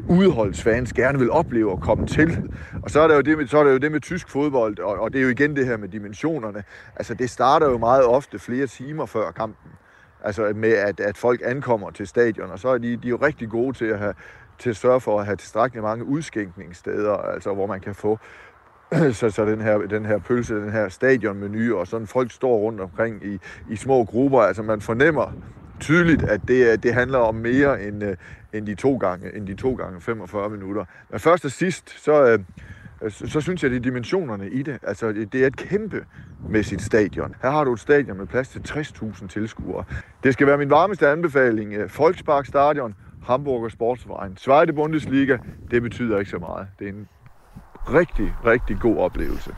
udholdsfans 0.09 0.93
gerne 0.93 1.19
vil 1.19 1.31
opleve 1.31 1.71
at 1.71 1.79
komme 1.79 2.07
til. 2.07 2.49
Og 2.83 2.91
så 2.91 3.01
er 3.01 3.07
der 3.07 3.15
jo 3.15 3.21
det 3.21 3.37
med, 3.37 3.47
så 3.47 3.57
er 3.57 3.63
der 3.63 3.71
jo 3.71 3.77
det 3.77 3.91
med 3.91 4.01
tysk 4.01 4.29
fodbold, 4.29 4.79
og, 4.79 4.99
og 4.99 5.13
det 5.13 5.19
er 5.19 5.23
jo 5.23 5.29
igen 5.29 5.55
det 5.55 5.65
her 5.65 5.77
med 5.77 5.87
dimensionerne. 5.87 6.63
Altså 6.95 7.13
det 7.13 7.29
starter 7.29 7.69
jo 7.69 7.77
meget 7.77 8.05
ofte 8.05 8.39
flere 8.39 8.67
timer 8.67 9.05
før 9.05 9.31
kampen. 9.31 9.71
Altså 10.23 10.53
med, 10.55 10.71
at, 10.71 10.99
at 10.99 11.17
folk 11.17 11.41
ankommer 11.43 11.91
til 11.91 12.07
stadion, 12.07 12.51
og 12.51 12.59
så 12.59 12.69
er 12.69 12.77
de, 12.77 12.97
de 12.97 13.07
er 13.07 13.09
jo 13.09 13.15
rigtig 13.15 13.49
gode 13.49 13.77
til 13.77 13.85
at 13.85 13.99
have 13.99 14.13
til 14.59 14.69
at 14.69 14.75
sørge 14.75 15.01
for 15.01 15.19
at 15.19 15.25
have 15.25 15.35
tilstrækkeligt 15.35 15.83
mange 15.83 16.05
udskænkningssteder, 16.05 17.13
altså 17.13 17.53
hvor 17.53 17.67
man 17.67 17.79
kan 17.79 17.95
få 17.95 18.19
så, 19.19 19.29
så 19.29 19.45
den, 19.45 19.61
her, 19.61 19.77
den 19.77 20.05
her 20.05 20.17
pølse, 20.17 20.55
den 20.55 20.71
her 20.71 20.89
stadionmenu, 20.89 21.77
og 21.77 21.87
sådan 21.87 22.07
folk 22.07 22.31
står 22.31 22.57
rundt 22.57 22.81
omkring 22.81 23.25
i, 23.25 23.39
i 23.69 23.75
små 23.75 24.03
grupper. 24.03 24.39
Altså 24.41 24.63
man 24.63 24.81
fornemmer 24.81 25.31
tydeligt, 25.79 26.23
at 26.23 26.41
det, 26.47 26.83
det 26.83 26.93
handler 26.93 27.17
om 27.17 27.35
mere 27.35 27.83
end, 27.83 28.03
uh, 28.03 28.09
end, 28.53 28.65
de 28.65 28.75
to 28.75 28.97
gange, 28.97 29.35
end 29.35 29.47
de 29.47 29.55
to 29.55 29.73
gange 29.73 30.01
45 30.01 30.49
minutter. 30.49 30.85
Men 31.09 31.19
først 31.19 31.45
og 31.45 31.51
sidst, 31.51 32.03
så, 32.03 32.25
øh, 32.25 32.39
så, 33.09 33.27
så 33.27 33.41
synes 33.41 33.63
jeg, 33.63 33.71
det 33.71 33.77
er 33.77 33.81
dimensionerne 33.81 34.49
i 34.49 34.61
det. 34.61 34.79
Altså, 34.83 35.11
det 35.31 35.35
er 35.35 35.47
et 35.47 35.55
kæmpe 35.55 36.05
med 36.49 36.63
sit 36.63 36.81
stadion. 36.81 37.35
Her 37.41 37.49
har 37.49 37.63
du 37.63 37.73
et 37.73 37.79
stadion 37.79 38.17
med 38.17 38.25
plads 38.25 38.49
til 38.49 38.59
60.000 38.59 39.27
tilskuere. 39.27 39.83
Det 40.23 40.33
skal 40.33 40.47
være 40.47 40.57
min 40.57 40.69
varmeste 40.69 41.07
anbefaling. 41.07 41.73
Øh, 41.73 41.89
Volkspark 41.97 42.45
Stadion, 42.45 42.95
Hamburger 43.27 43.69
Sportsverein. 43.69 44.37
Zweite 44.37 44.73
Bundesliga, 44.73 45.37
det 45.71 45.81
betyder 45.81 46.19
ikke 46.19 46.31
så 46.31 46.37
meget. 46.37 46.67
Det 46.79 46.87
er 46.87 46.91
en 46.91 47.07
rigtig, 47.93 48.33
rigtig 48.45 48.77
god 48.79 48.97
oplevelse. 48.97 49.51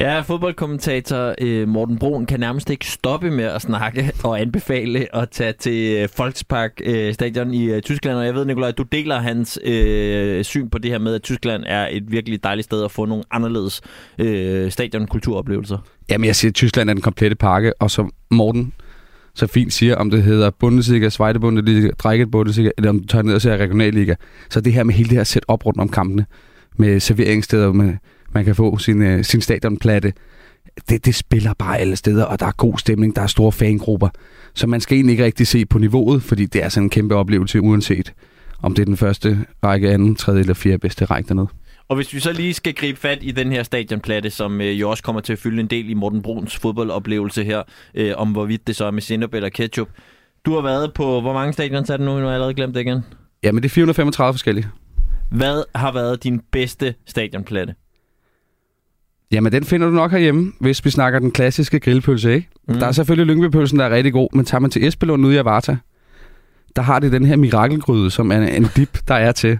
Ja, 0.00 0.20
fodboldkommentator 0.20 1.34
øh, 1.40 1.68
Morten 1.68 1.98
Brun 1.98 2.26
kan 2.26 2.40
nærmest 2.40 2.70
ikke 2.70 2.86
stoppe 2.86 3.30
med 3.30 3.44
at 3.44 3.62
snakke 3.62 4.12
og 4.24 4.40
anbefale 4.40 5.16
at 5.16 5.30
tage 5.30 5.52
til 5.52 5.96
øh, 6.02 6.08
Volkspark 6.18 6.80
øh, 6.84 7.14
stadion 7.14 7.54
i 7.54 7.64
øh, 7.64 7.82
Tyskland. 7.82 8.18
Og 8.18 8.26
jeg 8.26 8.34
ved, 8.34 8.44
Nikolaj, 8.44 8.70
du 8.70 8.82
deler 8.82 9.18
hans 9.18 9.58
øh, 9.64 10.44
syn 10.44 10.70
på 10.70 10.78
det 10.78 10.90
her 10.90 10.98
med, 10.98 11.14
at 11.14 11.22
Tyskland 11.22 11.64
er 11.66 11.88
et 11.90 12.10
virkelig 12.10 12.44
dejligt 12.44 12.64
sted 12.64 12.84
at 12.84 12.90
få 12.90 13.04
nogle 13.04 13.24
anderledes 13.30 13.80
øh, 14.18 14.70
stadionkulturoplevelser. 14.70 15.78
Jamen, 16.10 16.24
jeg 16.24 16.36
siger, 16.36 16.50
at 16.50 16.54
Tyskland 16.54 16.90
er 16.90 16.94
den 16.94 17.02
komplette 17.02 17.36
pakke, 17.36 17.72
og 17.80 17.90
som 17.90 18.10
Morten 18.30 18.72
så 19.34 19.46
fint 19.46 19.72
siger, 19.72 19.96
om 19.96 20.10
det 20.10 20.22
hedder 20.22 20.50
Bundesliga, 20.50 21.10
Zweite 21.10 21.40
Bundesliga, 21.40 22.24
Bundesliga, 22.24 22.70
eller 22.76 22.90
om 22.90 23.00
du 23.00 23.06
tager 23.06 23.22
ned 23.22 23.34
og 23.34 23.42
ser 23.42 23.56
Regionalliga. 23.56 24.14
Så 24.50 24.60
det 24.60 24.72
her 24.72 24.84
med 24.84 24.94
hele 24.94 25.08
det 25.08 25.16
her 25.16 25.24
sæt 25.24 25.44
op 25.48 25.66
rundt 25.66 25.80
om 25.80 25.88
kampene, 25.88 26.26
med 26.76 27.00
serveringssteder, 27.00 27.72
med, 27.72 27.94
man 28.32 28.44
kan 28.44 28.54
få 28.54 28.78
sin, 28.78 29.02
uh, 29.02 29.22
sin 29.22 29.40
stadionplatte, 29.40 30.12
det, 30.88 31.04
det 31.04 31.14
spiller 31.14 31.52
bare 31.58 31.78
alle 31.78 31.96
steder, 31.96 32.24
og 32.24 32.40
der 32.40 32.46
er 32.46 32.52
god 32.56 32.78
stemning, 32.78 33.16
der 33.16 33.22
er 33.22 33.26
store 33.26 33.52
fangrupper. 33.52 34.08
Så 34.54 34.66
man 34.66 34.80
skal 34.80 34.96
egentlig 34.96 35.12
ikke 35.12 35.24
rigtig 35.24 35.46
se 35.46 35.66
på 35.66 35.78
niveauet, 35.78 36.22
fordi 36.22 36.46
det 36.46 36.64
er 36.64 36.68
sådan 36.68 36.84
en 36.84 36.90
kæmpe 36.90 37.14
oplevelse, 37.14 37.60
uanset 37.60 38.12
om 38.62 38.74
det 38.74 38.82
er 38.82 38.86
den 38.86 38.96
første 38.96 39.38
række, 39.64 39.90
anden, 39.90 40.14
tredje 40.14 40.40
eller 40.40 40.54
fjerde 40.54 40.78
bedste 40.78 41.04
række 41.04 41.28
dernede. 41.28 41.48
Og 41.94 41.96
hvis 41.96 42.14
vi 42.14 42.20
så 42.20 42.32
lige 42.32 42.54
skal 42.54 42.74
gribe 42.74 43.00
fat 43.00 43.18
i 43.22 43.30
den 43.30 43.52
her 43.52 43.62
stadionplatte, 43.62 44.30
som 44.30 44.60
øh, 44.60 44.80
jo 44.80 44.90
også 44.90 45.02
kommer 45.02 45.20
til 45.20 45.32
at 45.32 45.38
fylde 45.38 45.60
en 45.60 45.66
del 45.66 45.90
i 45.90 45.94
Morten 45.94 46.22
Bruns 46.22 46.56
fodboldoplevelse 46.56 47.44
her, 47.44 47.62
øh, 47.94 48.12
om 48.16 48.32
hvorvidt 48.32 48.66
det 48.66 48.76
så 48.76 48.84
er 48.84 48.90
med 48.90 49.02
sinup 49.02 49.34
eller 49.34 49.48
ketchup. 49.48 49.88
Du 50.46 50.54
har 50.54 50.60
været 50.62 50.92
på, 50.94 51.20
hvor 51.20 51.32
mange 51.32 51.52
stadions 51.52 51.90
er 51.90 51.96
det 51.96 52.06
nu? 52.06 52.12
Nu 52.12 52.18
har 52.18 52.24
jeg 52.24 52.34
allerede 52.34 52.54
glemt 52.54 52.74
det 52.74 52.80
igen. 52.80 53.00
Ja, 53.42 53.52
men 53.52 53.62
det 53.62 53.68
er 53.68 53.72
435 53.72 54.34
forskellige. 54.34 54.66
Hvad 55.30 55.62
har 55.74 55.92
været 55.92 56.24
din 56.24 56.40
bedste 56.52 56.94
stadionplatte? 57.06 57.74
Jamen, 59.32 59.52
den 59.52 59.64
finder 59.64 59.86
du 59.86 59.92
nok 59.92 60.10
herhjemme, 60.10 60.52
hvis 60.60 60.84
vi 60.84 60.90
snakker 60.90 61.18
den 61.18 61.30
klassiske 61.30 61.80
grillpølse, 61.80 62.34
ikke? 62.34 62.48
Mm. 62.68 62.74
Der 62.74 62.86
er 62.86 62.92
selvfølgelig 62.92 63.34
Lyngbypølsen, 63.34 63.78
der 63.78 63.84
er 63.84 63.90
rigtig 63.90 64.12
god, 64.12 64.28
men 64.32 64.44
tager 64.44 64.60
man 64.60 64.70
til 64.70 64.86
Esbelund 64.86 65.26
ude 65.26 65.34
i 65.34 65.38
Avarta, 65.38 65.76
der 66.76 66.82
har 66.82 66.98
det 66.98 67.12
den 67.12 67.24
her 67.24 67.36
mirakelgryde, 67.36 68.10
som 68.10 68.32
er 68.32 68.36
en 68.36 68.66
dip, 68.76 68.98
der 69.08 69.14
er 69.14 69.32
til. 69.32 69.58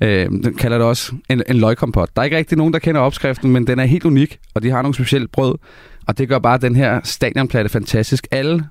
Øh, 0.00 0.26
den 0.30 0.54
kalder 0.54 0.78
det 0.78 0.86
også 0.86 1.12
en, 1.30 1.42
en 1.48 1.56
løgkompot. 1.56 2.08
Der 2.16 2.22
er 2.22 2.24
ikke 2.24 2.36
rigtig 2.36 2.58
nogen, 2.58 2.72
der 2.72 2.78
kender 2.78 3.00
opskriften, 3.00 3.50
men 3.50 3.66
den 3.66 3.78
er 3.78 3.84
helt 3.84 4.04
unik, 4.04 4.38
og 4.54 4.62
de 4.62 4.70
har 4.70 4.82
nogle 4.82 4.94
specielle 4.94 5.28
brød. 5.28 5.54
Og 6.06 6.18
det 6.18 6.28
gør 6.28 6.38
bare 6.38 6.58
den 6.58 6.76
her 6.76 7.00
stadionplatte 7.04 7.70
fantastisk. 7.70 8.26
Alle 8.30 8.64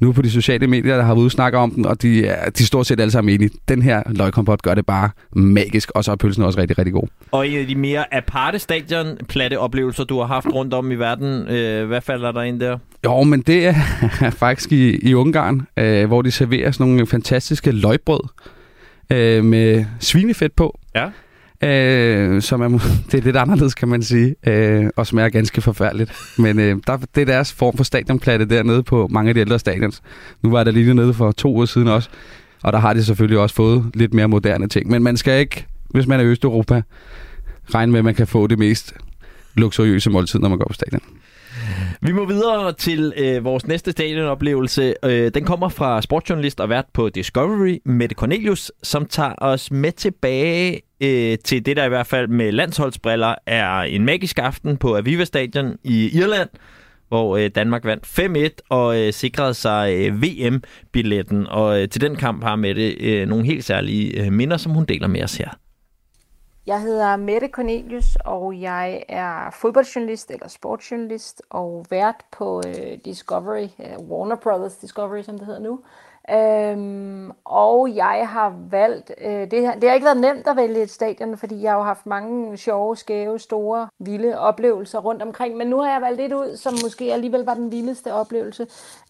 nu 0.00 0.12
på 0.12 0.22
de 0.22 0.30
sociale 0.30 0.66
medier, 0.66 0.96
der 0.96 1.02
har 1.02 1.14
været 1.14 1.22
ude 1.22 1.30
snakke 1.30 1.58
om 1.58 1.70
den, 1.70 1.86
og 1.86 2.02
de 2.02 2.26
er, 2.26 2.50
de 2.50 2.62
er 2.62 2.66
stort 2.66 2.86
set 2.86 3.00
alle 3.00 3.10
sammen 3.10 3.34
enige. 3.34 3.50
Den 3.68 3.82
her 3.82 4.02
løgkompot 4.06 4.62
gør 4.62 4.74
det 4.74 4.86
bare 4.86 5.10
magisk, 5.32 5.90
og 5.94 6.04
så 6.04 6.12
er 6.12 6.16
pølsen 6.16 6.42
også 6.42 6.60
rigtig, 6.60 6.78
rigtig 6.78 6.92
god. 6.92 7.08
Og 7.32 7.48
en 7.48 7.58
af 7.58 7.66
de 7.66 7.74
mere 7.74 8.14
aparte 8.14 8.58
stadionplatte 8.58 9.58
oplevelser, 9.58 10.04
du 10.04 10.18
har 10.18 10.26
haft 10.26 10.46
rundt 10.46 10.74
om 10.74 10.90
i 10.90 10.94
verden, 10.94 11.48
øh, 11.48 11.86
hvad 11.86 12.00
falder 12.00 12.32
der 12.32 12.42
ind 12.42 12.60
der? 12.60 12.78
Jo, 13.04 13.22
men 13.22 13.40
det 13.40 13.66
er 13.66 13.74
faktisk 14.44 14.72
i, 14.72 15.08
i 15.08 15.14
Ungarn, 15.14 15.66
øh, 15.76 16.06
hvor 16.06 16.22
de 16.22 16.30
serverer 16.30 16.70
sådan 16.70 16.86
nogle 16.86 17.06
fantastiske 17.06 17.70
løgbrød 17.70 18.20
øh, 19.10 19.44
med 19.44 19.84
svinefedt 20.00 20.56
på. 20.56 20.78
Ja. 20.94 21.08
Øh, 21.62 22.42
som 22.42 22.60
er, 22.60 22.68
det 23.10 23.20
er 23.20 23.22
lidt 23.22 23.36
anderledes, 23.36 23.74
kan 23.74 23.88
man 23.88 24.02
sige, 24.02 24.34
øh, 24.46 24.86
og 24.96 25.06
smager 25.06 25.28
ganske 25.28 25.60
forfærdeligt. 25.60 26.12
Men 26.38 26.58
øh, 26.58 26.76
der, 26.86 26.96
det 26.96 27.20
er 27.20 27.24
deres 27.24 27.52
form 27.52 27.76
for 27.76 27.84
stadionplatte 27.84 28.44
dernede 28.44 28.82
på 28.82 29.08
mange 29.10 29.28
af 29.28 29.34
de 29.34 29.40
ældre 29.40 29.58
stadions. 29.58 30.02
Nu 30.42 30.50
var 30.50 30.64
der 30.64 30.70
lige 30.70 30.94
nede 30.94 31.14
for 31.14 31.32
to 31.32 31.56
år 31.56 31.64
siden 31.64 31.88
også, 31.88 32.08
og 32.62 32.72
der 32.72 32.78
har 32.78 32.92
de 32.92 33.04
selvfølgelig 33.04 33.38
også 33.38 33.54
fået 33.54 33.90
lidt 33.94 34.14
mere 34.14 34.28
moderne 34.28 34.68
ting. 34.68 34.90
Men 34.90 35.02
man 35.02 35.16
skal 35.16 35.40
ikke, 35.40 35.66
hvis 35.90 36.06
man 36.06 36.20
er 36.20 36.24
i 36.24 36.26
Østeuropa, 36.26 36.82
regne 37.74 37.92
med, 37.92 37.98
at 37.98 38.04
man 38.04 38.14
kan 38.14 38.26
få 38.26 38.46
det 38.46 38.58
mest 38.58 38.94
luksuriøse 39.54 40.10
måltid, 40.10 40.38
når 40.38 40.48
man 40.48 40.58
går 40.58 40.66
på 40.68 40.72
stadion. 40.72 41.00
Vi 42.00 42.12
må 42.12 42.26
videre 42.26 42.72
til 42.72 43.12
øh, 43.16 43.44
vores 43.44 43.66
næste 43.66 43.92
stadionoplevelse. 43.92 44.94
Øh, 45.04 45.30
den 45.34 45.44
kommer 45.44 45.68
fra 45.68 46.02
sportsjournalist 46.02 46.60
og 46.60 46.68
vært 46.68 46.84
på 46.92 47.08
Discovery, 47.08 47.78
Mette 47.84 48.14
Cornelius, 48.14 48.72
som 48.82 49.06
tager 49.06 49.34
os 49.38 49.70
med 49.70 49.92
tilbage 49.92 50.80
øh, 51.00 51.38
til 51.44 51.66
det, 51.66 51.76
der 51.76 51.84
i 51.84 51.88
hvert 51.88 52.06
fald 52.06 52.28
med 52.28 52.52
landsholdsbriller 52.52 53.34
er 53.46 53.80
en 53.80 54.04
magisk 54.04 54.38
aften 54.38 54.76
på 54.76 54.96
Aviva 54.96 55.24
Stadion 55.24 55.76
i 55.84 56.18
Irland, 56.18 56.48
hvor 57.08 57.36
øh, 57.36 57.50
Danmark 57.54 57.84
vandt 57.84 58.60
5-1 58.60 58.66
og 58.68 59.00
øh, 59.00 59.12
sikrede 59.12 59.54
sig 59.54 59.94
øh, 59.96 60.22
VM-billetten. 60.22 61.46
Og 61.46 61.82
øh, 61.82 61.88
til 61.88 62.00
den 62.00 62.16
kamp 62.16 62.44
har 62.44 62.56
Mette 62.56 62.90
øh, 62.92 63.28
nogle 63.28 63.46
helt 63.46 63.64
særlige 63.64 64.24
øh, 64.24 64.32
minder, 64.32 64.56
som 64.56 64.72
hun 64.72 64.84
deler 64.84 65.08
med 65.08 65.22
os 65.22 65.36
her. 65.36 65.63
Jeg 66.66 66.80
hedder 66.80 67.16
Mette 67.16 67.48
Cornelius, 67.48 68.16
og 68.24 68.60
jeg 68.60 69.04
er 69.08 69.50
fodboldjournalist 69.50 70.30
eller 70.30 70.48
sportsjournalist 70.48 71.42
og 71.50 71.86
vært 71.90 72.24
på 72.32 72.62
øh, 72.66 72.98
Discovery, 73.04 73.68
øh, 73.78 74.08
Warner 74.08 74.36
Brothers 74.36 74.76
Discovery, 74.76 75.22
som 75.22 75.38
det 75.38 75.46
hedder 75.46 75.60
nu. 75.60 75.80
Øhm, 76.30 77.30
og 77.44 77.94
jeg 77.94 78.28
har 78.28 78.54
valgt, 78.70 79.12
øh, 79.20 79.50
det, 79.50 79.66
har, 79.66 79.74
det 79.74 79.88
har 79.88 79.94
ikke 79.94 80.04
været 80.04 80.20
nemt 80.20 80.46
at 80.46 80.56
vælge 80.56 80.82
et 80.82 80.90
stadion, 80.90 81.38
fordi 81.38 81.62
jeg 81.62 81.72
har 81.72 81.78
jo 81.78 81.84
haft 81.84 82.06
mange 82.06 82.56
sjove, 82.56 82.96
skæve, 82.96 83.38
store, 83.38 83.88
vilde 83.98 84.38
oplevelser 84.38 84.98
rundt 84.98 85.22
omkring, 85.22 85.56
men 85.56 85.66
nu 85.66 85.80
har 85.80 85.92
jeg 85.92 86.02
valgt 86.02 86.20
et 86.20 86.32
ud, 86.32 86.56
som 86.56 86.74
måske 86.82 87.12
alligevel 87.12 87.44
var 87.44 87.54
den 87.54 87.72
vildeste 87.72 88.12
oplevelse. 88.12 88.66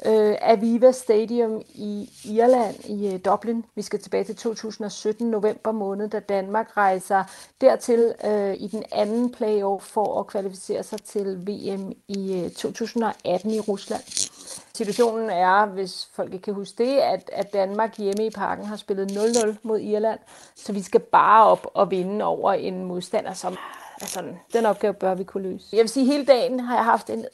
Øh, 0.06 0.36
Aviva 0.40 0.92
Stadium 0.92 1.62
i 1.74 2.10
Irland, 2.24 2.84
i 2.84 3.14
øh, 3.14 3.20
Dublin. 3.24 3.64
Vi 3.74 3.82
skal 3.82 4.00
tilbage 4.00 4.24
til 4.24 4.36
2017, 4.36 5.30
november 5.30 5.72
måned, 5.72 6.08
da 6.08 6.18
Danmark 6.18 6.76
rejser 6.76 7.24
dertil 7.60 8.14
øh, 8.24 8.54
i 8.54 8.66
den 8.66 8.82
anden 8.92 9.32
playoff 9.32 9.84
for 9.84 10.20
at 10.20 10.26
kvalificere 10.26 10.82
sig 10.82 11.02
til 11.02 11.46
VM 11.46 11.92
i 12.08 12.42
øh, 12.44 12.50
2018 12.50 13.50
i 13.50 13.60
Rusland. 13.60 14.02
Situationen 14.74 15.30
er, 15.30 15.66
hvis 15.66 16.08
folk 16.12 16.32
ikke 16.32 16.42
kan 16.44 16.54
huske 16.54 16.84
det, 16.84 16.98
at, 16.98 17.30
at 17.32 17.52
Danmark 17.52 17.98
hjemme 17.98 18.26
i 18.26 18.30
parken 18.30 18.64
har 18.64 18.76
spillet 18.76 19.12
0-0 19.12 19.56
mod 19.62 19.80
Irland, 19.80 20.18
så 20.56 20.72
vi 20.72 20.82
skal 20.82 21.00
bare 21.00 21.46
op 21.46 21.66
og 21.74 21.90
vinde 21.90 22.24
over 22.24 22.52
en 22.52 22.84
modstander, 22.84 23.32
som 23.32 23.56
altså, 24.00 24.24
den 24.52 24.66
opgave 24.66 24.94
bør 24.94 25.14
vi 25.14 25.24
kunne 25.24 25.52
løse. 25.52 25.66
Jeg 25.72 25.80
vil 25.80 25.88
sige, 25.88 26.06
hele 26.06 26.26
dagen 26.26 26.60
har 26.60 26.76
jeg 26.76 26.84
haft 26.84 27.10
en 27.10 27.24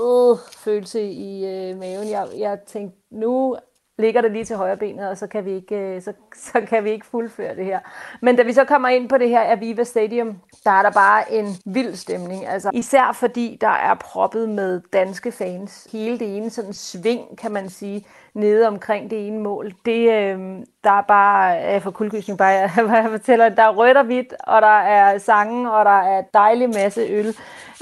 øh, 0.00 0.36
følelse 0.56 1.10
i 1.10 1.46
øh, 1.46 1.78
maven. 1.78 2.10
Jeg, 2.10 2.28
jeg 2.36 2.58
tænkte, 2.66 2.98
nu 3.10 3.56
ligger 3.98 4.20
det 4.20 4.32
lige 4.32 4.44
til 4.44 4.56
højre 4.56 4.76
benet, 4.76 5.08
og 5.08 5.18
så 5.18 5.26
kan 5.26 5.44
vi 5.44 5.50
ikke, 5.50 5.76
øh, 5.76 6.02
så, 6.02 6.12
så 6.52 6.60
kan 6.68 6.84
vi 6.84 6.90
ikke 6.90 7.06
fuldføre 7.06 7.56
det 7.56 7.64
her. 7.64 7.80
Men 8.22 8.36
da 8.36 8.42
vi 8.42 8.52
så 8.52 8.64
kommer 8.64 8.88
ind 8.88 9.08
på 9.08 9.18
det 9.18 9.28
her 9.28 9.52
Aviva 9.52 9.84
Stadium, 9.84 10.38
der 10.64 10.70
er 10.70 10.82
der 10.82 10.90
bare 10.90 11.32
en 11.32 11.46
vild 11.66 11.94
stemning. 11.94 12.46
Altså, 12.46 12.70
især 12.74 13.12
fordi 13.12 13.58
der 13.60 13.68
er 13.68 13.94
proppet 13.94 14.48
med 14.48 14.80
danske 14.92 15.32
fans. 15.32 15.88
Hele 15.92 16.18
det 16.18 16.36
ene 16.36 16.50
sådan 16.50 16.72
sving, 16.72 17.38
kan 17.38 17.52
man 17.52 17.68
sige, 17.68 18.06
nede 18.34 18.68
omkring 18.68 19.10
det 19.10 19.26
ene 19.26 19.40
mål. 19.40 19.72
Det, 19.84 20.12
øh, 20.12 20.38
der 20.84 20.90
er 20.90 21.02
bare, 21.02 21.74
øh, 21.74 21.80
for 21.80 21.90
kuldegysning 21.90 22.38
bare, 22.38 22.48
jeg, 22.48 22.70
jeg 22.76 23.06
fortæller, 23.10 23.48
der 23.48 23.62
er 23.62 23.76
rødt 23.76 23.96
og 23.96 24.04
hvidt, 24.04 24.34
og 24.40 24.62
der 24.62 24.78
er 24.78 25.18
sange, 25.18 25.72
og 25.72 25.84
der 25.84 26.00
er 26.02 26.22
dejlig 26.34 26.68
masse 26.68 27.00
øl 27.00 27.26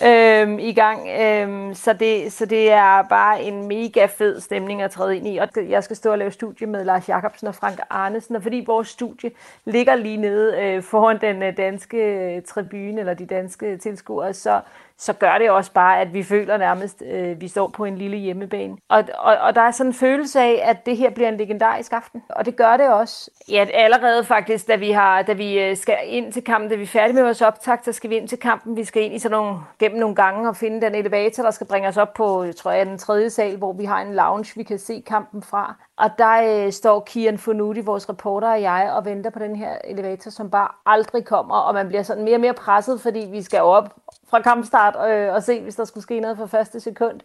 øh, 0.04 0.60
i 0.60 0.72
gang. 0.72 1.08
Øh, 1.08 1.74
så, 1.74 1.92
det, 1.92 2.32
så 2.32 2.46
det 2.46 2.72
er 2.72 3.02
bare 3.02 3.42
en 3.42 3.68
mega 3.68 4.06
fed 4.06 4.40
stemning 4.40 4.82
at 4.82 4.90
træde 4.90 5.16
ind 5.16 5.26
i. 5.26 5.36
Og 5.36 5.48
jeg 5.68 5.84
skal 5.84 5.96
stå 5.96 6.10
og 6.10 6.18
lave 6.18 6.30
studie 6.30 6.66
med 6.66 6.84
Lars 6.84 7.08
Jakobsen 7.08 7.46
og 7.46 7.54
Frank 7.54 7.80
Arnesen, 7.90 8.36
og 8.36 8.42
fordi 8.42 8.64
vores 8.66 8.88
studie 8.88 9.30
ligger 9.64 9.94
lige 9.94 10.16
nede 10.16 10.56
øh, 10.62 10.82
foran 10.82 11.20
den 11.20 11.42
øh, 11.42 11.56
danske 11.56 11.96
øh, 11.96 12.42
tribune, 12.42 13.00
eller 13.00 13.14
de 13.14 13.26
danske 13.26 13.76
tilskuere, 13.76 14.34
så 14.34 14.60
så 14.98 15.12
gør 15.12 15.38
det 15.38 15.50
også 15.50 15.72
bare, 15.72 16.00
at 16.00 16.14
vi 16.14 16.22
føler 16.22 16.56
nærmest, 16.56 17.02
øh, 17.06 17.40
vi 17.40 17.48
står 17.48 17.68
på 17.68 17.84
en 17.84 17.98
lille 17.98 18.16
hjemmebane. 18.16 18.76
Og, 18.88 19.04
og, 19.18 19.36
og 19.36 19.54
der 19.54 19.60
er 19.60 19.70
sådan 19.70 19.90
en 19.90 19.94
følelse 19.94 20.40
af, 20.40 20.62
at 20.64 20.86
det 20.86 20.96
her 20.96 21.10
bliver 21.10 21.28
en 21.28 21.36
legendarisk 21.36 21.92
aften. 21.92 22.22
Og 22.28 22.46
det 22.46 22.56
gør 22.56 22.76
det 22.76 22.88
også. 23.00 23.30
Ja, 23.48 23.66
allerede 23.74 24.24
faktisk, 24.24 24.68
da 24.68 24.76
vi, 24.76 24.90
har, 24.90 25.22
da 25.22 25.32
vi 25.32 25.60
øh, 25.60 25.76
skal 25.76 25.98
ind 26.04 26.32
til 26.32 26.44
kampen, 26.44 26.70
da 26.70 26.76
vi 26.76 26.82
er 26.82 26.86
færdige 26.86 27.14
med 27.14 27.22
vores 27.22 27.42
optag, 27.42 27.78
så 27.84 27.92
skal 27.92 28.10
vi 28.10 28.16
ind 28.16 28.28
til 28.28 28.38
kampen. 28.38 28.76
Vi 28.76 28.84
skal 28.84 29.02
ind 29.02 29.14
i 29.14 29.18
sådan 29.18 29.38
nogle, 29.38 29.58
gennem 29.78 30.00
nogle 30.00 30.14
gange 30.14 30.48
og 30.48 30.56
finde 30.56 30.80
den 30.80 30.94
elevator, 30.94 31.42
der 31.42 31.50
skal 31.50 31.66
bringe 31.66 31.88
os 31.88 31.96
op 31.96 32.14
på, 32.14 32.46
tror 32.56 32.70
jeg, 32.70 32.86
den 32.86 32.98
tredje 32.98 33.30
sal, 33.30 33.56
hvor 33.56 33.72
vi 33.72 33.84
har 33.84 34.00
en 34.00 34.14
lounge, 34.14 34.52
vi 34.56 34.62
kan 34.62 34.78
se 34.78 35.02
kampen 35.06 35.42
fra. 35.42 35.74
Og 35.96 36.10
der 36.18 36.64
øh, 36.66 36.72
står 36.72 37.00
Kian 37.00 37.38
Fonuti, 37.38 37.80
vores 37.80 38.08
reporter 38.08 38.48
og 38.48 38.62
jeg, 38.62 38.92
og 38.96 39.04
venter 39.04 39.30
på 39.30 39.38
den 39.38 39.56
her 39.56 39.78
elevator, 39.84 40.30
som 40.30 40.50
bare 40.50 40.68
aldrig 40.86 41.24
kommer, 41.24 41.56
og 41.56 41.74
man 41.74 41.88
bliver 41.88 42.02
sådan 42.02 42.24
mere 42.24 42.36
og 42.36 42.40
mere 42.40 42.54
presset, 42.54 43.00
fordi 43.00 43.28
vi 43.30 43.42
skal 43.42 43.60
op 43.60 43.94
fra 44.30 44.40
kampstart 44.40 45.10
øh, 45.10 45.34
og 45.34 45.42
se, 45.42 45.60
hvis 45.60 45.74
der 45.74 45.84
skulle 45.84 46.02
ske 46.02 46.20
noget 46.20 46.36
fra 46.36 46.46
første 46.46 46.80
sekund. 46.80 47.20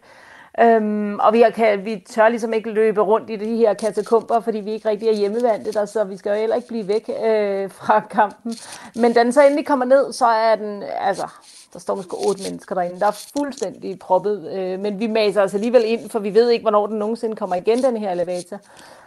Øhm, 0.60 1.18
og 1.18 1.32
vi, 1.32 1.44
kan, 1.54 1.84
vi 1.84 2.04
tør 2.08 2.28
ligesom 2.28 2.52
ikke 2.52 2.70
løbe 2.70 3.00
rundt 3.00 3.30
i 3.30 3.36
de 3.36 3.56
her 3.56 3.74
katakomber, 3.74 4.40
fordi 4.40 4.58
vi 4.58 4.72
ikke 4.72 4.88
rigtig 4.88 5.08
er 5.08 5.12
hjemmevandte 5.12 5.72
der, 5.72 5.84
så 5.84 6.04
vi 6.04 6.16
skal 6.16 6.30
jo 6.30 6.36
heller 6.36 6.56
ikke 6.56 6.68
blive 6.68 6.88
væk 6.88 7.10
øh, 7.24 7.70
fra 7.70 8.00
kampen. 8.00 8.54
Men 8.94 9.12
da 9.12 9.24
den 9.24 9.32
så 9.32 9.42
endelig 9.42 9.66
kommer 9.66 9.84
ned, 9.84 10.12
så 10.12 10.26
er 10.26 10.56
den, 10.56 10.82
altså, 11.00 11.26
der 11.72 11.78
står 11.78 11.94
måske 11.94 12.16
otte 12.28 12.42
mennesker 12.50 12.74
derinde, 12.74 13.00
der 13.00 13.06
er 13.06 13.30
fuldstændig 13.38 13.98
proppet, 13.98 14.52
øh, 14.52 14.80
men 14.80 15.00
vi 15.00 15.06
maser 15.06 15.42
os 15.42 15.54
alligevel 15.54 15.82
ind, 15.86 16.10
for 16.10 16.18
vi 16.18 16.34
ved 16.34 16.50
ikke, 16.50 16.62
hvornår 16.62 16.86
den 16.86 16.98
nogensinde 16.98 17.36
kommer 17.36 17.56
igen, 17.56 17.82
den 17.82 17.96
her 17.96 18.10
elevator. 18.10 18.60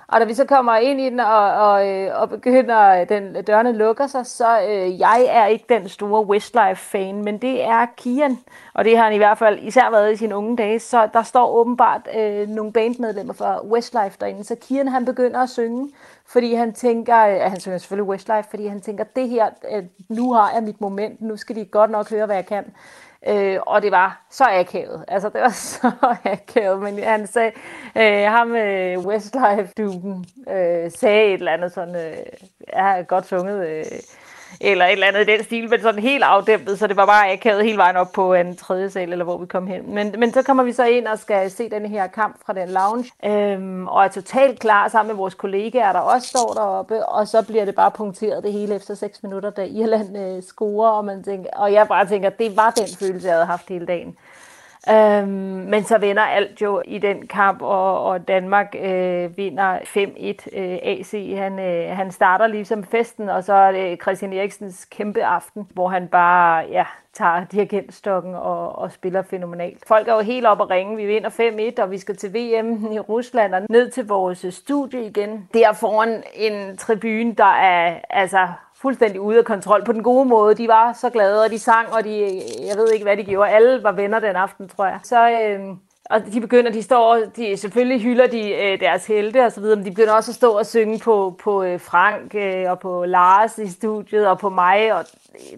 Og 0.08 0.20
da 0.20 0.26
vi 0.26 0.34
så 0.34 0.46
kommer 0.46 0.76
ind 0.76 1.02
i 1.02 1.10
den, 1.10 1.20
og, 1.20 1.52
og, 1.52 1.88
øh, 1.90 2.22
og 2.22 2.30
begynder, 2.30 3.06
den 3.06 3.44
dørene 3.44 3.72
lukker 3.72 4.08
sig, 4.08 4.26
så 4.26 4.60
øh, 4.70 5.00
jeg 5.00 5.26
er 5.30 5.46
ikke 5.46 5.66
den 5.70 5.90
store 5.90 6.26
Westlife-fan, 6.26 7.24
men 7.24 7.38
det 7.38 7.64
er 7.64 7.86
Kian, 7.98 8.38
og 8.74 8.86
det 8.86 8.98
har 8.98 9.04
han 9.04 9.14
i 9.14 9.18
hvert 9.18 9.38
fald 9.38 9.60
især 9.62 9.92
været 9.92 10.14
i 10.14 10.16
sine 10.16 10.36
unge 10.36 10.58
dage, 10.58 10.80
så 10.80 11.10
der 11.14 11.24
står 11.24 11.56
åbenbart 11.56 12.08
øh, 12.18 12.50
nogle 12.50 12.72
bandmedlemmer 12.72 13.34
fra 13.34 13.66
Westlife 13.66 14.18
derinde, 14.20 14.44
så 14.44 14.56
Kian 14.56 14.88
han 14.88 15.06
begynder 15.06 15.40
at 15.40 15.50
synge, 15.50 15.90
fordi 16.28 16.54
han 16.54 16.74
tænker, 16.74 17.28
øh, 17.28 17.46
at 17.46 17.50
han 17.50 17.60
synger 17.60 17.78
selvfølgelig 17.78 18.10
Westlife, 18.10 18.50
fordi 18.50 18.68
han 18.68 18.82
tænker, 18.82 19.04
det 19.04 19.30
her, 19.30 19.50
øh, 19.72 19.84
nu 20.10 20.34
har 20.34 20.52
jeg 20.54 20.64
mit 20.64 20.82
moment, 20.82 21.22
nu 21.22 21.38
skal 21.38 21.56
de 21.56 21.66
godt 21.66 21.92
nok 21.92 22.10
høre, 22.10 22.26
hvad 22.26 22.36
jeg 22.36 22.46
kan. 22.46 22.66
Øh, 23.28 23.60
og 23.62 23.82
det 23.82 23.92
var 23.92 24.26
så 24.30 24.44
akavet. 24.44 25.06
Altså, 25.08 25.30
det 25.30 25.42
var 25.42 25.50
så 25.74 25.92
akavet. 26.24 26.82
Men 26.82 27.04
han 27.04 27.28
sagde, 27.28 27.52
øh, 27.98 28.32
ham 28.32 28.56
øh, 28.56 29.00
Westlife-duben 29.00 30.26
øh, 30.50 30.92
sagde 30.92 31.26
et 31.26 31.34
eller 31.34 31.52
andet 31.52 31.72
sådan, 31.72 31.96
øh, 31.96 32.18
jeg 32.74 32.84
har 32.84 33.04
godt 33.04 33.28
sunget, 33.28 33.68
øh, 33.68 33.86
eller 34.62 34.86
et 34.86 34.92
eller 34.92 35.08
andet 35.08 35.22
i 35.22 35.32
den 35.32 35.44
stil, 35.44 35.70
men 35.70 35.82
sådan 35.82 36.02
helt 36.02 36.24
afdæmpet, 36.24 36.80
så 36.80 36.88
det 36.88 36.98
var 36.98 37.06
bare 37.06 37.32
akavet 37.32 37.64
hele 37.64 37.78
vejen 37.78 37.96
op 37.96 38.12
på 38.12 38.34
en 38.34 38.56
tredje 38.56 38.90
sal, 38.90 39.12
eller 39.12 39.26
hvor 39.26 39.38
vi 39.38 39.46
kom 39.46 39.68
hen. 39.68 39.96
Men, 39.96 40.16
men 40.18 40.34
så 40.34 40.42
kommer 40.42 40.64
vi 40.64 40.72
så 40.72 40.86
ind 40.86 41.08
og 41.08 41.20
skal 41.20 41.52
se 41.52 41.70
den 41.70 41.86
her 41.86 42.08
kamp 42.08 42.36
fra 42.46 42.54
den 42.54 42.70
lounge, 42.70 43.12
øhm, 43.26 43.88
og 43.88 44.04
er 44.04 44.08
totalt 44.08 44.60
klar 44.60 44.88
sammen 44.88 45.08
med 45.08 45.16
vores 45.16 45.34
kollegaer, 45.34 45.94
der 45.94 46.00
også 46.00 46.28
står 46.28 46.54
deroppe, 46.54 47.06
og 47.06 47.28
så 47.28 47.42
bliver 47.42 47.66
det 47.66 47.76
bare 47.76 47.92
punkteret 47.92 48.44
det 48.44 48.54
hele 48.54 48.76
efter 48.76 48.96
6 48.96 49.24
minutter, 49.24 49.50
da 49.50 49.64
Irland 49.66 50.18
øh, 50.18 50.44
scorer, 50.44 50.90
og, 50.90 51.06
man 51.06 51.24
tænker, 51.24 51.50
og 51.54 51.74
jeg 51.74 51.88
bare 51.88 52.08
tænker, 52.08 52.30
det 52.30 52.58
var 52.58 52.70
den 52.70 52.88
følelse, 53.00 53.28
jeg 53.28 53.36
havde 53.36 53.46
haft 53.46 53.70
hele 53.70 53.86
dagen. 53.86 54.18
Øhm, 54.90 55.28
men 55.70 55.84
så 55.84 55.98
vinder 55.98 56.22
alt 56.22 56.62
jo 56.62 56.82
i 56.86 56.98
den 56.98 57.28
kamp, 57.28 57.62
og, 57.62 58.04
og 58.04 58.28
Danmark 58.28 58.76
øh, 58.80 59.38
vinder 59.38 59.78
5-1. 59.80 60.58
Øh, 60.60 60.78
AC 60.84 61.12
han, 61.38 61.60
øh, 61.60 61.98
han 61.98 62.12
starter 62.12 62.48
ligesom 62.48 62.84
festen, 62.84 63.30
og 63.30 63.44
så 63.44 63.54
er 63.54 63.72
det 63.72 64.02
Christian 64.02 64.34
Eriksens 64.34 64.86
kæmpe 64.86 65.26
aften, 65.26 65.68
hvor 65.74 65.90
han 65.90 66.08
bare 66.08 66.66
ja, 66.72 66.86
tager 67.14 67.46
dirigentstokken 67.46 68.36
og, 68.36 68.80
og 68.80 68.92
spiller 68.92 69.22
fænomenalt. 69.22 69.88
Folk 69.88 70.08
er 70.08 70.14
jo 70.14 70.20
helt 70.20 70.46
op 70.46 70.62
at 70.62 70.70
ringe. 70.70 70.98
Vi 70.98 71.06
vinder 71.06 71.30
5-1, 71.80 71.84
og 71.84 71.92
vi 71.92 71.98
skal 71.98 72.16
til 72.16 72.34
VM 72.34 72.92
i 72.92 73.00
Rusland 73.00 73.56
og 73.56 73.62
ned 73.70 73.92
til 73.92 74.08
vores 74.08 74.46
studie 74.50 75.06
igen. 75.06 75.50
Der 75.54 75.74
foran 75.74 76.24
en 76.34 76.78
tribune, 76.78 77.36
der 77.36 77.54
er 77.54 78.00
altså 78.10 78.48
fuldstændig 78.82 79.22
ude 79.22 79.38
af 79.38 79.46
kontrol 79.46 79.84
på 79.86 79.92
den 79.92 80.04
gode 80.04 80.26
måde. 80.26 80.56
De 80.56 80.68
var 80.68 80.94
så 80.94 81.10
glade, 81.10 81.44
og 81.44 81.52
de 81.52 81.60
sang, 81.60 81.94
og 81.94 82.04
de, 82.04 82.42
jeg 82.68 82.78
ved 82.78 82.92
ikke, 82.94 83.04
hvad 83.04 83.18
de 83.18 83.24
gjorde. 83.24 83.52
Alle 83.52 83.84
var 83.84 83.92
venner 83.92 84.20
den 84.20 84.36
aften, 84.36 84.70
tror 84.70 84.86
jeg. 84.86 85.00
Så, 85.04 85.30
øh, 85.30 85.60
og 86.10 86.26
de 86.34 86.42
begynder, 86.42 86.72
de 86.72 86.84
står, 86.84 87.18
de, 87.36 87.58
selvfølgelig 87.58 88.02
hylder 88.02 88.28
de 88.28 88.54
øh, 88.54 88.80
deres 88.80 89.08
helte 89.08 89.46
og 89.46 89.52
så 89.52 89.62
videre, 89.62 89.76
men 89.76 89.86
de 89.86 89.92
begynder 89.92 90.14
også 90.14 90.32
at 90.32 90.36
stå 90.36 90.52
og 90.52 90.66
synge 90.66 91.00
på, 91.00 91.36
på 91.44 91.64
øh, 91.64 91.80
Frank 91.80 92.36
øh, 92.36 92.72
og 92.72 92.80
på 92.80 93.06
Lars 93.06 93.58
i 93.58 93.70
studiet 93.70 94.28
og 94.28 94.40
på 94.40 94.50
mig, 94.50 94.94
og 94.94 95.06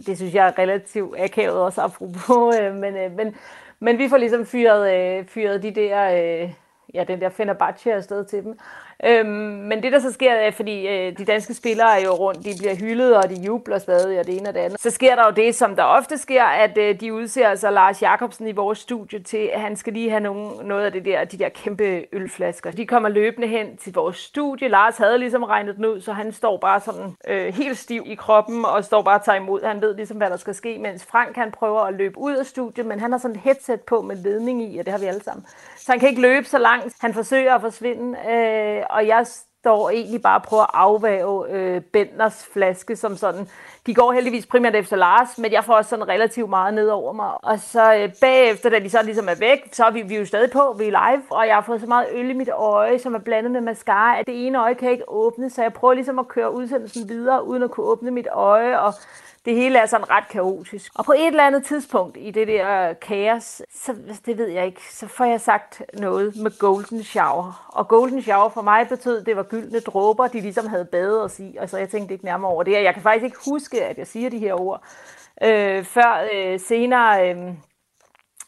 det 0.05 0.17
synes 0.17 0.33
jeg 0.33 0.47
er 0.47 0.59
relativt 0.59 1.19
akavet 1.19 1.57
også 1.57 1.81
apropos, 1.81 2.55
øh, 2.61 2.75
men, 2.75 2.95
øh, 2.95 3.15
men, 3.17 3.35
men 3.79 3.97
vi 3.97 4.09
får 4.09 4.17
ligesom 4.17 4.45
fyret, 4.45 4.93
øh, 4.93 5.25
fyret 5.25 5.63
de 5.63 5.71
der, 5.71 6.11
øh, 6.11 6.51
ja, 6.93 7.03
den 7.03 7.21
der 7.21 7.29
Fenerbahce 7.29 7.93
afsted 7.93 8.25
til 8.25 8.43
dem. 8.43 8.59
Øhm, 9.05 9.29
men 9.69 9.83
det, 9.83 9.91
der 9.91 9.99
så 9.99 10.11
sker, 10.11 10.31
er, 10.31 10.51
fordi 10.51 10.87
øh, 10.87 11.17
de 11.17 11.25
danske 11.25 11.53
spillere 11.53 11.99
er 11.99 12.03
jo 12.03 12.11
rundt, 12.11 12.45
de 12.45 12.53
bliver 12.59 12.75
hyldet, 12.75 13.17
og 13.17 13.29
de 13.29 13.35
jubler 13.45 13.77
stadig, 13.77 14.19
og 14.19 14.25
det 14.25 14.37
ene 14.37 14.49
og 14.49 14.53
det 14.53 14.59
andet. 14.59 14.81
Så 14.81 14.89
sker 14.89 15.15
der 15.15 15.25
jo 15.25 15.31
det, 15.31 15.55
som 15.55 15.75
der 15.75 15.83
ofte 15.83 16.17
sker, 16.17 16.43
at 16.43 16.77
øh, 16.77 16.99
de 16.99 17.13
udser 17.13 17.47
altså 17.47 17.69
Lars 17.71 18.01
Jakobsen 18.01 18.47
i 18.47 18.51
vores 18.51 18.79
studie 18.79 19.19
til, 19.19 19.49
at 19.53 19.61
han 19.61 19.75
skal 19.75 19.93
lige 19.93 20.09
have 20.09 20.19
nogen, 20.19 20.67
noget 20.67 20.85
af 20.85 20.91
det 20.91 21.05
der, 21.05 21.23
de 21.23 21.37
der 21.37 21.49
kæmpe 21.49 22.05
ølflasker. 22.13 22.71
De 22.71 22.85
kommer 22.85 23.09
løbende 23.09 23.47
hen 23.47 23.77
til 23.77 23.93
vores 23.93 24.17
studie. 24.17 24.67
Lars 24.67 24.97
havde 24.97 25.17
ligesom 25.17 25.43
regnet 25.43 25.75
den 25.75 25.85
ud, 25.85 26.01
så 26.01 26.13
han 26.13 26.31
står 26.31 26.57
bare 26.57 26.79
sådan 26.79 27.15
øh, 27.27 27.53
helt 27.53 27.77
stiv 27.77 28.03
i 28.05 28.15
kroppen, 28.15 28.65
og 28.65 28.83
står 28.83 29.01
bare 29.01 29.19
og 29.19 29.25
tager 29.25 29.39
imod. 29.39 29.63
Han 29.63 29.81
ved 29.81 29.95
ligesom, 29.95 30.17
hvad 30.17 30.29
der 30.29 30.37
skal 30.37 30.55
ske, 30.55 30.77
mens 30.77 31.05
Frank 31.05 31.35
han 31.35 31.51
prøver 31.51 31.81
at 31.81 31.93
løbe 31.93 32.17
ud 32.17 32.35
af 32.35 32.45
studiet, 32.45 32.85
men 32.85 32.99
han 32.99 33.11
har 33.11 33.19
sådan 33.19 33.35
et 33.35 33.41
headset 33.41 33.81
på 33.81 34.01
med 34.01 34.15
ledning 34.15 34.73
i, 34.73 34.77
og 34.77 34.85
det 34.85 34.91
har 34.91 34.99
vi 34.99 35.05
alle 35.05 35.23
sammen. 35.23 35.45
Så 35.87 35.93
han 35.93 35.99
kan 35.99 36.09
ikke 36.09 36.21
løbe 36.21 36.45
så 36.45 36.57
langt. 36.57 36.95
Han 36.99 37.13
forsøger 37.13 37.55
at 37.55 37.61
forsvinde, 37.61 38.19
øh, 38.29 38.83
og 38.89 39.07
jeg 39.07 39.27
står 39.27 39.89
egentlig 39.89 40.21
bare 40.21 40.39
og 40.39 40.43
prøver 40.43 40.63
at 40.63 40.69
afvæve 40.73 41.51
øh, 41.51 41.81
Benders 41.81 42.45
flaske 42.53 42.95
som 42.95 43.17
sådan. 43.17 43.49
De 43.87 43.93
går 43.93 44.11
heldigvis 44.11 44.45
primært 44.45 44.75
efter 44.75 44.95
Lars, 44.95 45.37
men 45.37 45.51
jeg 45.51 45.63
får 45.63 45.73
også 45.73 45.89
sådan 45.89 46.07
relativt 46.07 46.49
meget 46.49 46.73
ned 46.73 46.89
over 46.89 47.13
mig. 47.13 47.31
Og 47.43 47.59
så 47.59 47.93
øh, 47.93 48.09
bagefter, 48.21 48.69
da 48.69 48.79
de 48.79 48.89
så 48.89 49.03
ligesom 49.03 49.29
er 49.29 49.35
væk, 49.39 49.69
så 49.71 49.85
er 49.85 49.91
vi, 49.91 50.01
vi 50.01 50.15
er 50.15 50.19
jo 50.19 50.25
stadig 50.25 50.51
på, 50.51 50.75
vi 50.79 50.83
er 50.83 51.11
live, 51.11 51.23
og 51.29 51.47
jeg 51.47 51.55
har 51.55 51.61
fået 51.61 51.81
så 51.81 51.87
meget 51.87 52.07
øl 52.11 52.29
i 52.29 52.33
mit 52.33 52.49
øje, 52.49 52.99
som 52.99 53.15
er 53.15 53.19
blandet 53.19 53.51
med 53.51 53.61
mascara, 53.61 54.19
at 54.19 54.27
det 54.27 54.47
ene 54.47 54.59
øje 54.59 54.73
kan 54.73 54.91
ikke 54.91 55.09
åbne, 55.09 55.49
så 55.49 55.61
jeg 55.61 55.73
prøver 55.73 55.93
ligesom 55.93 56.19
at 56.19 56.27
køre 56.27 56.53
udsendelsen 56.53 57.09
videre, 57.09 57.47
uden 57.47 57.63
at 57.63 57.71
kunne 57.71 57.85
åbne 57.85 58.11
mit 58.11 58.27
øje, 58.31 58.79
og 58.79 58.93
det 59.47 59.55
hele 59.55 59.79
er 59.79 59.85
sådan 59.85 60.09
ret 60.09 60.27
kaotisk. 60.29 60.91
Og 60.95 61.05
på 61.05 61.11
et 61.11 61.27
eller 61.27 61.47
andet 61.47 61.65
tidspunkt 61.65 62.17
i 62.19 62.31
det 62.31 62.47
der 62.47 62.93
kaos, 62.93 63.61
så 63.75 63.95
det 64.25 64.37
ved 64.37 64.47
jeg 64.47 64.65
ikke, 64.65 64.81
så 64.93 65.07
får 65.07 65.25
jeg 65.25 65.41
sagt 65.41 65.81
noget 65.93 66.35
med 66.35 66.59
golden 66.59 67.03
shower. 67.03 67.67
Og 67.67 67.87
golden 67.87 68.21
shower 68.21 68.49
for 68.49 68.61
mig 68.61 68.87
betød, 68.87 69.23
det 69.23 69.35
var 69.35 69.43
gyldne 69.43 69.79
dråber, 69.79 70.27
de 70.27 70.41
ligesom 70.41 70.67
havde 70.67 70.85
badet 70.85 71.23
os 71.23 71.39
i. 71.39 71.57
Og 71.59 71.69
så 71.69 71.77
jeg 71.77 71.89
tænkte 71.89 72.13
ikke 72.13 72.25
nærmere 72.25 72.51
over 72.51 72.63
det. 72.63 72.71
Jeg 72.71 72.93
kan 72.93 73.03
faktisk 73.03 73.23
ikke 73.23 73.37
huske, 73.45 73.76
at 73.85 73.97
jeg 73.97 74.07
siger 74.07 74.29
de 74.29 74.39
her 74.39 74.53
ord. 74.53 74.83
Øh, 75.43 75.83
før 75.83 76.27
øh, 76.33 76.59
senere... 76.59 77.29
Øh, 77.29 77.53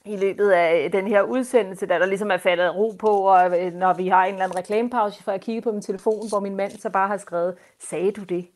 i 0.06 0.18
løbet 0.18 0.52
af 0.52 0.86
øh, 0.86 0.92
den 0.92 1.08
her 1.08 1.22
udsendelse, 1.22 1.86
da 1.86 2.00
der 2.00 2.06
ligesom 2.06 2.32
er 2.32 2.38
faldet 2.38 2.76
ro 2.76 2.92
på, 3.00 3.08
og 3.08 3.62
øh, 3.62 3.74
når 3.74 3.94
vi 3.94 4.08
har 4.08 4.26
en 4.26 4.34
eller 4.34 4.44
anden 4.44 4.58
reklamepause, 4.58 5.24
for 5.24 5.32
at 5.32 5.42
kigge 5.42 5.62
på 5.62 5.72
min 5.72 5.82
telefon, 5.82 6.30
hvor 6.30 6.40
min 6.40 6.56
mand 6.56 6.72
så 6.72 6.90
bare 6.90 7.08
har 7.08 7.18
skrevet, 7.18 7.56
sagde 7.80 8.12
du 8.12 8.24
det? 8.24 8.48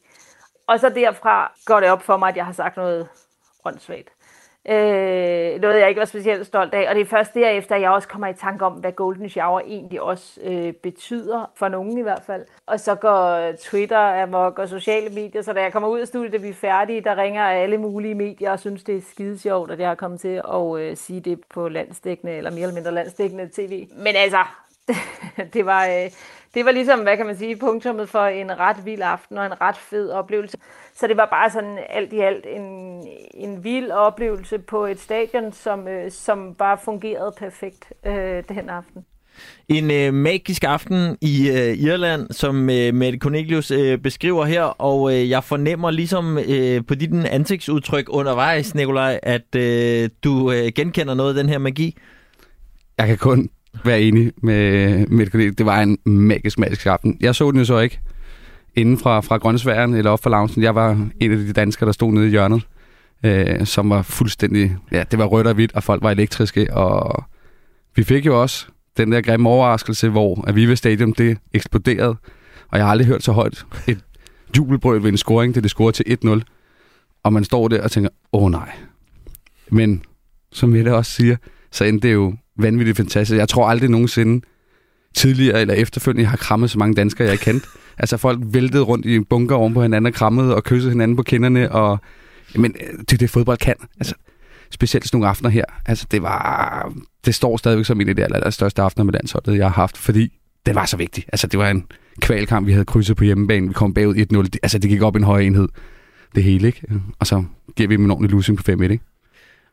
Og 0.68 0.80
så 0.80 0.90
derfra 0.90 1.54
går 1.66 1.80
det 1.80 1.90
op 1.90 2.02
for 2.02 2.18
mig, 2.18 2.30
at 2.30 2.38
jeg 2.38 2.46
har 2.46 2.54
sagt 2.54 2.78
noget 2.78 3.08
åndssvagt. 3.66 4.13
Øh, 4.70 5.62
noget, 5.62 5.80
jeg 5.80 5.90
ikke 5.90 6.00
var 6.00 6.06
specielt 6.06 6.48
stolt 6.48 6.74
af. 6.74 6.90
Og 6.90 6.96
det 6.96 7.02
er 7.02 7.06
først 7.06 7.34
derefter, 7.34 7.76
at 7.76 7.82
jeg 7.82 7.92
også 7.92 8.08
kommer 8.08 8.28
i 8.28 8.34
tanke 8.34 8.66
om, 8.66 8.74
hvad 8.74 8.92
Golden 8.92 9.30
Shower 9.30 9.60
egentlig 9.60 10.02
også 10.02 10.40
øh, 10.44 10.74
betyder, 10.74 11.52
for 11.56 11.68
nogen 11.68 11.98
i 11.98 12.02
hvert 12.02 12.24
fald. 12.26 12.46
Og 12.66 12.80
så 12.80 12.96
går 12.96 13.52
Twitter 13.52 14.24
amok 14.24 14.60
og 14.60 14.70
sociale 14.70 15.10
medier, 15.10 15.42
så 15.42 15.54
da 15.54 15.62
jeg 15.62 15.72
kommer 15.72 15.90
ud 15.90 16.00
af 16.00 16.08
studiet, 16.08 16.34
da 16.34 16.38
vi 16.38 16.50
er 16.50 16.54
færdige, 16.54 17.02
der 17.02 17.16
ringer 17.16 17.44
alle 17.44 17.78
mulige 17.78 18.16
medier 18.16 18.52
og 18.52 18.60
synes, 18.60 18.84
det 18.84 18.98
er 18.98 19.02
skide 19.12 19.40
sjovt, 19.40 19.72
at 19.72 19.80
jeg 19.80 19.88
har 19.88 19.96
kommet 19.96 20.20
til 20.20 20.42
at 20.54 20.80
øh, 20.80 20.98
sige 20.98 21.20
det 21.20 21.40
på 21.50 21.70
landsdækkende, 21.70 22.34
eller 22.34 22.52
mere 22.52 22.62
eller 22.62 22.76
mindre 22.76 22.92
landsdækkende 22.92 23.50
tv. 23.54 23.88
Men 23.98 24.16
altså, 24.16 24.44
det 25.54 25.66
var... 25.66 25.86
Øh, 25.88 26.12
det 26.54 26.66
var 26.66 26.72
ligesom, 26.72 27.00
hvad 27.00 27.18
kan 27.18 27.26
man 27.26 27.38
sige, 27.38 27.56
punktummet 27.56 28.10
for 28.10 28.26
en 28.26 28.60
ret 28.60 28.86
vild 28.86 29.02
aften 29.02 29.38
og 29.38 29.46
en 29.46 29.62
ret 29.62 29.78
fed 29.78 30.12
oplevelse. 30.12 30.58
Så 30.96 31.08
det 31.08 31.18
var 31.18 31.28
bare 31.32 31.50
sådan 31.50 31.78
alt 31.90 32.14
i 32.14 32.20
alt 32.20 32.46
en, 32.46 32.64
en 33.34 33.64
vild 33.64 33.92
oplevelse 33.92 34.60
på 34.60 34.86
et 34.86 35.00
stadion, 35.00 35.54
som, 35.54 35.88
øh, 35.88 36.12
som 36.12 36.56
bare 36.56 36.78
fungerede 36.84 37.34
perfekt 37.38 37.94
øh, 38.06 38.44
den 38.50 38.70
aften. 38.70 39.06
En 39.68 39.92
øh, 39.92 40.14
magisk 40.14 40.64
aften 40.64 41.18
i 41.22 41.50
øh, 41.50 41.78
Irland, 41.78 42.28
som 42.32 42.70
øh, 42.70 42.94
Mette 42.94 43.20
Cornelius 43.20 43.72
øh, 43.72 43.98
beskriver 43.98 44.46
her, 44.46 44.64
og 44.64 45.14
øh, 45.14 45.30
jeg 45.30 45.44
fornemmer 45.44 45.92
ligesom 45.92 46.38
øh, 46.38 46.86
på 46.88 46.96
dit 46.96 47.26
ansigtsudtryk 47.26 48.06
undervejs, 48.10 48.76
Nikolaj, 48.76 49.20
at 49.24 49.56
øh, 49.56 50.10
du 50.24 50.52
øh, 50.52 50.72
genkender 50.76 51.14
noget 51.14 51.30
af 51.30 51.44
den 51.44 51.50
her 51.50 51.58
magi. 51.58 51.98
Jeg 52.98 53.08
kan 53.08 53.18
kun 53.18 53.50
være 53.86 54.02
enig 54.02 54.32
med 54.38 54.98
Mette 55.08 55.32
Cornelius. 55.32 55.56
Det 55.56 55.66
var 55.66 55.82
en 55.82 55.98
magisk, 56.06 56.60
magisk 56.60 56.86
aften. 56.86 57.18
Jeg 57.22 57.36
så 57.36 57.52
den 57.52 57.60
jo 57.60 57.66
så 57.66 57.80
ikke 57.80 58.00
inden 58.76 58.98
fra, 58.98 59.22
fra 59.22 59.38
Grønnsværen 59.38 59.94
eller 59.94 60.12
op 60.12 60.24
for 60.24 60.30
loungen. 60.30 60.64
Jeg 60.64 60.76
var 60.76 61.08
en 61.20 61.32
af 61.32 61.38
de 61.38 61.54
danskere, 61.54 61.86
der 61.86 61.94
stod 61.94 62.12
nede 62.12 62.28
i 62.28 62.30
hjørnet, 62.30 62.68
øh, 63.26 63.66
som 63.66 63.90
var 63.90 64.02
fuldstændig... 64.02 64.78
Ja, 64.92 65.04
det 65.12 65.20
var 65.20 65.26
rødt 65.26 65.48
og 65.48 65.54
hvidt, 65.54 65.76
og 65.76 65.84
folk 65.84 66.04
var 66.04 66.12
elektriske, 66.12 66.74
og 66.74 67.24
vi 67.96 68.04
fik 68.04 68.26
jo 68.26 68.42
også 68.42 68.66
den 68.98 69.12
der 69.12 69.22
grimme 69.22 69.50
overraskelse, 69.50 70.10
hvor 70.10 70.44
Aviva 70.48 70.76
Stadium, 70.76 71.14
det 71.14 71.38
eksploderede, 71.54 72.16
og 72.70 72.78
jeg 72.78 72.86
har 72.86 72.92
aldrig 72.92 73.08
hørt 73.08 73.24
så 73.24 73.32
højt 73.32 73.66
et 73.88 74.04
jubelbrøl 74.58 75.04
ved 75.04 75.10
en 75.10 75.18
scoring, 75.18 75.56
det 75.56 75.64
det 75.64 75.72
scorede 75.72 75.92
til 75.92 76.18
1-0, 76.26 76.42
og 77.24 77.34
man 77.34 77.44
står 77.44 77.68
der 77.68 77.84
og 77.84 77.92
tænker, 77.92 78.10
åh 78.34 78.52
nej. 78.52 78.72
Men 79.70 80.04
som 80.52 80.70
Mette 80.70 80.96
også 80.96 81.12
siger, 81.12 81.36
så 81.72 81.84
endte 81.84 82.08
det 82.08 82.14
jo 82.14 82.34
vanvittigt 82.58 82.98
fantastisk. 82.98 83.38
Jeg 83.38 83.50
tror 83.50 83.68
aldrig 83.68 83.90
nogensinde 83.90 84.46
tidligere 85.14 85.62
eller 85.62 85.74
efterfølgende, 85.74 86.30
har 86.30 86.38
krammet 86.38 86.72
så 86.72 86.80
mange 86.80 86.96
danskere, 86.96 87.28
jeg 87.28 87.40
kendt. 87.40 87.66
Altså 87.98 88.18
folk 88.18 88.40
væltede 88.44 88.84
rundt 88.84 89.06
i 89.06 89.20
bunker 89.20 89.56
oven 89.56 89.74
på 89.74 89.82
hinanden 89.82 90.06
og 90.06 90.14
krammede 90.14 90.56
og 90.56 90.64
kyssede 90.64 90.92
hinanden 90.92 91.18
på 91.18 91.24
kinderne. 91.24 91.72
Og, 91.72 92.00
men 92.56 92.76
øh, 92.82 93.00
det 93.00 93.14
er 93.14 93.18
det, 93.18 93.30
fodbold 93.30 93.58
kan. 93.58 93.76
Altså, 94.00 94.16
specielt 94.72 95.06
sådan 95.06 95.18
nogle 95.18 95.30
aftener 95.30 95.50
her. 95.50 95.66
Altså, 95.86 96.08
det 96.12 96.22
var... 96.22 96.94
Det 97.26 97.36
står 97.36 97.58
stadigvæk 97.58 97.86
som 97.86 98.02
en 98.02 98.10
af 98.10 98.16
de 98.16 98.24
aller, 98.24 98.36
aller 98.36 98.50
største 98.50 98.82
aftener 98.82 99.04
med 99.04 99.14
landsholdet, 99.14 99.58
jeg 99.58 99.66
har 99.66 99.74
haft, 99.74 99.98
fordi 99.98 100.40
det 100.66 100.76
var 100.76 100.86
så 100.86 100.98
vigtigt. 100.98 101.30
Altså, 101.32 101.48
det 101.48 101.60
var 101.60 101.70
en 101.70 101.86
kvalkamp, 102.22 102.68
vi 102.68 102.72
havde 102.72 102.86
krydset 102.86 103.18
på 103.18 103.24
hjemmebane. 103.24 103.68
Vi 103.68 103.74
kom 103.74 103.94
bagud 103.94 104.16
1-0. 104.16 104.58
Altså, 104.64 104.78
det 104.78 104.90
gik 104.90 105.02
op 105.02 105.16
i 105.16 105.18
en 105.18 105.24
høj 105.24 105.40
enhed. 105.40 105.68
Det 106.36 106.44
hele, 106.44 106.68
ikke? 106.68 106.82
Og 107.20 107.28
så 107.28 107.44
giver 107.76 107.88
vi 107.88 107.96
dem 107.96 108.06
en 108.06 108.12
ordentlig 108.12 108.32
losing 108.32 108.58
på 108.58 108.72
5-1, 108.72 108.82
ikke? 108.84 109.00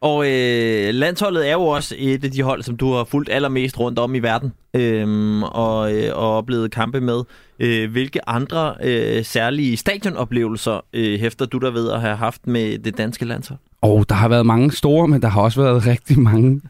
Og 0.02 0.26
øh, 0.26 0.94
landsholdet 0.94 1.48
er 1.48 1.52
jo 1.52 1.62
også 1.62 1.94
et 1.98 2.24
af 2.24 2.30
de 2.30 2.42
hold, 2.42 2.62
som 2.62 2.76
du 2.76 2.92
har 2.92 3.04
fulgt 3.04 3.30
allermest 3.32 3.80
rundt 3.80 3.98
om 3.98 4.14
i 4.14 4.18
verden 4.18 4.52
øhm, 4.74 5.42
og, 5.42 5.94
øh, 5.94 6.10
og 6.14 6.36
oplevet 6.36 6.70
kampe 6.70 7.00
med. 7.00 7.22
Øh, 7.60 7.90
hvilke 7.90 8.28
andre 8.28 8.74
øh, 8.84 9.24
særlige 9.24 9.76
stadionoplevelser 9.76 10.84
øh, 10.92 11.20
hæfter 11.20 11.46
du 11.46 11.58
der 11.58 11.70
ved 11.70 11.90
at 11.90 12.00
have 12.00 12.16
haft 12.16 12.46
med 12.46 12.78
det 12.78 12.98
danske 12.98 13.24
landshold? 13.24 13.58
Og 13.80 13.94
oh, 13.94 14.02
der 14.08 14.14
har 14.14 14.28
været 14.28 14.46
mange 14.46 14.72
store, 14.72 15.08
men 15.08 15.22
der 15.22 15.28
har 15.28 15.40
også 15.40 15.62
været 15.62 15.86
rigtig 15.86 16.18
mange 16.18 16.60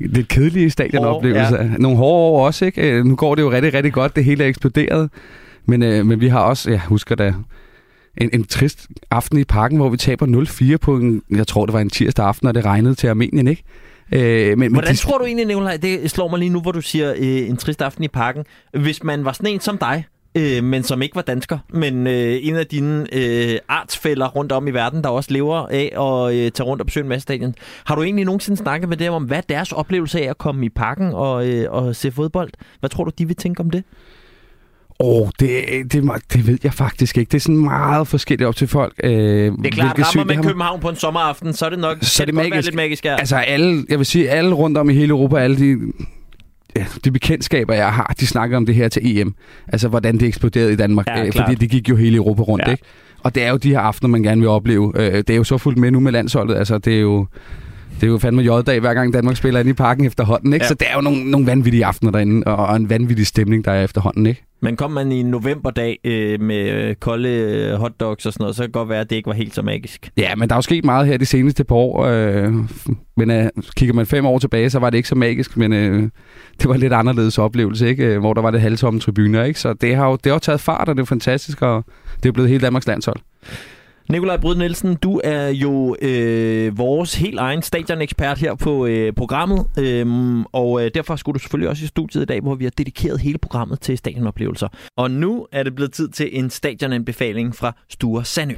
lidt 0.00 0.28
kedelige 0.28 0.70
stadionoplevelser. 0.70 1.62
ja. 1.62 1.68
Nogle 1.78 1.96
hårde 1.96 2.18
år 2.18 2.46
også, 2.46 2.64
ikke? 2.64 2.90
Øh, 2.90 3.04
nu 3.04 3.16
går 3.16 3.34
det 3.34 3.42
jo 3.42 3.50
rigtig, 3.50 3.74
rigtig 3.74 3.92
godt. 3.92 4.16
Det 4.16 4.24
hele 4.24 4.44
er 4.44 4.48
eksploderet. 4.48 5.10
Men, 5.66 5.82
øh, 5.82 6.06
men 6.06 6.20
vi 6.20 6.28
har 6.28 6.40
også, 6.40 6.70
jeg 6.70 6.80
husker 6.80 7.14
da, 7.14 7.34
en, 8.16 8.30
en 8.32 8.44
trist 8.44 8.88
aften 9.10 9.38
i 9.38 9.44
parken, 9.44 9.76
hvor 9.76 9.88
vi 9.88 9.96
taber 9.96 10.72
0-4 10.74 10.76
på 10.76 10.96
en, 10.96 11.22
jeg 11.30 11.46
tror 11.46 11.66
det 11.66 11.72
var 11.72 11.80
en 11.80 11.90
tirsdag 11.90 12.26
aften, 12.26 12.48
og 12.48 12.54
det 12.54 12.64
regnede 12.64 12.94
til 12.94 13.06
Armenien, 13.06 13.48
ikke? 13.48 13.62
Øh, 14.12 14.58
men, 14.58 14.72
Hvordan 14.72 14.92
de... 14.92 14.98
tror 14.98 15.18
du 15.18 15.24
egentlig, 15.24 15.46
Nicolaj, 15.46 15.76
det 15.76 16.10
slår 16.10 16.28
mig 16.28 16.38
lige 16.38 16.50
nu, 16.50 16.60
hvor 16.60 16.72
du 16.72 16.80
siger 16.80 17.14
øh, 17.16 17.48
en 17.48 17.56
trist 17.56 17.82
aften 17.82 18.04
i 18.04 18.08
parken. 18.08 18.44
Hvis 18.72 19.02
man 19.02 19.24
var 19.24 19.32
sådan 19.32 19.50
en 19.50 19.60
som 19.60 19.78
dig, 19.78 20.04
øh, 20.34 20.64
men 20.64 20.82
som 20.82 21.02
ikke 21.02 21.16
var 21.16 21.22
dansker, 21.22 21.58
men 21.68 22.06
øh, 22.06 22.38
en 22.42 22.56
af 22.56 22.66
dine 22.66 23.06
øh, 23.12 23.58
artsfælder 23.68 24.28
rundt 24.28 24.52
om 24.52 24.68
i 24.68 24.70
verden, 24.70 25.04
der 25.04 25.08
også 25.08 25.32
lever 25.32 25.56
af 25.56 25.92
at 25.92 26.34
øh, 26.34 26.50
tage 26.50 26.66
rundt 26.66 26.80
og 26.80 26.86
besøge 26.86 27.04
en 27.04 27.08
masse 27.08 27.22
stadion. 27.22 27.54
Har 27.84 27.94
du 27.94 28.02
egentlig 28.02 28.24
nogensinde 28.24 28.56
snakket 28.56 28.88
med 28.88 28.96
dem 28.96 29.12
om, 29.12 29.24
hvad 29.24 29.42
deres 29.48 29.72
oplevelse 29.72 30.20
af 30.20 30.30
at 30.30 30.38
komme 30.38 30.66
i 30.66 30.68
parken 30.68 31.10
og, 31.12 31.48
øh, 31.48 31.72
og 31.72 31.96
se 31.96 32.12
fodbold? 32.12 32.50
Hvad 32.80 32.90
tror 32.90 33.04
du, 33.04 33.10
de 33.18 33.26
vil 33.26 33.36
tænke 33.36 33.60
om 33.60 33.70
det? 33.70 33.84
Åh, 35.00 35.22
oh, 35.22 35.28
det, 35.40 35.64
det, 35.92 36.10
det 36.32 36.46
ved 36.46 36.58
jeg 36.62 36.74
faktisk 36.74 37.18
ikke. 37.18 37.30
Det 37.30 37.36
er 37.36 37.40
sådan 37.40 37.56
meget 37.56 38.08
forskelligt 38.08 38.48
op 38.48 38.56
til 38.56 38.68
folk. 38.68 38.94
Øh, 39.04 39.10
det 39.12 39.66
er 39.66 39.70
klart, 39.70 39.98
rammer 39.98 40.34
man 40.34 40.42
København 40.44 40.80
på 40.80 40.88
en 40.88 40.96
sommeraften, 40.96 41.52
så 41.52 41.66
er 41.66 41.70
det 41.70 41.78
nok 41.78 41.96
så 42.00 42.22
er 42.22 42.26
det, 42.26 42.34
det 42.34 42.50
magisk. 42.50 42.66
lidt 42.66 42.76
magisk. 42.76 43.04
Ja. 43.04 43.16
Altså 43.16 43.36
alle, 43.36 43.84
jeg 43.88 43.98
vil 43.98 44.06
sige, 44.06 44.30
alle 44.30 44.54
rundt 44.54 44.78
om 44.78 44.90
i 44.90 44.94
hele 44.94 45.10
Europa, 45.10 45.36
alle 45.36 45.56
de, 45.56 45.92
ja, 46.76 46.84
de 47.04 47.10
bekendtskaber, 47.10 47.74
jeg 47.74 47.92
har, 47.92 48.14
de 48.20 48.26
snakker 48.26 48.56
om 48.56 48.66
det 48.66 48.74
her 48.74 48.88
til 48.88 49.18
EM. 49.18 49.34
Altså, 49.68 49.88
hvordan 49.88 50.18
det 50.18 50.28
eksploderede 50.28 50.72
i 50.72 50.76
Danmark. 50.76 51.06
Ja, 51.06 51.26
øh, 51.26 51.32
fordi 51.32 51.54
det 51.54 51.70
gik 51.70 51.88
jo 51.88 51.96
hele 51.96 52.16
Europa 52.16 52.42
rundt, 52.42 52.64
ja. 52.66 52.70
ikke? 52.70 52.84
Og 53.22 53.34
det 53.34 53.42
er 53.42 53.50
jo 53.50 53.56
de 53.56 53.70
her 53.70 53.80
aftener, 53.80 54.08
man 54.08 54.22
gerne 54.22 54.40
vil 54.40 54.48
opleve. 54.48 54.92
Øh, 54.96 55.12
det 55.12 55.30
er 55.30 55.36
jo 55.36 55.44
så 55.44 55.58
fuldt 55.58 55.78
med 55.78 55.90
nu 55.90 56.00
med 56.00 56.12
landsholdet. 56.12 56.54
Altså, 56.54 56.78
det 56.78 56.96
er 56.96 57.00
jo... 57.00 57.26
Det 57.94 58.02
er 58.02 58.06
jo 58.06 58.18
fandme 58.18 58.42
J-dag, 58.42 58.80
hver 58.80 58.94
gang 58.94 59.12
Danmark 59.12 59.36
spiller 59.36 59.60
ind 59.60 59.68
i 59.68 59.72
parken 59.72 60.04
efterhånden, 60.04 60.52
ikke? 60.52 60.64
Ja. 60.64 60.68
Så 60.68 60.74
det 60.74 60.86
er 60.90 60.94
jo 60.94 61.00
nogle, 61.00 61.30
nogle 61.30 61.46
vanvittige 61.46 61.86
aftener 61.86 62.12
derinde, 62.12 62.46
og, 62.46 62.66
og 62.66 62.76
en 62.76 62.90
vanvittig 62.90 63.26
stemning, 63.26 63.64
der 63.64 63.72
er 63.72 63.84
efterhånden, 63.84 64.26
ikke? 64.26 64.44
Men 64.64 64.76
kom 64.76 64.90
man 64.90 65.12
i 65.12 65.20
en 65.20 65.26
novemberdag 65.26 65.98
øh, 66.04 66.40
med 66.40 66.70
øh, 66.70 66.94
kolde 66.94 67.28
øh, 67.28 67.74
hotdogs 67.74 68.26
og 68.26 68.32
sådan 68.32 68.42
noget, 68.42 68.56
så 68.56 68.62
kan 68.62 68.66
det 68.66 68.72
godt 68.72 68.88
være, 68.88 69.00
at 69.00 69.10
det 69.10 69.16
ikke 69.16 69.26
var 69.26 69.34
helt 69.34 69.54
så 69.54 69.62
magisk. 69.62 70.10
Ja, 70.16 70.34
men 70.34 70.48
der 70.48 70.54
er 70.54 70.58
jo 70.58 70.62
sket 70.62 70.84
meget 70.84 71.06
her 71.06 71.16
de 71.16 71.26
seneste 71.26 71.64
par 71.64 71.74
år. 71.74 72.04
Øh, 72.04 72.52
men 73.16 73.30
øh, 73.30 73.50
kigger 73.76 73.94
man 73.94 74.06
fem 74.06 74.26
år 74.26 74.38
tilbage, 74.38 74.70
så 74.70 74.78
var 74.78 74.90
det 74.90 74.96
ikke 74.96 75.08
så 75.08 75.14
magisk, 75.14 75.56
men 75.56 75.72
øh, 75.72 76.02
det 76.60 76.68
var 76.68 76.74
en 76.74 76.80
lidt 76.80 76.92
anderledes 76.92 77.38
oplevelse, 77.38 77.88
ikke? 77.88 78.04
Øh, 78.04 78.20
hvor 78.20 78.34
der 78.34 78.42
var 78.42 78.50
det 78.50 78.60
halvtomme 78.60 79.00
tribuner. 79.00 79.44
Ikke? 79.44 79.60
Så 79.60 79.72
det 79.72 79.96
har 79.96 80.08
jo 80.08 80.18
det 80.24 80.32
har 80.32 80.38
taget 80.38 80.60
fart, 80.60 80.88
og 80.88 80.96
det 80.96 81.02
er 81.02 81.06
fantastisk, 81.06 81.62
og 81.62 81.84
det 82.22 82.28
er 82.28 82.32
blevet 82.32 82.50
helt 82.50 82.62
Danmarks 82.62 82.86
landshold. 82.86 83.20
Nikolaj 84.08 84.36
Bryd 84.36 84.54
Nielsen, 84.56 84.94
du 84.96 85.20
er 85.24 85.48
jo 85.48 85.96
øh, 86.02 86.78
vores 86.78 87.14
helt 87.14 87.38
egen 87.38 87.62
stadionekspert 87.62 88.38
her 88.38 88.54
på 88.54 88.86
øh, 88.86 89.12
programmet, 89.12 89.66
øhm, 89.78 90.44
og 90.44 90.84
øh, 90.84 90.90
derfor 90.94 91.16
skulle 91.16 91.34
du 91.34 91.38
selvfølgelig 91.38 91.68
også 91.68 91.84
i 91.84 91.86
studiet 91.86 92.22
i 92.22 92.24
dag, 92.24 92.40
hvor 92.40 92.54
vi 92.54 92.64
har 92.64 92.70
dedikeret 92.70 93.20
hele 93.20 93.38
programmet 93.38 93.80
til 93.80 93.98
stadionoplevelser. 93.98 94.68
Og 94.96 95.10
nu 95.10 95.46
er 95.52 95.62
det 95.62 95.74
blevet 95.74 95.92
tid 95.92 96.08
til 96.08 96.38
en 96.38 96.50
stadionanbefaling 96.50 97.54
fra 97.56 97.72
Sture 97.88 98.24
Sandø. 98.24 98.54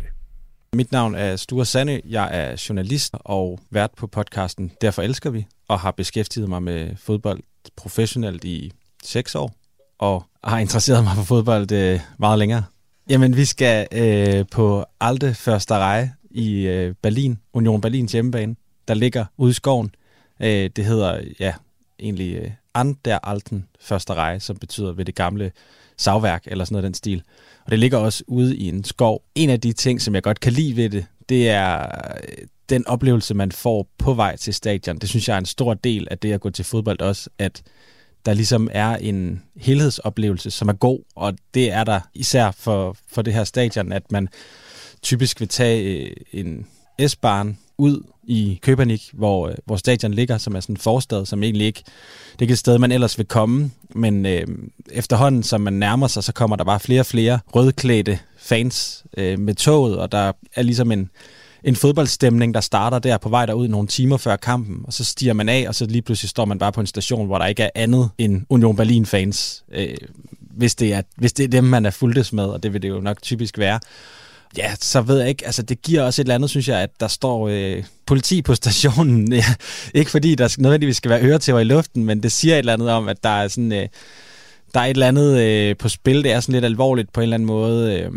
Mit 0.72 0.92
navn 0.92 1.14
er 1.14 1.36
Sture 1.36 1.64
Sande. 1.64 2.00
Jeg 2.08 2.28
er 2.32 2.64
journalist 2.68 3.14
og 3.14 3.60
vært 3.70 3.90
på 3.96 4.06
podcasten 4.06 4.72
Derfor 4.80 5.02
elsker 5.02 5.30
vi, 5.30 5.46
og 5.68 5.80
har 5.80 5.90
beskæftiget 5.90 6.48
mig 6.48 6.62
med 6.62 6.96
fodbold 6.96 7.40
professionelt 7.76 8.44
i 8.44 8.72
seks 9.02 9.34
år, 9.34 9.54
og 9.98 10.24
har 10.44 10.58
interesseret 10.58 11.04
mig 11.04 11.12
for 11.16 11.22
fodbold 11.22 11.72
øh, 11.72 12.00
meget 12.18 12.38
længere. 12.38 12.62
Jamen, 13.10 13.36
vi 13.36 13.44
skal 13.44 13.86
øh, 13.92 14.44
på 14.50 14.84
Alte 15.00 15.34
Første 15.34 15.74
i 16.30 16.66
øh, 16.66 16.94
Berlin, 17.02 17.38
Union 17.52 17.80
Berlins 17.80 18.12
hjemmebane, 18.12 18.56
der 18.88 18.94
ligger 18.94 19.24
ude 19.36 19.50
i 19.50 19.54
skoven. 19.54 19.90
Øh, 20.40 20.70
det 20.76 20.84
hedder, 20.84 21.20
ja, 21.40 21.54
egentlig 22.00 22.36
øh, 22.36 22.50
An 22.74 22.96
der 23.04 23.18
Alten 23.22 23.66
Første 23.80 24.12
som 24.38 24.56
betyder 24.56 24.92
ved 24.92 25.04
det 25.04 25.14
gamle 25.14 25.52
savværk, 25.96 26.42
eller 26.46 26.64
sådan 26.64 26.74
noget 26.74 26.84
den 26.84 26.94
stil. 26.94 27.22
Og 27.64 27.70
det 27.70 27.78
ligger 27.78 27.98
også 27.98 28.24
ude 28.26 28.56
i 28.56 28.68
en 28.68 28.84
skov. 28.84 29.22
En 29.34 29.50
af 29.50 29.60
de 29.60 29.72
ting, 29.72 30.02
som 30.02 30.14
jeg 30.14 30.22
godt 30.22 30.40
kan 30.40 30.52
lide 30.52 30.76
ved 30.76 30.90
det, 30.90 31.06
det 31.28 31.48
er 31.48 31.82
øh, 31.82 32.46
den 32.68 32.86
oplevelse, 32.86 33.34
man 33.34 33.52
får 33.52 33.88
på 33.98 34.14
vej 34.14 34.36
til 34.36 34.54
stadion. 34.54 34.98
Det 34.98 35.08
synes 35.08 35.28
jeg 35.28 35.34
er 35.34 35.38
en 35.38 35.46
stor 35.46 35.74
del 35.74 36.08
af 36.10 36.18
det 36.18 36.32
at 36.32 36.40
gå 36.40 36.50
til 36.50 36.64
fodbold 36.64 37.00
også, 37.00 37.30
at 37.38 37.62
der 38.26 38.34
ligesom 38.34 38.68
er 38.72 38.96
en 38.96 39.42
helhedsoplevelse, 39.56 40.50
som 40.50 40.68
er 40.68 40.72
god, 40.72 40.98
og 41.16 41.34
det 41.54 41.72
er 41.72 41.84
der 41.84 42.00
især 42.14 42.50
for, 42.50 42.96
for 43.12 43.22
det 43.22 43.34
her 43.34 43.44
stadion, 43.44 43.92
at 43.92 44.12
man 44.12 44.28
typisk 45.02 45.40
vil 45.40 45.48
tage 45.48 45.82
øh, 45.82 46.10
en 46.32 46.66
S-barn 47.08 47.58
ud 47.78 48.02
i 48.24 48.58
Købernik, 48.62 49.10
hvor, 49.12 49.48
øh, 49.48 49.54
hvor 49.64 49.76
stadion 49.76 50.14
ligger, 50.14 50.38
som 50.38 50.54
er 50.54 50.60
sådan 50.60 50.72
en 50.72 50.76
forstad, 50.76 51.26
som 51.26 51.42
egentlig 51.42 51.66
ikke 51.66 51.82
det 52.32 52.38
er 52.38 52.42
ikke 52.42 52.52
et 52.52 52.58
sted, 52.58 52.78
man 52.78 52.92
ellers 52.92 53.18
vil 53.18 53.26
komme, 53.26 53.70
men 53.94 54.26
øh, 54.26 54.46
efterhånden, 54.92 55.42
som 55.42 55.60
man 55.60 55.72
nærmer 55.72 56.06
sig, 56.06 56.24
så 56.24 56.32
kommer 56.32 56.56
der 56.56 56.64
bare 56.64 56.80
flere 56.80 57.00
og 57.00 57.06
flere 57.06 57.38
rødklædte 57.54 58.18
fans 58.38 59.04
øh, 59.16 59.38
med 59.38 59.54
toget, 59.54 59.98
og 59.98 60.12
der 60.12 60.32
er 60.54 60.62
ligesom 60.62 60.92
en, 60.92 61.10
en 61.66 61.76
fodboldstemning, 61.76 62.54
der 62.54 62.60
starter 62.60 62.98
der 62.98 63.18
på 63.18 63.28
vej 63.28 63.46
derud 63.46 63.68
nogle 63.68 63.88
timer 63.88 64.16
før 64.16 64.36
kampen, 64.36 64.80
og 64.84 64.92
så 64.92 65.04
stiger 65.04 65.32
man 65.32 65.48
af, 65.48 65.64
og 65.68 65.74
så 65.74 65.86
lige 65.86 66.02
pludselig 66.02 66.30
står 66.30 66.44
man 66.44 66.58
bare 66.58 66.72
på 66.72 66.80
en 66.80 66.86
station, 66.86 67.26
hvor 67.26 67.38
der 67.38 67.46
ikke 67.46 67.62
er 67.62 67.70
andet 67.74 68.10
end 68.18 68.42
Union 68.48 68.76
Berlin-fans, 68.76 69.64
øh, 69.72 69.96
hvis, 70.50 70.74
det 70.74 70.92
er, 70.92 71.02
hvis 71.16 71.32
det 71.32 71.44
er 71.44 71.48
dem, 71.48 71.64
man 71.64 71.86
er 71.86 71.90
fuldtes 71.90 72.32
med, 72.32 72.44
og 72.44 72.62
det 72.62 72.72
vil 72.72 72.82
det 72.82 72.88
jo 72.88 73.00
nok 73.00 73.22
typisk 73.22 73.58
være. 73.58 73.80
Ja, 74.56 74.74
så 74.80 75.00
ved 75.00 75.18
jeg 75.18 75.28
ikke, 75.28 75.46
altså 75.46 75.62
det 75.62 75.82
giver 75.82 76.02
også 76.02 76.22
et 76.22 76.24
eller 76.24 76.34
andet, 76.34 76.50
synes 76.50 76.68
jeg, 76.68 76.80
at 76.80 76.90
der 77.00 77.08
står 77.08 77.48
øh, 77.48 77.84
politi 78.06 78.42
på 78.42 78.54
stationen. 78.54 79.32
Ja, 79.32 79.44
ikke 79.94 80.10
fordi 80.10 80.34
der 80.34 80.56
nødvendigvis 80.58 80.96
skal 80.96 81.10
være 81.10 81.22
øretæver 81.22 81.60
i 81.60 81.64
luften, 81.64 82.04
men 82.04 82.22
det 82.22 82.32
siger 82.32 82.54
et 82.54 82.58
eller 82.58 82.72
andet 82.72 82.90
om, 82.90 83.08
at 83.08 83.22
der 83.22 83.28
er 83.28 83.48
sådan... 83.48 83.72
Øh, 83.72 83.88
der 84.74 84.80
er 84.80 84.84
et 84.84 84.90
eller 84.90 85.08
andet 85.08 85.40
øh, 85.40 85.76
på 85.76 85.88
spil, 85.88 86.24
det 86.24 86.32
er 86.32 86.40
sådan 86.40 86.52
lidt 86.52 86.64
alvorligt 86.64 87.12
på 87.12 87.20
en 87.20 87.22
eller 87.22 87.34
anden 87.34 87.46
måde. 87.46 88.00
Øh, 88.00 88.10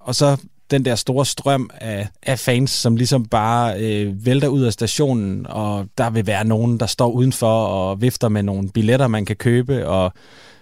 og 0.00 0.14
så 0.14 0.36
den 0.72 0.84
der 0.84 0.94
store 0.94 1.26
strøm 1.26 1.70
af, 1.74 2.08
af 2.22 2.38
fans, 2.38 2.70
som 2.70 2.96
ligesom 2.96 3.26
bare 3.26 3.80
øh, 3.80 4.26
vælter 4.26 4.48
ud 4.48 4.62
af 4.62 4.72
stationen, 4.72 5.46
og 5.46 5.86
der 5.98 6.10
vil 6.10 6.26
være 6.26 6.44
nogen, 6.44 6.80
der 6.80 6.86
står 6.86 7.10
udenfor 7.10 7.64
og 7.64 8.00
vifter 8.00 8.28
med 8.28 8.42
nogle 8.42 8.68
billetter, 8.68 9.08
man 9.08 9.24
kan 9.24 9.36
købe, 9.36 9.88
og 9.88 10.12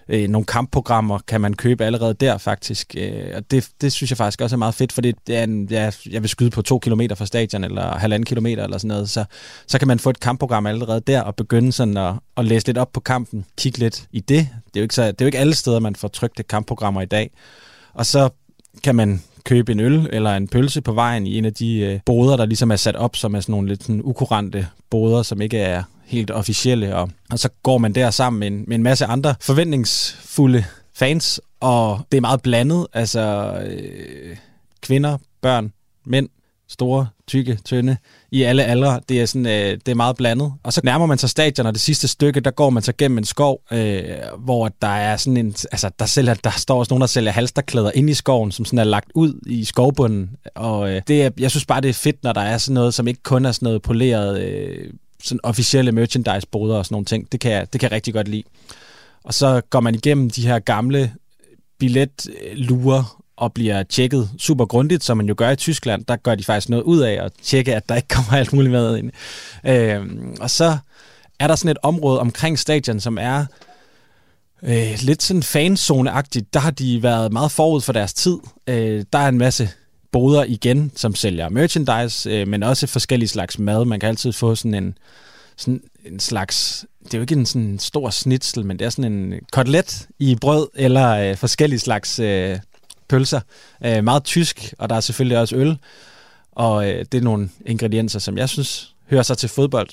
øh, 0.09 0.29
nogle 0.29 0.45
kampprogrammer 0.45 1.19
kan 1.27 1.41
man 1.41 1.53
købe 1.53 1.85
allerede 1.85 2.13
der 2.13 2.37
faktisk. 2.37 2.95
Øh, 2.97 3.23
og 3.35 3.51
det, 3.51 3.69
det 3.81 3.91
synes 3.91 4.11
jeg 4.11 4.17
faktisk 4.17 4.41
også 4.41 4.55
er 4.55 4.57
meget 4.57 4.75
fedt, 4.75 4.91
fordi 4.91 5.13
det 5.27 5.37
er 5.37 5.43
en, 5.43 5.67
ja, 5.71 5.91
jeg 6.09 6.21
vil 6.21 6.29
skyde 6.29 6.49
på 6.49 6.61
to 6.61 6.79
kilometer 6.79 7.15
fra 7.15 7.25
stadion, 7.25 7.63
eller 7.63 7.97
halvanden 7.97 8.25
kilometer 8.25 8.63
eller 8.63 8.77
sådan 8.77 8.87
noget, 8.87 9.09
så, 9.09 9.25
så 9.67 9.79
kan 9.79 9.87
man 9.87 9.99
få 9.99 10.09
et 10.09 10.19
kampprogram 10.19 10.65
allerede 10.65 11.01
der, 11.07 11.21
og 11.21 11.35
begynde 11.35 11.71
sådan 11.71 11.97
at, 11.97 12.13
at 12.37 12.45
læse 12.45 12.67
lidt 12.67 12.77
op 12.77 12.91
på 12.93 12.99
kampen, 12.99 13.45
kigge 13.57 13.79
lidt 13.79 14.05
i 14.11 14.19
det. 14.19 14.49
Det 14.65 14.75
er 14.75 14.79
jo 14.79 14.83
ikke, 14.83 14.95
så, 14.95 15.01
det 15.01 15.21
er 15.21 15.25
jo 15.25 15.25
ikke 15.25 15.39
alle 15.39 15.55
steder, 15.55 15.79
man 15.79 15.95
får 15.95 16.07
trygte 16.07 16.43
kampprogrammer 16.43 17.01
i 17.01 17.05
dag. 17.05 17.31
Og 17.93 18.05
så 18.05 18.29
kan 18.83 18.95
man 18.95 19.21
købe 19.43 19.71
en 19.71 19.79
øl 19.79 20.09
eller 20.13 20.35
en 20.35 20.47
pølse 20.47 20.81
på 20.81 20.91
vejen 20.93 21.27
i 21.27 21.37
en 21.37 21.45
af 21.45 21.53
de 21.53 21.79
øh, 21.79 21.99
boder, 22.05 22.37
der 22.37 22.45
ligesom 22.45 22.71
er 22.71 22.75
sat 22.75 22.95
op, 22.95 23.15
som 23.15 23.35
er 23.35 23.39
sådan 23.39 23.53
nogle 23.53 23.67
lidt 23.67 23.83
sådan 23.83 24.01
ukurante 24.03 24.67
boder, 24.89 25.23
som 25.23 25.41
ikke 25.41 25.57
er 25.57 25.83
helt 26.05 26.31
officielle. 26.31 26.95
Og, 26.95 27.09
og 27.31 27.39
så 27.39 27.49
går 27.63 27.77
man 27.77 27.95
der 27.95 28.11
sammen 28.11 28.39
med 28.39 28.47
en, 28.47 28.63
med 28.67 28.75
en 28.75 28.83
masse 28.83 29.05
andre 29.05 29.35
forventningsfulde 29.41 30.63
fans, 30.95 31.41
og 31.59 31.99
det 32.11 32.17
er 32.17 32.21
meget 32.21 32.41
blandet. 32.41 32.87
Altså 32.93 33.53
øh, 33.65 34.37
kvinder, 34.81 35.17
børn, 35.41 35.73
mænd, 36.05 36.29
store, 36.71 37.07
tykke, 37.27 37.59
tynde, 37.65 37.97
i 38.31 38.43
alle 38.43 38.63
aldre. 38.63 38.99
Det 39.09 39.21
er, 39.21 39.25
sådan, 39.25 39.45
øh, 39.45 39.77
det 39.85 39.87
er 39.87 39.95
meget 39.95 40.15
blandet. 40.15 40.53
Og 40.63 40.73
så 40.73 40.81
nærmer 40.83 41.05
man 41.05 41.17
sig 41.17 41.29
stadion, 41.29 41.67
og 41.67 41.73
det 41.73 41.81
sidste 41.81 42.07
stykke, 42.07 42.39
der 42.39 42.51
går 42.51 42.69
man 42.69 42.83
så 42.83 42.93
gennem 42.97 43.17
en 43.17 43.23
skov, 43.23 43.61
øh, 43.71 44.03
hvor 44.39 44.69
der 44.81 44.87
er 44.87 45.17
sådan 45.17 45.37
en, 45.37 45.55
altså 45.71 45.91
der, 45.99 46.05
sælger, 46.05 46.33
der 46.33 46.49
står 46.49 46.79
også 46.79 46.91
nogen, 46.93 47.01
der 47.01 47.07
sælger 47.07 47.31
halsterklæder 47.31 47.91
ind 47.95 48.09
i 48.09 48.13
skoven, 48.13 48.51
som 48.51 48.65
sådan 48.65 48.79
er 48.79 48.83
lagt 48.83 49.11
ud 49.15 49.39
i 49.47 49.65
skovbunden. 49.65 50.29
Og 50.55 50.91
øh, 50.91 51.01
det 51.07 51.23
er, 51.23 51.29
jeg 51.39 51.51
synes 51.51 51.65
bare, 51.65 51.81
det 51.81 51.89
er 51.89 51.93
fedt, 51.93 52.23
når 52.23 52.33
der 52.33 52.41
er 52.41 52.57
sådan 52.57 52.73
noget, 52.73 52.93
som 52.93 53.07
ikke 53.07 53.23
kun 53.23 53.45
er 53.45 53.51
sådan 53.51 53.65
noget 53.65 53.81
poleret, 53.81 54.41
øh, 54.41 54.93
sådan 55.23 55.39
officielle 55.43 55.91
merchandise-boder 55.91 56.75
og 56.75 56.85
sådan 56.85 56.93
nogle 56.93 57.05
ting. 57.05 57.31
Det 57.31 57.39
kan, 57.39 57.51
jeg, 57.51 57.73
det 57.73 57.81
kan 57.81 57.89
jeg 57.89 57.95
rigtig 57.95 58.13
godt 58.13 58.27
lide. 58.27 58.43
Og 59.23 59.33
så 59.33 59.61
går 59.69 59.79
man 59.79 59.95
igennem 59.95 60.29
de 60.29 60.47
her 60.47 60.59
gamle 60.59 60.99
øh, 60.99 61.07
billetluer 61.79 63.21
og 63.41 63.53
bliver 63.53 63.83
tjekket 63.83 64.29
super 64.39 64.65
grundigt, 64.65 65.03
som 65.03 65.17
man 65.17 65.27
jo 65.27 65.35
gør 65.37 65.49
i 65.49 65.55
Tyskland. 65.55 66.05
Der 66.05 66.15
gør 66.15 66.35
de 66.35 66.43
faktisk 66.43 66.69
noget 66.69 66.83
ud 66.83 66.99
af 66.99 67.25
at 67.25 67.31
tjekke, 67.43 67.75
at 67.75 67.89
der 67.89 67.95
ikke 67.95 68.07
kommer 68.15 68.33
alt 68.33 68.53
muligt 68.53 68.71
med 68.71 68.97
ind. 68.97 69.11
Øh, 69.65 70.01
og 70.39 70.49
så 70.49 70.77
er 71.39 71.47
der 71.47 71.55
sådan 71.55 71.71
et 71.71 71.77
område 71.83 72.19
omkring 72.19 72.59
stadion, 72.59 72.99
som 72.99 73.17
er 73.17 73.45
øh, 74.63 74.97
lidt 75.01 75.23
sådan 75.23 75.43
fanzone-agtigt. 75.43 76.49
Der 76.53 76.59
har 76.59 76.71
de 76.71 77.03
været 77.03 77.33
meget 77.33 77.51
forud 77.51 77.81
for 77.81 77.93
deres 77.93 78.13
tid. 78.13 78.37
Øh, 78.67 79.05
der 79.13 79.19
er 79.19 79.27
en 79.27 79.37
masse 79.37 79.69
boder 80.11 80.43
igen, 80.43 80.91
som 80.95 81.15
sælger 81.15 81.49
merchandise, 81.49 82.29
øh, 82.29 82.47
men 82.47 82.63
også 82.63 82.87
forskellige 82.87 83.29
slags 83.29 83.59
mad. 83.59 83.85
Man 83.85 83.99
kan 83.99 84.09
altid 84.09 84.33
få 84.33 84.55
sådan 84.55 84.73
en, 84.73 84.97
sådan 85.57 85.81
en 86.05 86.19
slags, 86.19 86.85
det 87.03 87.13
er 87.13 87.17
jo 87.17 87.21
ikke 87.21 87.35
en 87.35 87.45
sådan 87.45 87.79
stor 87.79 88.09
snitsel, 88.09 88.65
men 88.65 88.79
det 88.79 88.85
er 88.85 88.89
sådan 88.89 89.13
en 89.13 89.33
kotelet 89.51 90.07
i 90.19 90.35
brød, 90.41 90.67
eller 90.75 91.09
øh, 91.09 91.37
forskellige 91.37 91.79
slags 91.79 92.19
øh, 92.19 92.57
pølser. 93.11 93.39
Øh, 93.85 94.03
meget 94.03 94.23
tysk, 94.23 94.73
og 94.79 94.89
der 94.89 94.95
er 94.95 94.99
selvfølgelig 94.99 95.37
også 95.37 95.55
øl. 95.55 95.77
Og 96.51 96.89
øh, 96.89 97.05
det 97.11 97.17
er 97.17 97.21
nogle 97.21 97.49
ingredienser, 97.65 98.19
som 98.19 98.37
jeg 98.37 98.49
synes 98.49 98.95
hører 99.09 99.23
sig 99.23 99.37
til 99.37 99.49
fodbold. 99.49 99.89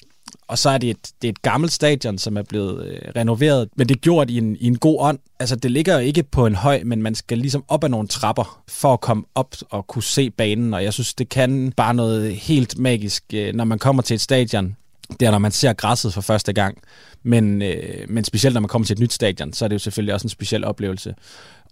Og 0.48 0.58
så 0.58 0.70
er 0.70 0.78
det 0.78 0.90
et, 0.90 1.10
det 1.22 1.28
er 1.28 1.32
et 1.32 1.42
gammelt 1.42 1.72
stadion, 1.72 2.18
som 2.18 2.36
er 2.36 2.42
blevet 2.42 2.86
øh, 2.86 2.98
renoveret, 3.16 3.68
men 3.76 3.88
det 3.88 3.94
er 3.94 4.00
gjort 4.00 4.30
i 4.30 4.38
en, 4.38 4.56
i 4.60 4.66
en 4.66 4.78
god 4.78 4.96
ånd. 5.00 5.18
Altså, 5.40 5.56
det 5.56 5.70
ligger 5.70 5.94
jo 5.94 6.00
ikke 6.00 6.22
på 6.22 6.46
en 6.46 6.54
høj, 6.54 6.82
men 6.84 7.02
man 7.02 7.14
skal 7.14 7.38
ligesom 7.38 7.64
op 7.68 7.84
ad 7.84 7.88
nogle 7.88 8.08
trapper 8.08 8.62
for 8.68 8.92
at 8.92 9.00
komme 9.00 9.24
op 9.34 9.54
og 9.70 9.86
kunne 9.86 10.02
se 10.02 10.30
banen. 10.30 10.74
Og 10.74 10.84
jeg 10.84 10.92
synes, 10.92 11.14
det 11.14 11.28
kan 11.28 11.72
bare 11.76 11.94
noget 11.94 12.36
helt 12.36 12.78
magisk, 12.78 13.24
øh, 13.34 13.54
når 13.54 13.64
man 13.64 13.78
kommer 13.78 14.02
til 14.02 14.14
et 14.14 14.20
stadion. 14.20 14.76
Det 15.20 15.26
er, 15.26 15.30
når 15.30 15.38
man 15.38 15.52
ser 15.52 15.72
græsset 15.72 16.14
for 16.14 16.20
første 16.20 16.52
gang. 16.52 16.78
Men, 17.22 17.62
øh, 17.62 18.04
men 18.08 18.24
specielt 18.24 18.54
når 18.54 18.60
man 18.60 18.68
kommer 18.68 18.86
til 18.86 18.94
et 18.94 19.00
nyt 19.00 19.12
stadion, 19.12 19.52
så 19.52 19.64
er 19.64 19.68
det 19.68 19.74
jo 19.74 19.78
selvfølgelig 19.78 20.14
også 20.14 20.24
en 20.24 20.30
speciel 20.30 20.64
oplevelse. 20.64 21.14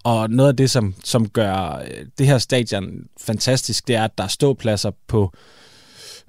Og 0.05 0.31
noget 0.31 0.49
af 0.51 0.57
det, 0.57 0.71
som, 0.71 0.95
som 1.05 1.29
gør 1.29 1.83
øh, 1.91 2.07
det 2.19 2.27
her 2.27 2.39
stadion 2.39 2.85
fantastisk, 3.21 3.89
det 3.89 3.97
er, 3.97 4.05
at 4.05 4.19
der 4.19 4.25
er 4.25 4.29
ståpladser 4.29 4.91
på 5.07 5.33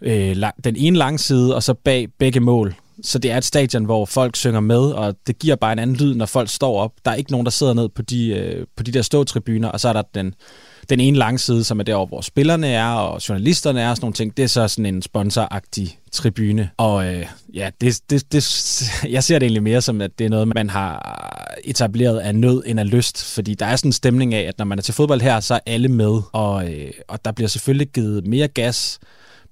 øh, 0.01 0.43
den 0.63 0.75
ene 0.75 0.97
lange 0.97 1.19
side, 1.19 1.55
og 1.55 1.63
så 1.63 1.73
bag 1.73 2.07
begge 2.17 2.39
mål. 2.39 2.75
Så 3.03 3.19
det 3.19 3.31
er 3.31 3.37
et 3.37 3.45
stadion, 3.45 3.85
hvor 3.85 4.05
folk 4.05 4.35
synger 4.35 4.59
med, 4.59 4.79
og 4.79 5.15
det 5.27 5.39
giver 5.39 5.55
bare 5.55 5.73
en 5.73 5.79
anden 5.79 5.95
lyd, 5.95 6.15
når 6.15 6.25
folk 6.25 6.49
står 6.49 6.79
op. 6.79 6.91
Der 7.05 7.11
er 7.11 7.15
ikke 7.15 7.31
nogen, 7.31 7.45
der 7.45 7.51
sidder 7.51 7.73
ned 7.73 7.89
på 7.89 8.01
de, 8.01 8.27
øh, 8.27 8.65
på 8.75 8.83
de 8.83 8.91
der 8.91 9.01
ståtribuner, 9.01 9.69
og 9.69 9.79
så 9.79 9.89
er 9.89 9.93
der 9.93 10.01
den, 10.15 10.33
den 10.89 10.99
ene 10.99 11.17
langside, 11.17 11.63
som 11.63 11.79
er 11.79 11.83
der, 11.83 12.05
hvor 12.05 12.21
spillerne 12.21 12.67
er, 12.67 12.87
og 12.87 13.29
journalisterne 13.29 13.81
er, 13.81 13.89
og 13.89 13.95
sådan 13.95 14.05
nogle 14.05 14.13
ting. 14.13 14.37
Det 14.37 14.43
er 14.43 14.47
så 14.47 14.67
sådan 14.67 14.85
en 14.85 15.01
sponsoragtig 15.01 15.97
tribune. 16.11 16.69
Og 16.77 17.07
øh, 17.07 17.25
ja, 17.53 17.69
det, 17.81 18.01
det, 18.09 18.31
det, 18.31 18.43
jeg 19.09 19.23
ser 19.23 19.39
det 19.39 19.45
egentlig 19.45 19.63
mere 19.63 19.81
som, 19.81 20.01
at 20.01 20.19
det 20.19 20.25
er 20.25 20.29
noget, 20.29 20.47
man 20.47 20.69
har 20.69 21.57
etableret 21.63 22.19
af 22.19 22.35
nød 22.35 22.63
end 22.65 22.79
af 22.79 22.91
lyst. 22.91 23.33
Fordi 23.33 23.53
der 23.53 23.65
er 23.65 23.75
sådan 23.75 23.89
en 23.89 23.93
stemning 23.93 24.33
af, 24.33 24.41
at 24.41 24.57
når 24.57 24.65
man 24.65 24.77
er 24.77 24.83
til 24.83 24.93
fodbold 24.93 25.21
her, 25.21 25.39
så 25.39 25.53
er 25.53 25.59
alle 25.65 25.87
med. 25.87 26.21
Og, 26.31 26.73
øh, 26.73 26.91
og 27.07 27.25
der 27.25 27.31
bliver 27.31 27.49
selvfølgelig 27.49 27.87
givet 27.87 28.27
mere 28.27 28.47
gas 28.47 28.99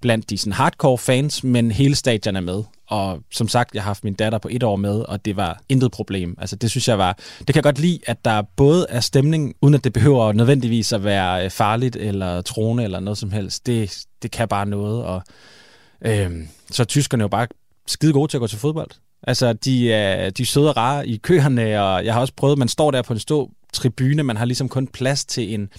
blandt 0.01 0.29
de 0.29 0.37
sådan 0.37 0.53
hardcore 0.53 0.97
fans, 0.97 1.43
men 1.43 1.71
hele 1.71 1.95
stadion 1.95 2.35
er 2.35 2.41
med. 2.41 2.63
Og 2.87 3.19
som 3.31 3.47
sagt, 3.47 3.75
jeg 3.75 3.83
har 3.83 3.89
haft 3.89 4.03
min 4.03 4.13
datter 4.13 4.39
på 4.39 4.47
et 4.51 4.63
år 4.63 4.75
med, 4.75 4.99
og 4.99 5.25
det 5.25 5.35
var 5.35 5.61
intet 5.69 5.91
problem. 5.91 6.35
Altså 6.37 6.55
det 6.55 6.71
synes 6.71 6.87
jeg 6.87 6.97
var, 6.97 7.17
det 7.39 7.47
kan 7.47 7.55
jeg 7.55 7.63
godt 7.63 7.79
lide, 7.79 7.99
at 8.07 8.25
der 8.25 8.41
både 8.55 8.85
er 8.89 8.99
stemning, 8.99 9.55
uden 9.61 9.75
at 9.75 9.83
det 9.83 9.93
behøver 9.93 10.33
nødvendigvis 10.33 10.93
at 10.93 11.03
være 11.03 11.45
øh, 11.45 11.51
farligt 11.51 11.95
eller 11.95 12.41
troende 12.41 12.83
eller 12.83 12.99
noget 12.99 13.17
som 13.17 13.31
helst. 13.31 13.65
Det, 13.65 13.97
det 14.21 14.31
kan 14.31 14.47
bare 14.47 14.65
noget, 14.65 15.03
og 15.03 15.21
øh, 16.05 16.31
så 16.71 16.83
er 16.83 16.85
tyskerne 16.85 17.21
jo 17.21 17.27
bare 17.27 17.47
skide 17.87 18.13
gode 18.13 18.31
til 18.31 18.37
at 18.37 18.41
gå 18.41 18.47
til 18.47 18.59
fodbold. 18.59 18.89
Altså, 19.27 19.53
de 19.53 19.93
er, 19.93 20.29
de 20.29 20.41
er 20.41 20.45
søde 20.45 20.69
og 20.69 20.77
rare 20.77 21.07
i 21.07 21.17
køerne, 21.17 21.81
og 21.81 22.05
jeg 22.05 22.13
har 22.13 22.21
også 22.21 22.33
prøvet, 22.37 22.57
man 22.57 22.67
står 22.67 22.91
der 22.91 23.01
på 23.01 23.13
en 23.13 23.19
stor 23.19 23.49
tribune, 23.73 24.23
man 24.23 24.37
har 24.37 24.45
ligesom 24.45 24.69
kun 24.69 24.87
plads 24.87 25.25
til 25.25 25.53
en, 25.53 25.69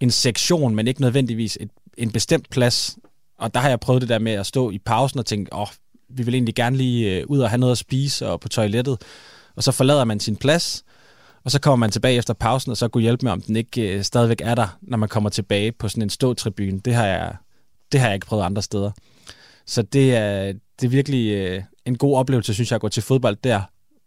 en 0.00 0.10
sektion, 0.10 0.74
men 0.74 0.88
ikke 0.88 1.00
nødvendigvis 1.00 1.58
et, 1.60 1.70
en 1.98 2.10
bestemt 2.10 2.50
plads. 2.50 2.96
Og 3.42 3.54
der 3.54 3.60
har 3.60 3.68
jeg 3.68 3.80
prøvet 3.80 4.02
det 4.02 4.08
der 4.08 4.18
med 4.18 4.32
at 4.32 4.46
stå 4.46 4.70
i 4.70 4.78
pausen 4.78 5.18
og 5.18 5.26
tænke, 5.26 5.54
åh, 5.54 5.60
oh, 5.60 5.68
vi 6.08 6.22
vil 6.22 6.34
egentlig 6.34 6.54
gerne 6.54 6.76
lige 6.76 7.16
øh, 7.16 7.24
ud 7.26 7.38
og 7.38 7.50
have 7.50 7.58
noget 7.58 7.72
at 7.72 7.78
spise 7.78 8.28
og 8.28 8.40
på 8.40 8.48
toilettet. 8.48 8.98
Og 9.56 9.62
så 9.62 9.72
forlader 9.72 10.04
man 10.04 10.20
sin 10.20 10.36
plads, 10.36 10.84
og 11.44 11.50
så 11.50 11.60
kommer 11.60 11.76
man 11.76 11.90
tilbage 11.90 12.16
efter 12.16 12.34
pausen, 12.34 12.70
og 12.70 12.76
så 12.76 12.88
kunne 12.88 13.02
hjælpe 13.02 13.24
med, 13.26 13.32
om 13.32 13.40
den 13.40 13.56
ikke 13.56 13.96
øh, 13.96 14.02
stadigvæk 14.02 14.40
er 14.44 14.54
der, 14.54 14.78
når 14.82 14.96
man 14.96 15.08
kommer 15.08 15.30
tilbage 15.30 15.72
på 15.72 15.88
sådan 15.88 16.02
en 16.02 16.10
ståtribune. 16.10 16.80
Det 16.80 16.94
har 16.94 17.06
jeg, 17.06 17.36
det 17.92 18.00
har 18.00 18.06
jeg 18.06 18.14
ikke 18.14 18.26
prøvet 18.26 18.42
andre 18.42 18.62
steder. 18.62 18.90
Så 19.66 19.82
det 19.82 20.16
er, 20.16 20.52
det 20.80 20.86
er 20.86 20.88
virkelig 20.88 21.32
øh, 21.32 21.62
en 21.84 21.98
god 21.98 22.16
oplevelse, 22.16 22.54
synes 22.54 22.70
jeg, 22.70 22.74
at 22.74 22.80
gå 22.80 22.88
til 22.88 23.02
fodbold 23.02 23.36
der, 23.44 23.60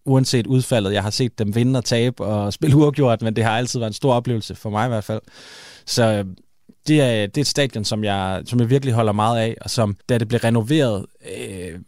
uanset 0.06 0.48
udfaldet. 0.48 0.94
Jeg 0.94 1.04
har 1.04 1.10
set 1.10 1.40
dem 1.40 1.56
vinde 1.56 1.78
og 1.78 1.86
tabe 1.86 2.26
og 2.26 2.54
spille 2.54 2.76
uafgjort, 2.78 3.22
men 3.22 3.36
det 3.36 3.44
har 3.44 3.58
altid 3.58 3.80
været 3.80 3.90
en 3.90 3.94
stor 3.94 4.14
oplevelse, 4.14 4.56
for 4.56 4.70
mig 4.70 4.86
i 4.86 4.90
hvert 4.90 5.04
fald. 5.04 5.22
Så 5.86 6.04
øh, 6.04 6.26
det 6.88 7.02
er, 7.02 7.28
det 7.28 7.38
er 7.38 7.42
et 7.42 7.48
stadion, 7.48 7.86
som 7.86 8.04
jeg, 8.04 8.42
som 8.46 8.60
jeg 8.60 8.70
virkelig 8.70 8.94
holder 8.94 9.12
meget 9.12 9.40
af, 9.40 9.56
og 9.62 9.70
som, 9.70 9.98
da 10.10 10.18
det 10.18 10.28
blev 10.28 10.40
renoveret, 10.40 11.06
øh, 11.38 11.80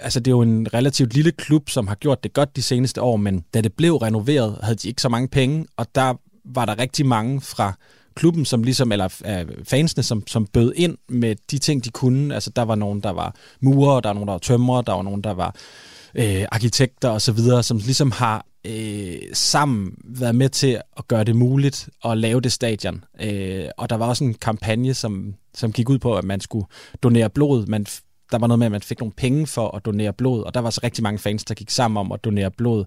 altså 0.00 0.20
det 0.20 0.26
er 0.26 0.36
jo 0.36 0.42
en 0.42 0.74
relativt 0.74 1.14
lille 1.14 1.32
klub, 1.32 1.68
som 1.68 1.86
har 1.86 1.94
gjort 1.94 2.22
det 2.22 2.32
godt 2.32 2.56
de 2.56 2.62
seneste 2.62 3.02
år, 3.02 3.16
men 3.16 3.44
da 3.54 3.60
det 3.60 3.72
blev 3.72 3.96
renoveret, 3.96 4.58
havde 4.62 4.76
de 4.76 4.88
ikke 4.88 5.02
så 5.02 5.08
mange 5.08 5.28
penge, 5.28 5.66
og 5.76 5.86
der 5.94 6.14
var 6.44 6.64
der 6.64 6.78
rigtig 6.78 7.06
mange 7.06 7.40
fra 7.40 7.72
klubben, 8.14 8.44
som 8.44 8.62
ligesom, 8.62 8.92
eller 8.92 9.08
øh, 9.26 9.64
fansene, 9.64 10.02
som, 10.02 10.26
som 10.26 10.46
bød 10.46 10.72
ind 10.76 10.98
med 11.08 11.36
de 11.50 11.58
ting, 11.58 11.84
de 11.84 11.90
kunne. 11.90 12.34
Altså, 12.34 12.50
der 12.56 12.62
var 12.62 12.74
nogen, 12.74 13.00
der 13.00 13.10
var 13.10 13.34
murer, 13.60 14.00
der 14.00 14.08
var 14.08 14.14
nogen, 14.14 14.26
der 14.26 14.32
var 14.32 14.38
tømrer, 14.38 14.82
der 14.82 14.92
var 14.92 15.02
nogen, 15.02 15.24
der 15.24 15.34
var 15.34 15.46
øh, 15.46 15.95
Øh, 16.18 16.44
arkitekter 16.52 17.08
og 17.08 17.22
så 17.22 17.32
videre, 17.32 17.62
som 17.62 17.76
ligesom 17.76 18.10
har 18.10 18.46
øh, 18.66 19.16
sammen 19.32 19.94
været 20.04 20.34
med 20.34 20.48
til 20.48 20.80
at 20.96 21.08
gøre 21.08 21.24
det 21.24 21.36
muligt 21.36 21.88
at 22.04 22.18
lave 22.18 22.40
det 22.40 22.52
stadion. 22.52 23.04
Øh, 23.20 23.64
og 23.78 23.90
der 23.90 23.96
var 23.96 24.06
også 24.06 24.24
en 24.24 24.34
kampagne, 24.34 24.94
som, 24.94 25.34
som 25.54 25.72
gik 25.72 25.88
ud 25.88 25.98
på, 25.98 26.14
at 26.16 26.24
man 26.24 26.40
skulle 26.40 26.66
donere 27.02 27.30
blod. 27.30 27.66
Man, 27.66 27.86
der 28.30 28.38
var 28.38 28.46
noget 28.46 28.58
med, 28.58 28.66
at 28.66 28.72
man 28.72 28.82
fik 28.82 29.00
nogle 29.00 29.12
penge 29.12 29.46
for 29.46 29.76
at 29.76 29.84
donere 29.84 30.12
blod, 30.12 30.42
og 30.42 30.54
der 30.54 30.60
var 30.60 30.70
så 30.70 30.80
rigtig 30.84 31.02
mange 31.02 31.18
fans, 31.18 31.44
der 31.44 31.54
gik 31.54 31.70
sammen 31.70 32.00
om 32.00 32.12
at 32.12 32.24
donere 32.24 32.50
blod 32.50 32.84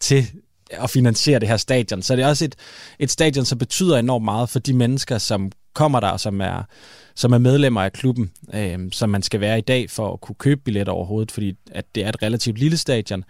til 0.00 0.26
at 0.70 0.90
finansiere 0.90 1.40
det 1.40 1.48
her 1.48 1.56
stadion. 1.56 2.02
Så 2.02 2.16
det 2.16 2.22
er 2.24 2.28
også 2.28 2.44
et, 2.44 2.54
et 2.98 3.10
stadion, 3.10 3.44
som 3.44 3.58
betyder 3.58 3.98
enormt 3.98 4.24
meget 4.24 4.48
for 4.48 4.58
de 4.58 4.72
mennesker, 4.72 5.18
som 5.18 5.52
kommer 5.76 6.00
der, 6.00 6.16
som 6.16 6.40
er, 6.40 6.62
som 7.14 7.32
er 7.32 7.38
medlemmer 7.38 7.82
af 7.82 7.92
klubben, 7.92 8.30
øh, 8.54 8.78
som 8.92 9.10
man 9.10 9.22
skal 9.22 9.40
være 9.40 9.58
i 9.58 9.66
dag 9.72 9.90
for 9.90 10.12
at 10.12 10.20
kunne 10.20 10.36
købe 10.38 10.60
billetter 10.64 10.92
overhovedet, 10.92 11.32
fordi 11.32 11.54
at 11.70 11.84
det 11.94 12.04
er 12.04 12.08
et 12.08 12.22
relativt 12.22 12.58
lille 12.58 12.76
stadion. 12.76 13.24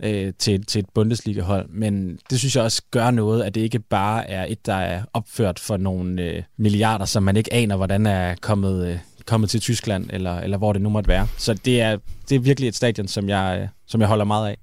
øh, 0.00 0.32
til, 0.38 0.64
til 0.66 0.78
et 0.78 0.88
Bundesliga-hold. 0.94 1.68
Men 1.68 2.18
det 2.30 2.38
synes 2.38 2.56
jeg 2.56 2.64
også 2.64 2.82
gør 2.90 3.10
noget, 3.10 3.42
at 3.42 3.54
det 3.54 3.60
ikke 3.60 3.78
bare 3.78 4.30
er 4.30 4.46
et, 4.48 4.66
der 4.66 4.74
er 4.74 5.02
opført 5.12 5.58
for 5.58 5.76
nogle 5.76 6.22
øh, 6.22 6.42
milliarder, 6.56 7.04
som 7.04 7.22
man 7.22 7.36
ikke 7.36 7.52
aner, 7.52 7.76
hvordan 7.76 8.06
er 8.06 8.34
kommet, 8.40 8.86
øh, 8.86 8.98
kommet 9.26 9.50
til 9.50 9.60
Tyskland, 9.60 10.10
eller, 10.12 10.40
eller 10.40 10.58
hvor 10.58 10.72
det 10.72 10.82
nu 10.82 10.88
måtte 10.88 11.08
være. 11.08 11.26
Så 11.38 11.54
det 11.54 11.80
er, 11.80 11.98
det 12.28 12.34
er 12.34 12.40
virkelig 12.40 12.68
et 12.68 12.74
stadion, 12.76 13.08
som 13.08 13.28
jeg, 13.28 13.58
øh, 13.62 13.68
som 13.86 14.00
jeg 14.00 14.08
holder 14.08 14.24
meget 14.24 14.48
af. 14.48 14.56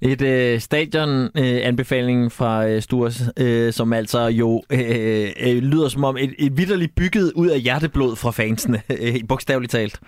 Et 0.00 0.22
øh, 0.22 0.60
stadion-anbefaling 0.60 2.24
øh, 2.24 2.30
fra 2.30 2.66
øh, 2.68 2.82
Sturs, 2.82 3.22
øh, 3.36 3.72
som 3.72 3.92
altså 3.92 4.26
jo 4.26 4.62
øh, 4.70 5.28
øh, 5.40 5.56
lyder 5.56 5.88
som 5.88 6.04
om 6.04 6.16
et, 6.16 6.34
et 6.38 6.56
vidderligt 6.56 6.94
bygget 6.94 7.32
ud 7.32 7.48
af 7.48 7.60
hjerteblod 7.60 8.16
fra 8.16 8.30
fansene, 8.30 8.82
øh, 9.00 9.14
bogstaveligt 9.28 9.70
talt. 9.70 10.00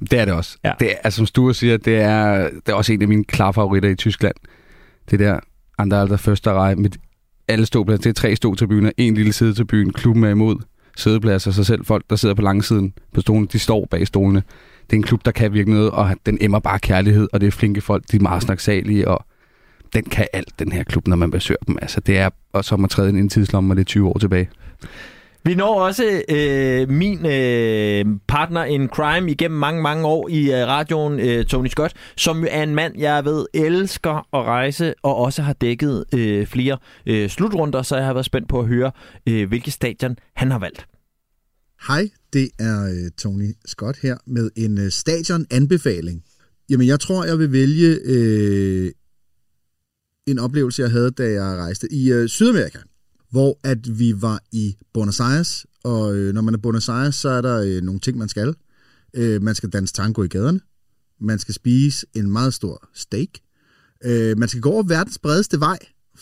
Det 0.00 0.12
er 0.12 0.24
det 0.24 0.34
også. 0.34 0.58
Ja. 0.64 0.72
Det 0.80 0.90
er, 0.90 0.94
altså, 1.04 1.16
som 1.16 1.26
Sture 1.26 1.54
siger, 1.54 1.76
det 1.76 1.96
er, 1.96 2.48
det 2.50 2.68
er 2.68 2.74
også 2.74 2.92
en 2.92 3.02
af 3.02 3.08
mine 3.08 3.24
klare 3.24 3.54
favoritter 3.54 3.88
i 3.88 3.94
Tyskland. 3.94 4.34
Det 5.10 5.18
der 5.18 5.40
andre 5.78 6.00
alder 6.00 6.16
første 6.16 6.52
rej 6.52 6.74
med 6.74 6.90
alle 7.48 7.66
ståpladser. 7.66 8.02
Det 8.02 8.10
er 8.10 8.20
tre 8.20 8.36
ståtribuner, 8.36 8.90
en 8.96 9.14
lille 9.14 9.32
side 9.32 9.54
til 9.54 9.64
byen, 9.64 9.92
klubben 9.92 10.24
er 10.24 10.28
imod, 10.28 10.56
sædepladser, 10.96 11.50
sig 11.50 11.66
selv 11.66 11.84
folk, 11.84 12.04
der 12.10 12.16
sidder 12.16 12.34
på 12.34 12.42
langsiden 12.42 12.94
på 13.14 13.20
stolen, 13.20 13.48
de 13.52 13.58
står 13.58 13.86
bag 13.90 14.06
stolene 14.06 14.42
det 14.90 14.96
er 14.96 15.00
en 15.00 15.02
klub, 15.02 15.24
der 15.24 15.30
kan 15.30 15.52
virke 15.52 15.70
noget, 15.70 15.90
og 15.90 16.16
den 16.26 16.38
emmer 16.40 16.58
bare 16.58 16.78
kærlighed, 16.78 17.28
og 17.32 17.40
det 17.40 17.46
er 17.46 17.50
flinke 17.50 17.80
folk, 17.80 18.04
de 18.12 18.16
er 18.16 18.20
meget 18.20 18.42
snaksalige, 18.42 19.08
og 19.08 19.24
den 19.94 20.04
kan 20.04 20.26
alt, 20.32 20.58
den 20.58 20.72
her 20.72 20.84
klub, 20.84 21.08
når 21.08 21.16
man 21.16 21.30
besøger 21.30 21.58
dem. 21.66 21.78
Altså, 21.82 22.00
det 22.00 22.18
er 22.18 22.30
og 22.52 22.64
som 22.64 22.84
at 22.84 22.90
træde 22.90 23.08
ind 23.08 23.18
i 23.18 23.20
en 23.20 23.28
tidslomme, 23.28 23.72
og 23.72 23.76
det 23.76 23.82
er 23.82 23.84
20 23.84 24.08
år 24.08 24.18
tilbage. 24.18 24.48
Vi 25.44 25.54
når 25.54 25.80
også 25.80 26.22
øh, 26.28 26.88
min 26.88 27.26
øh, 27.26 28.04
partner 28.28 28.64
in 28.64 28.88
crime 28.88 29.30
igennem 29.30 29.58
mange, 29.58 29.82
mange 29.82 30.06
år 30.06 30.28
i 30.28 30.52
øh, 30.52 30.66
radioen, 30.66 31.20
øh, 31.20 31.44
Tony 31.44 31.68
Scott, 31.68 31.92
som 32.16 32.40
jo 32.40 32.48
er 32.50 32.62
en 32.62 32.74
mand, 32.74 32.98
jeg 32.98 33.24
ved 33.24 33.46
elsker 33.54 34.26
at 34.34 34.42
rejse, 34.44 34.94
og 35.02 35.16
også 35.16 35.42
har 35.42 35.52
dækket 35.52 36.04
øh, 36.14 36.46
flere 36.46 36.78
øh, 37.06 37.28
slutrunder, 37.28 37.82
så 37.82 37.96
jeg 37.96 38.06
har 38.06 38.12
været 38.12 38.26
spændt 38.26 38.48
på 38.48 38.60
at 38.60 38.66
høre, 38.66 38.90
øh, 39.26 39.48
hvilke 39.48 39.70
stadion 39.70 40.16
han 40.36 40.50
har 40.50 40.58
valgt. 40.58 40.86
Hej, 41.86 42.10
det 42.32 42.50
er 42.58 42.84
øh, 42.84 43.10
Tony 43.10 43.54
Scott 43.66 43.96
her 43.96 44.16
med 44.26 44.50
en 44.56 44.78
øh, 44.78 44.90
stadion-anbefaling. 44.90 46.24
Jamen, 46.70 46.86
jeg 46.86 47.00
tror, 47.00 47.24
jeg 47.24 47.38
vil 47.38 47.52
vælge 47.52 47.98
øh, 48.04 48.92
en 50.26 50.38
oplevelse, 50.38 50.82
jeg 50.82 50.90
havde, 50.90 51.10
da 51.10 51.30
jeg 51.30 51.56
rejste 51.56 51.92
i 51.92 52.12
øh, 52.12 52.28
Sydamerika, 52.28 52.78
hvor 53.30 53.58
at 53.64 53.98
vi 53.98 54.22
var 54.22 54.42
i 54.52 54.76
Buenos 54.94 55.20
Aires, 55.20 55.66
og 55.84 56.16
øh, 56.16 56.34
når 56.34 56.42
man 56.42 56.54
er 56.54 56.58
i 56.58 56.60
Buenos 56.60 56.88
Aires, 56.88 57.14
så 57.14 57.28
er 57.28 57.40
der 57.40 57.60
øh, 57.60 57.82
nogle 57.82 58.00
ting, 58.00 58.18
man 58.18 58.28
skal. 58.28 58.54
Øh, 59.14 59.42
man 59.42 59.54
skal 59.54 59.68
danse 59.68 59.94
tango 59.94 60.22
i 60.22 60.28
gaderne, 60.28 60.60
man 61.20 61.38
skal 61.38 61.54
spise 61.54 62.06
en 62.14 62.30
meget 62.30 62.54
stor 62.54 62.88
steak, 62.94 63.28
øh, 64.04 64.38
man 64.38 64.48
skal 64.48 64.60
gå 64.60 64.70
over 64.70 64.82
verdens 64.82 65.18
bredeste 65.18 65.60
vej, 65.60 65.78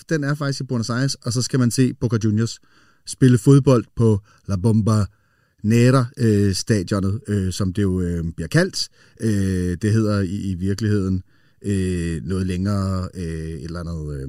den 0.09 0.25
er 0.25 0.35
faktisk 0.35 0.61
i 0.61 0.65
Buenos 0.65 0.91
Aires, 0.91 1.15
og 1.15 1.33
så 1.33 1.43
skal 1.43 1.59
man 1.59 1.71
se 1.71 1.95
Boca 1.95 2.19
Juniors 2.25 2.61
spille 3.07 3.39
fodbold 3.39 3.85
på 3.97 4.21
La 4.47 4.57
Bomba 4.57 5.05
Nære-stadionet, 5.63 7.21
øh, 7.29 7.47
øh, 7.47 7.53
som 7.53 7.73
det 7.73 7.83
jo 7.83 8.01
øh, 8.01 8.25
bliver 8.37 8.49
kaldt. 8.49 8.89
Øh, 9.21 9.77
det 9.83 9.93
hedder 9.93 10.21
i, 10.21 10.51
i 10.51 10.55
virkeligheden 10.55 11.23
øh, 11.63 12.25
noget 12.25 12.47
længere, 12.47 13.09
øh, 13.15 13.23
et 13.23 13.65
eller 13.65 13.81
andet... 13.81 14.21
Øh, 14.21 14.29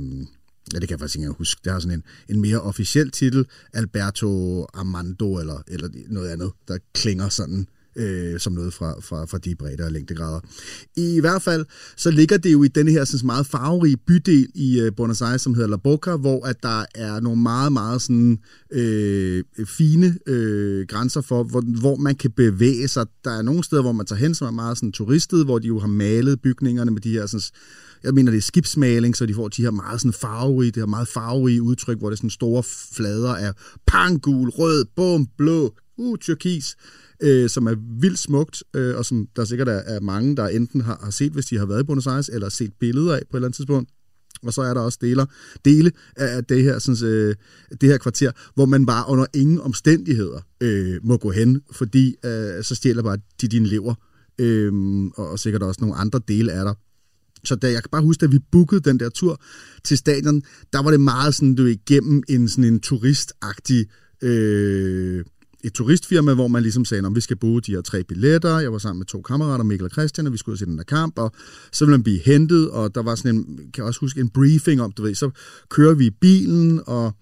ja, 0.73 0.79
det 0.79 0.87
kan 0.87 0.95
jeg 0.95 0.99
faktisk 0.99 1.19
ikke 1.19 1.29
huske. 1.29 1.61
Det 1.63 1.71
har 1.71 1.79
sådan 1.79 1.97
en, 1.97 2.35
en 2.35 2.41
mere 2.41 2.61
officiel 2.61 3.11
titel, 3.11 3.45
Alberto 3.73 4.63
Armando, 4.73 5.39
eller, 5.39 5.63
eller 5.67 5.89
noget 6.07 6.29
andet, 6.29 6.51
der 6.67 6.77
klinger 6.93 7.29
sådan 7.29 7.67
øh, 7.95 8.39
som 8.39 8.53
noget 8.53 8.73
fra, 8.73 8.99
fra, 9.01 9.25
fra 9.25 9.37
de 9.37 9.55
bredder 9.55 9.85
og 9.85 9.91
længdegrader. 9.91 10.39
I 10.95 11.19
hvert 11.19 11.41
fald, 11.41 11.65
så 11.97 12.11
ligger 12.11 12.37
det 12.37 12.53
jo 12.53 12.63
i 12.63 12.67
denne 12.67 12.91
her 12.91 13.03
sådan, 13.03 13.25
meget 13.25 13.45
farverige 13.45 13.97
bydel 13.97 14.47
i 14.55 14.79
øh, 14.79 14.91
Buenos 14.97 15.21
Aires, 15.21 15.41
som 15.41 15.53
hedder 15.53 15.69
La 15.69 15.77
Boca, 15.77 16.15
hvor 16.15 16.45
at 16.45 16.63
der 16.63 16.85
er 16.95 17.19
nogle 17.19 17.41
meget, 17.41 17.73
meget 17.73 18.01
sådan, 18.01 18.39
øh, 18.71 19.43
fine 19.65 20.17
øh, 20.27 20.87
grænser 20.87 21.21
for, 21.21 21.43
hvor, 21.43 21.61
hvor 21.61 21.95
man 21.95 22.15
kan 22.15 22.31
bevæge 22.31 22.87
sig. 22.87 23.05
Der 23.23 23.31
er 23.31 23.41
nogle 23.41 23.63
steder, 23.63 23.81
hvor 23.81 23.91
man 23.91 24.05
tager 24.05 24.19
hen, 24.19 24.35
som 24.35 24.47
er 24.47 24.51
meget 24.51 24.77
sådan, 24.77 24.91
turistet, 24.91 25.45
hvor 25.45 25.59
de 25.59 25.67
jo 25.67 25.79
har 25.79 25.87
malet 25.87 26.41
bygningerne 26.41 26.91
med 26.91 27.01
de 27.01 27.11
her 27.11 27.25
sådan, 27.25 27.41
jeg 28.03 28.13
mener, 28.13 28.31
det 28.31 28.37
er 28.37 28.41
skibsmaling, 28.41 29.17
så 29.17 29.25
de 29.25 29.33
får 29.33 29.47
de 29.47 29.61
her 29.61 29.71
meget 29.71 30.01
sådan 30.01 30.13
farverige, 30.13 30.71
det 30.71 30.81
her 30.81 30.85
meget 30.85 31.07
farverige 31.07 31.61
udtryk, 31.61 31.97
hvor 31.97 32.09
det 32.09 32.15
er 32.15 32.17
sådan 32.17 32.29
store 32.29 32.63
flader 32.93 33.35
af 33.35 33.53
pangul, 33.87 34.49
rød, 34.49 34.85
bum, 34.95 35.27
blå, 35.37 35.75
uh, 35.99 36.17
tyrkis, 36.17 36.75
øh, 37.23 37.49
som 37.49 37.67
er 37.67 37.75
vildt 37.99 38.19
smukt, 38.19 38.63
øh, 38.73 38.97
og 38.97 39.05
som 39.05 39.27
der 39.35 39.45
sikkert 39.45 39.67
er, 39.67 39.81
er 39.85 39.99
mange, 39.99 40.35
der 40.35 40.47
enten 40.47 40.81
har, 40.81 40.99
har 41.03 41.11
set, 41.11 41.31
hvis 41.31 41.45
de 41.45 41.57
har 41.57 41.65
været 41.65 41.79
i 41.79 41.83
Buenos 41.83 42.07
Aires, 42.07 42.29
eller 42.29 42.49
set 42.49 42.73
billeder 42.79 43.15
af 43.15 43.21
på 43.31 43.37
et 43.37 43.39
eller 43.39 43.47
andet 43.47 43.55
tidspunkt. 43.55 43.89
Og 44.43 44.53
så 44.53 44.61
er 44.61 44.73
der 44.73 44.81
også 44.81 44.97
deler, 45.01 45.25
dele 45.65 45.91
af 46.15 46.45
det 46.45 46.63
her, 46.63 46.79
sådan, 46.79 47.07
øh, 47.09 47.35
det 47.81 47.89
her 47.89 47.97
kvarter, 47.97 48.31
hvor 48.55 48.65
man 48.65 48.85
bare 48.85 49.05
under 49.07 49.25
ingen 49.33 49.61
omstændigheder 49.61 50.41
øh, 50.61 50.99
må 51.03 51.17
gå 51.17 51.31
hen, 51.31 51.61
fordi 51.71 52.15
øh, 52.25 52.63
så 52.63 52.75
stjæler 52.75 53.03
bare 53.03 53.17
de 53.41 53.47
dine 53.47 53.67
lever, 53.67 53.95
øh, 54.39 54.73
og, 55.15 55.29
og 55.29 55.39
sikkert 55.39 55.63
også 55.63 55.81
nogle 55.81 55.95
andre 55.95 56.21
dele 56.27 56.51
af 56.51 56.65
der. 56.65 56.73
Så 57.43 57.55
da 57.55 57.71
jeg 57.71 57.83
kan 57.83 57.89
bare 57.91 58.01
huske, 58.01 58.25
at 58.25 58.31
vi 58.31 58.39
bookede 58.51 58.81
den 58.81 58.99
der 58.99 59.09
tur 59.09 59.41
til 59.83 59.97
stadion, 59.97 60.41
der 60.73 60.83
var 60.83 60.91
det 60.91 61.01
meget 61.01 61.35
sådan, 61.35 61.55
du 61.55 61.65
igennem 61.65 62.23
en 62.29 62.49
sådan 62.49 62.63
en 62.63 62.79
turistagtig 62.79 63.85
øh, 64.21 65.25
et 65.63 65.73
turistfirma, 65.73 66.33
hvor 66.33 66.47
man 66.47 66.61
ligesom 66.61 66.85
sagde, 66.85 67.05
at 67.05 67.15
vi 67.15 67.21
skal 67.21 67.37
bruge 67.37 67.61
de 67.61 67.71
her 67.71 67.81
tre 67.81 68.03
billetter. 68.03 68.59
Jeg 68.59 68.71
var 68.71 68.77
sammen 68.77 68.99
med 68.99 69.05
to 69.05 69.21
kammerater, 69.21 69.63
Mikkel 69.63 69.85
og 69.85 69.91
Christian, 69.91 70.27
og 70.27 70.33
vi 70.33 70.37
skulle 70.37 70.57
se 70.57 70.65
den 70.65 70.77
der 70.77 70.83
kamp, 70.83 71.19
og 71.19 71.31
så 71.71 71.85
ville 71.85 71.91
man 71.91 72.03
blive 72.03 72.19
hentet, 72.19 72.69
og 72.71 72.95
der 72.95 73.03
var 73.03 73.15
sådan 73.15 73.35
en, 73.35 73.45
kan 73.57 73.71
jeg 73.77 73.85
også 73.85 73.99
huske, 73.99 74.19
en 74.19 74.29
briefing 74.29 74.81
om, 74.81 74.91
du 74.91 75.01
ved, 75.01 75.15
så 75.15 75.29
kører 75.69 75.93
vi 75.93 76.05
i 76.05 76.09
bilen, 76.09 76.81
og, 76.85 77.15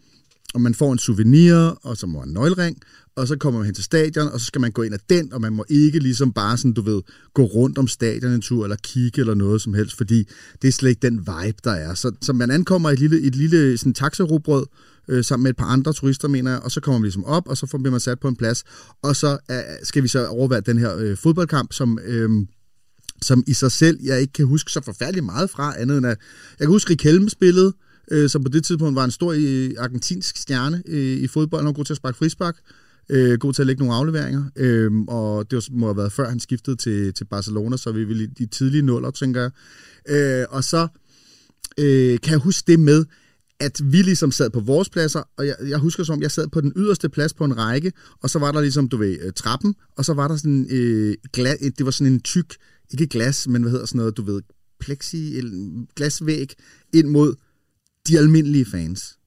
og 0.53 0.61
man 0.61 0.75
får 0.75 0.91
en 0.91 0.99
souvenir, 0.99 1.55
og 1.55 1.97
så 1.97 2.07
må 2.07 2.23
en 2.23 2.33
nøglering, 2.33 2.77
og 3.15 3.27
så 3.27 3.37
kommer 3.37 3.59
man 3.59 3.65
hen 3.65 3.75
til 3.75 3.83
stadion, 3.83 4.27
og 4.27 4.39
så 4.39 4.45
skal 4.45 4.61
man 4.61 4.71
gå 4.71 4.81
ind 4.81 4.93
ad 4.93 4.99
den, 5.09 5.33
og 5.33 5.41
man 5.41 5.53
må 5.53 5.65
ikke 5.69 5.99
ligesom 5.99 6.33
bare 6.33 6.57
sådan, 6.57 6.73
du 6.73 6.81
ved, 6.81 7.01
gå 7.33 7.43
rundt 7.43 7.77
om 7.77 7.87
stadion 7.87 8.31
en 8.31 8.41
tur, 8.41 8.63
eller 8.63 8.75
kigge 8.83 9.19
eller 9.19 9.33
noget 9.33 9.61
som 9.61 9.73
helst, 9.73 9.97
fordi 9.97 10.27
det 10.61 10.67
er 10.67 10.71
slet 10.71 10.89
ikke 10.89 11.01
den 11.01 11.19
vibe, 11.19 11.57
der 11.63 11.71
er. 11.71 11.93
Så, 11.93 12.11
så 12.21 12.33
man 12.33 12.51
ankommer 12.51 12.89
i 12.89 12.93
et 12.93 12.99
lille, 12.99 13.21
et 13.21 13.35
lille 13.35 13.77
sådan 13.77 13.93
taxarubrød, 13.93 14.65
øh, 15.07 15.23
sammen 15.23 15.43
med 15.43 15.49
et 15.49 15.57
par 15.57 15.65
andre 15.65 15.93
turister, 15.93 16.27
mener 16.27 16.51
jeg, 16.51 16.59
og 16.59 16.71
så 16.71 16.81
kommer 16.81 16.99
vi 16.99 17.05
ligesom 17.05 17.25
op, 17.25 17.47
og 17.47 17.57
så 17.57 17.65
bliver 17.65 17.91
man 17.91 17.99
sat 17.99 18.19
på 18.19 18.27
en 18.27 18.35
plads, 18.35 18.63
og 19.03 19.15
så 19.15 19.37
øh, 19.51 19.57
skal 19.83 20.03
vi 20.03 20.07
så 20.07 20.27
overvære 20.27 20.61
den 20.61 20.77
her 20.77 20.97
øh, 20.97 21.17
fodboldkamp, 21.17 21.73
som... 21.73 21.99
Øh, 22.05 22.29
som 23.21 23.43
i 23.47 23.53
sig 23.53 23.71
selv, 23.71 23.99
jeg 24.03 24.21
ikke 24.21 24.33
kan 24.33 24.45
huske 24.45 24.71
så 24.71 24.81
forfærdeligt 24.85 25.25
meget 25.25 25.49
fra, 25.49 25.79
andet 25.79 25.97
end 25.97 26.05
at, 26.05 26.17
jeg 26.59 26.65
kan 26.65 26.67
huske 26.67 26.91
Riquelme 26.91 27.29
spillede, 27.29 27.73
øh, 28.11 28.29
som 28.29 28.43
på 28.43 28.49
det 28.49 28.63
tidspunkt 28.65 28.95
var 28.95 29.05
en 29.05 29.11
stor 29.11 29.33
øh, 29.37 29.71
argentinsk 29.77 30.37
stjerne 30.37 30.83
øh, 30.87 31.17
i 31.17 31.27
fodbold, 31.27 31.61
han 31.61 31.67
var 31.67 31.73
god 31.73 31.85
til 31.85 31.93
at 31.93 31.97
sparke 31.97 32.17
frispark, 32.17 32.55
øh, 33.09 33.39
god 33.39 33.53
til 33.53 33.61
at 33.61 33.67
lægge 33.67 33.79
nogle 33.79 33.95
afleveringer, 33.95 34.43
øh, 34.55 34.91
og 35.07 35.51
det 35.51 35.55
var, 35.55 35.63
må 35.71 35.85
have 35.85 35.97
været 35.97 36.11
før 36.11 36.29
han 36.29 36.39
skiftede 36.39 36.75
til, 36.75 37.13
til 37.13 37.25
Barcelona, 37.25 37.77
så 37.77 37.91
vi 37.91 38.03
ville 38.03 38.23
i 38.23 38.27
de 38.27 38.45
tidlige 38.45 38.81
nuller, 38.81 39.11
tænker 39.11 39.41
jeg. 39.41 39.51
Øh, 40.09 40.45
og 40.49 40.63
så 40.63 40.87
øh, 41.77 42.19
kan 42.19 42.31
jeg 42.31 42.39
huske 42.39 42.71
det 42.71 42.79
med, 42.79 43.05
at 43.59 43.81
vi 43.83 44.01
ligesom 44.01 44.31
sad 44.31 44.49
på 44.49 44.59
vores 44.59 44.89
pladser, 44.89 45.23
og 45.37 45.47
jeg, 45.47 45.55
jeg 45.67 45.77
husker 45.77 46.03
som, 46.03 46.21
jeg 46.21 46.31
sad 46.31 46.47
på 46.47 46.61
den 46.61 46.73
yderste 46.75 47.09
plads 47.09 47.33
på 47.33 47.45
en 47.45 47.57
række, 47.57 47.91
og 48.23 48.29
så 48.29 48.39
var 48.39 48.51
der 48.51 48.61
ligesom, 48.61 48.89
du 48.89 48.97
ved, 48.97 49.17
øh, 49.21 49.33
trappen, 49.35 49.75
og 49.97 50.05
så 50.05 50.13
var 50.13 50.27
der 50.27 50.35
sådan 50.35 50.67
øh, 50.69 51.15
glas, 51.33 51.57
det 51.59 51.85
var 51.85 51.91
sådan 51.91 52.13
en 52.13 52.19
tyk, 52.19 52.55
ikke 52.91 53.07
glas, 53.07 53.47
men 53.47 53.61
hvad 53.61 53.71
hedder 53.71 53.85
sådan 53.85 53.99
noget, 53.99 54.17
du 54.17 54.21
ved, 54.21 54.41
plexi, 54.79 55.41
glasvæg 55.95 56.53
ind 56.93 57.07
mod 57.07 57.35
de 58.07 58.17
almindelige 58.17 58.65
fans. 58.65 59.17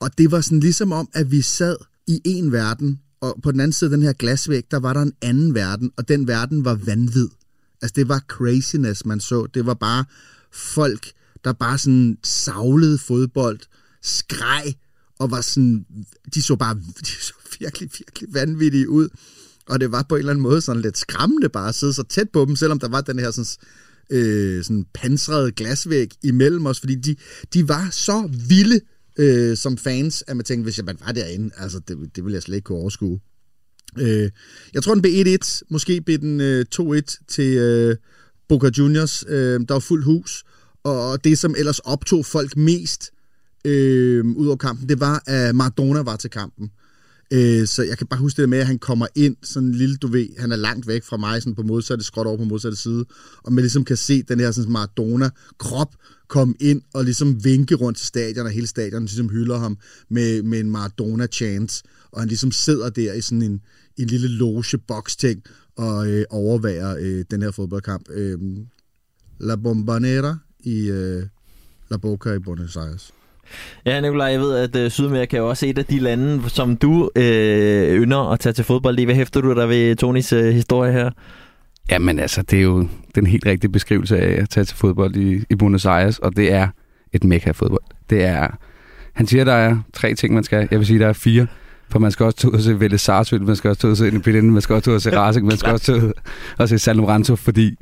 Og 0.00 0.18
det 0.18 0.30
var 0.30 0.40
sådan 0.40 0.60
ligesom 0.60 0.92
om, 0.92 1.08
at 1.12 1.30
vi 1.30 1.42
sad 1.42 1.76
i 2.06 2.20
en 2.24 2.52
verden, 2.52 3.00
og 3.20 3.40
på 3.42 3.52
den 3.52 3.60
anden 3.60 3.72
side 3.72 3.90
af 3.90 3.96
den 3.96 4.02
her 4.02 4.12
glasvæg, 4.12 4.64
der 4.70 4.78
var 4.78 4.92
der 4.92 5.02
en 5.02 5.12
anden 5.22 5.54
verden, 5.54 5.90
og 5.96 6.08
den 6.08 6.28
verden 6.28 6.64
var 6.64 6.74
vanvid. 6.74 7.28
Altså 7.82 7.92
det 7.96 8.08
var 8.08 8.18
craziness, 8.28 9.04
man 9.04 9.20
så. 9.20 9.46
Det 9.54 9.66
var 9.66 9.74
bare 9.74 10.04
folk, 10.52 11.12
der 11.44 11.52
bare 11.52 11.78
sådan 11.78 12.18
savlede 12.24 12.98
fodbold, 12.98 13.60
skreg, 14.02 14.74
og 15.18 15.30
var 15.30 15.40
sådan, 15.40 15.86
de 16.34 16.42
så 16.42 16.56
bare 16.56 16.74
de 17.00 17.06
så 17.06 17.34
virkelig, 17.60 17.90
virkelig 17.98 18.34
vanvittige 18.34 18.88
ud. 18.88 19.08
Og 19.66 19.80
det 19.80 19.92
var 19.92 20.02
på 20.08 20.14
en 20.14 20.18
eller 20.18 20.30
anden 20.30 20.42
måde 20.42 20.60
sådan 20.60 20.82
lidt 20.82 20.98
skræmmende 20.98 21.48
bare 21.48 21.68
at 21.68 21.74
sidde 21.74 21.92
så 21.92 22.02
tæt 22.02 22.30
på 22.30 22.44
dem, 22.44 22.56
selvom 22.56 22.78
der 22.78 22.88
var 22.88 23.00
den 23.00 23.18
her 23.18 23.30
sådan, 23.30 23.46
øh, 24.10 24.64
sådan 24.64 24.86
pansrede 24.94 25.52
glasvæg 25.52 26.10
imellem 26.22 26.66
os, 26.66 26.80
fordi 26.80 26.94
de, 26.94 27.16
de 27.54 27.68
var 27.68 27.88
så 27.90 28.30
vilde 28.48 28.80
øh, 29.18 29.56
som 29.56 29.78
fans, 29.78 30.24
at 30.26 30.36
man 30.36 30.44
tænkte, 30.44 30.64
hvis 30.64 30.78
jeg 30.78 30.86
var 30.86 31.12
derinde, 31.12 31.50
altså 31.56 31.80
det, 31.88 31.98
det 32.16 32.24
ville 32.24 32.34
jeg 32.34 32.42
slet 32.42 32.56
ikke 32.56 32.66
kunne 32.66 32.78
overskue. 32.78 33.20
Øh, 33.98 34.30
jeg 34.74 34.82
tror, 34.82 34.94
den 34.94 35.02
blev 35.02 35.38
1-1, 35.44 35.60
måske 35.70 36.00
blev 36.00 36.18
den 36.18 36.40
øh, 36.40 36.64
2-1 36.74 37.26
til 37.28 37.56
øh, 37.56 37.96
Boca 38.48 38.70
Juniors. 38.78 39.24
Øh, 39.28 39.60
der 39.60 39.72
var 39.72 39.80
fuld 39.80 40.04
hus, 40.04 40.44
og 40.84 41.24
det, 41.24 41.38
som 41.38 41.54
ellers 41.58 41.78
optog 41.78 42.26
folk 42.26 42.56
mest 42.56 43.10
øh, 43.64 44.24
ud 44.24 44.46
over 44.46 44.56
kampen, 44.56 44.88
det 44.88 45.00
var, 45.00 45.22
at 45.26 45.54
Maradona 45.54 46.02
var 46.02 46.16
til 46.16 46.30
kampen. 46.30 46.70
Øh, 47.30 47.66
så 47.66 47.82
jeg 47.82 47.98
kan 47.98 48.06
bare 48.06 48.20
huske 48.20 48.42
det 48.42 48.48
med, 48.48 48.58
at 48.58 48.66
han 48.66 48.78
kommer 48.78 49.06
ind, 49.14 49.36
sådan 49.42 49.68
en 49.68 49.74
lille, 49.74 49.96
du 49.96 50.06
ved, 50.06 50.28
han 50.38 50.52
er 50.52 50.56
langt 50.56 50.86
væk 50.86 51.04
fra 51.04 51.16
mig, 51.16 51.42
sådan 51.42 51.54
på 51.54 51.62
modsatte 51.62 52.04
skråt 52.04 52.26
over 52.26 52.36
på 52.36 52.44
modsatte 52.44 52.76
side, 52.76 53.04
og 53.42 53.52
man 53.52 53.62
ligesom 53.62 53.84
kan 53.84 53.96
se 53.96 54.22
den 54.22 54.40
her 54.40 54.50
sådan 54.50 54.72
Maradona-krop 54.72 55.94
komme 56.28 56.54
ind 56.60 56.82
og 56.94 57.04
ligesom 57.04 57.44
vinke 57.44 57.74
rundt 57.74 57.98
til 57.98 58.06
stadion, 58.06 58.46
og 58.46 58.52
hele 58.52 58.66
stadion 58.66 59.02
ligesom 59.02 59.28
hylder 59.28 59.58
ham 59.58 59.78
med, 60.10 60.42
med 60.42 60.60
en 60.60 60.70
Maradona-chance, 60.70 61.82
og 62.10 62.20
han 62.20 62.28
ligesom 62.28 62.52
sidder 62.52 62.90
der 62.90 63.12
i 63.12 63.20
sådan 63.20 63.42
en, 63.42 63.60
en 63.96 64.06
lille 64.06 64.28
loge-boks-ting, 64.28 65.42
og 65.76 66.08
øh, 66.08 66.24
overværer 66.30 66.96
øh, 67.00 67.24
den 67.30 67.42
her 67.42 67.50
fodboldkamp. 67.50 68.10
Øh, 68.10 68.38
La 69.40 69.56
Bombonera 69.56 70.38
i 70.60 70.88
øh, 70.90 71.22
La 71.90 71.96
Boca 71.96 72.32
i 72.32 72.38
Buenos 72.38 72.76
Aires. 72.76 73.12
Ja, 73.86 74.00
Nicolaj, 74.00 74.26
jeg 74.26 74.40
ved, 74.40 74.56
at 74.56 74.76
øh, 74.76 74.90
Sydamerika 74.90 75.36
er 75.36 75.40
også 75.40 75.66
et 75.66 75.78
af 75.78 75.84
de 75.84 75.98
lande, 75.98 76.50
som 76.50 76.76
du 76.76 77.10
øh, 77.16 78.02
ynder 78.02 78.32
at 78.32 78.40
tage 78.40 78.52
til 78.52 78.64
fodbold 78.64 78.98
i. 78.98 79.04
Hvad 79.04 79.14
hæfter 79.14 79.40
du 79.40 79.54
dig 79.54 79.68
ved 79.68 79.96
Tonys 79.96 80.32
øh, 80.32 80.54
historie 80.54 80.92
her? 80.92 81.10
Jamen 81.90 82.18
altså, 82.18 82.42
det 82.42 82.58
er 82.58 82.62
jo 82.62 82.88
den 83.14 83.26
helt 83.26 83.46
rigtige 83.46 83.72
beskrivelse 83.72 84.18
af 84.18 84.42
at 84.42 84.48
tage 84.48 84.64
til 84.64 84.76
fodbold 84.76 85.16
i, 85.16 85.44
i 85.50 85.54
Buenos 85.54 85.86
Aires, 85.86 86.18
og 86.18 86.36
det 86.36 86.52
er 86.52 86.68
et 87.12 87.24
mekka 87.24 87.50
fodbold. 87.50 87.82
Det 88.10 88.24
er, 88.24 88.48
han 89.12 89.26
siger, 89.26 89.44
der 89.44 89.52
er 89.52 89.76
tre 89.92 90.14
ting, 90.14 90.34
man 90.34 90.44
skal. 90.44 90.68
Jeg 90.70 90.78
vil 90.78 90.86
sige, 90.86 90.98
der 90.98 91.08
er 91.08 91.12
fire. 91.12 91.46
For 91.90 91.98
man 91.98 92.10
skal 92.10 92.26
også 92.26 92.38
tage 92.38 92.52
ud 92.52 92.56
og 92.56 92.62
se 92.62 92.74
Vélez 92.74 92.96
Sarsfield, 92.96 93.44
man 93.44 93.56
skal 93.56 93.68
også 93.68 93.80
tage 93.80 93.88
ud 93.88 93.92
og 93.92 93.96
se 93.96 94.08
Independent, 94.08 94.52
man 94.52 94.62
skal 94.62 94.74
også 94.74 94.84
tage 94.84 94.92
ud 94.92 94.96
og 94.96 95.02
se 95.02 95.16
Racing, 95.16 95.46
man 95.46 95.56
skal 95.56 95.72
også 95.76 95.86
tage 95.86 96.04
ud 96.04 96.12
og 96.58 96.68
se 96.68 96.78
San 96.78 96.96
Lorenzo, 96.96 97.36
fordi 97.36 97.76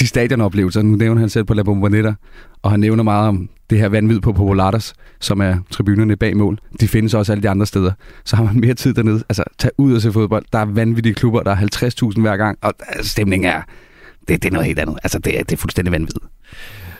de 0.00 0.06
stadionoplevelser, 0.06 0.82
nu 0.82 0.96
nævner 0.96 1.20
han 1.20 1.28
selv 1.28 1.44
på 1.44 1.54
La 1.54 1.62
Bombonetta, 1.62 2.14
og 2.62 2.70
han 2.70 2.80
nævner 2.80 3.02
meget 3.02 3.28
om 3.28 3.48
det 3.70 3.78
her 3.78 3.88
vanvid 3.88 4.20
på 4.20 4.32
Popolatas, 4.32 4.94
som 5.20 5.40
er 5.40 5.56
tribunerne 5.70 6.16
bag 6.16 6.36
mål. 6.36 6.58
De 6.80 6.88
findes 6.88 7.14
også 7.14 7.32
alle 7.32 7.42
de 7.42 7.48
andre 7.48 7.66
steder. 7.66 7.92
Så 8.24 8.36
har 8.36 8.44
man 8.44 8.60
mere 8.60 8.74
tid 8.74 8.94
dernede. 8.94 9.22
Altså, 9.28 9.44
tag 9.58 9.70
ud 9.78 9.94
og 9.94 10.02
se 10.02 10.12
fodbold. 10.12 10.44
Der 10.52 10.58
er 10.58 10.64
vanvittige 10.64 11.14
klubber, 11.14 11.42
der 11.42 11.50
er 11.50 11.56
50.000 12.14 12.20
hver 12.20 12.36
gang, 12.36 12.58
og 12.62 12.72
stemningen 13.00 13.50
er, 13.50 13.62
det, 14.28 14.42
det 14.42 14.48
er 14.48 14.52
noget 14.52 14.66
helt 14.66 14.78
andet. 14.78 14.98
Altså, 15.02 15.18
det 15.18 15.38
er, 15.38 15.42
det 15.42 15.52
er 15.52 15.56
fuldstændig 15.56 15.92
vanvittigt. 15.92 16.24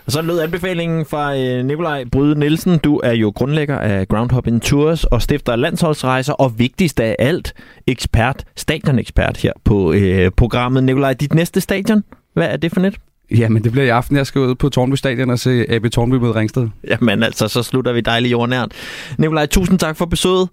Og 0.06 0.12
så 0.12 0.22
lød 0.22 0.40
anbefalingen 0.40 1.06
fra 1.06 1.38
øh, 1.38 1.64
Nikolaj 1.64 2.04
Bryde 2.12 2.38
Nielsen. 2.38 2.78
Du 2.78 3.00
er 3.04 3.12
jo 3.12 3.32
grundlægger 3.34 3.78
af 3.78 4.08
Groundhopping 4.08 4.62
Tours 4.62 5.04
og 5.04 5.22
stifter 5.22 5.52
af 5.52 5.60
landsholdsrejser, 5.60 6.32
og 6.32 6.58
vigtigst 6.58 7.00
af 7.00 7.16
alt, 7.18 7.52
ekspert, 7.86 8.44
stadionekspert 8.56 9.36
her 9.36 9.52
på 9.64 9.92
øh, 9.92 10.30
programmet. 10.36 10.84
Nikolaj, 10.84 11.12
dit 11.12 11.34
næste 11.34 11.60
stadion, 11.60 12.02
hvad 12.36 12.48
er 12.48 12.56
det 12.56 12.72
for 12.72 12.80
net? 12.80 12.94
Jamen, 13.30 13.64
det 13.64 13.72
bliver 13.72 13.84
i 13.84 13.88
aften. 13.88 14.16
Jeg 14.16 14.26
skal 14.26 14.40
ud 14.40 14.54
på 14.54 14.68
Tornby 14.68 14.94
Stadion 14.94 15.30
og 15.30 15.38
se 15.38 15.64
AB 15.68 15.86
Tornby 15.92 16.14
mod 16.14 16.36
Ringsted. 16.36 16.68
Jamen 16.90 17.22
altså, 17.22 17.48
så 17.48 17.62
slutter 17.62 17.92
vi 17.92 18.00
dejligt 18.00 18.32
jordnært. 18.32 18.72
Nikolaj, 19.18 19.46
tusind 19.46 19.78
tak 19.78 19.96
for 19.96 20.06
besøget. 20.06 20.48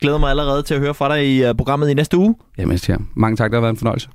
Glæder 0.00 0.18
mig 0.18 0.30
allerede 0.30 0.62
til 0.62 0.74
at 0.74 0.80
høre 0.80 0.94
fra 0.94 1.16
dig 1.16 1.36
i 1.36 1.48
uh, 1.48 1.56
programmet 1.56 1.90
i 1.90 1.94
næste 1.94 2.16
uge. 2.16 2.34
Jamen, 2.58 2.78
ja. 2.88 2.96
Mange 3.14 3.36
tak, 3.36 3.50
det 3.50 3.56
har 3.56 3.60
været 3.60 3.72
en 3.72 3.76
fornøjelse. 3.76 4.08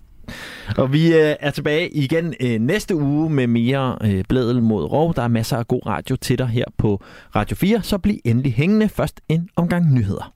Og 0.78 0.94
vi 0.94 1.08
uh, 1.08 1.16
er 1.40 1.52
tilbage 1.52 1.90
igen 1.90 2.34
uh, 2.44 2.50
næste 2.50 2.96
uge 2.96 3.30
med 3.30 3.48
mere 3.48 3.98
blædel 4.30 4.62
mod 4.62 4.84
rov. 4.84 5.16
Der 5.16 5.22
er 5.22 5.28
masser 5.28 5.58
af 5.58 5.68
god 5.68 5.86
radio 5.86 6.16
til 6.16 6.38
dig 6.38 6.48
her 6.48 6.66
på 6.78 7.04
Radio 7.36 7.56
4, 7.56 7.82
så 7.84 7.98
bliv 7.98 8.18
endelig 8.24 8.54
hængende. 8.54 8.90
Først 8.90 9.22
en 9.30 9.50
omgang 9.56 9.94
nyheder. 9.94 10.34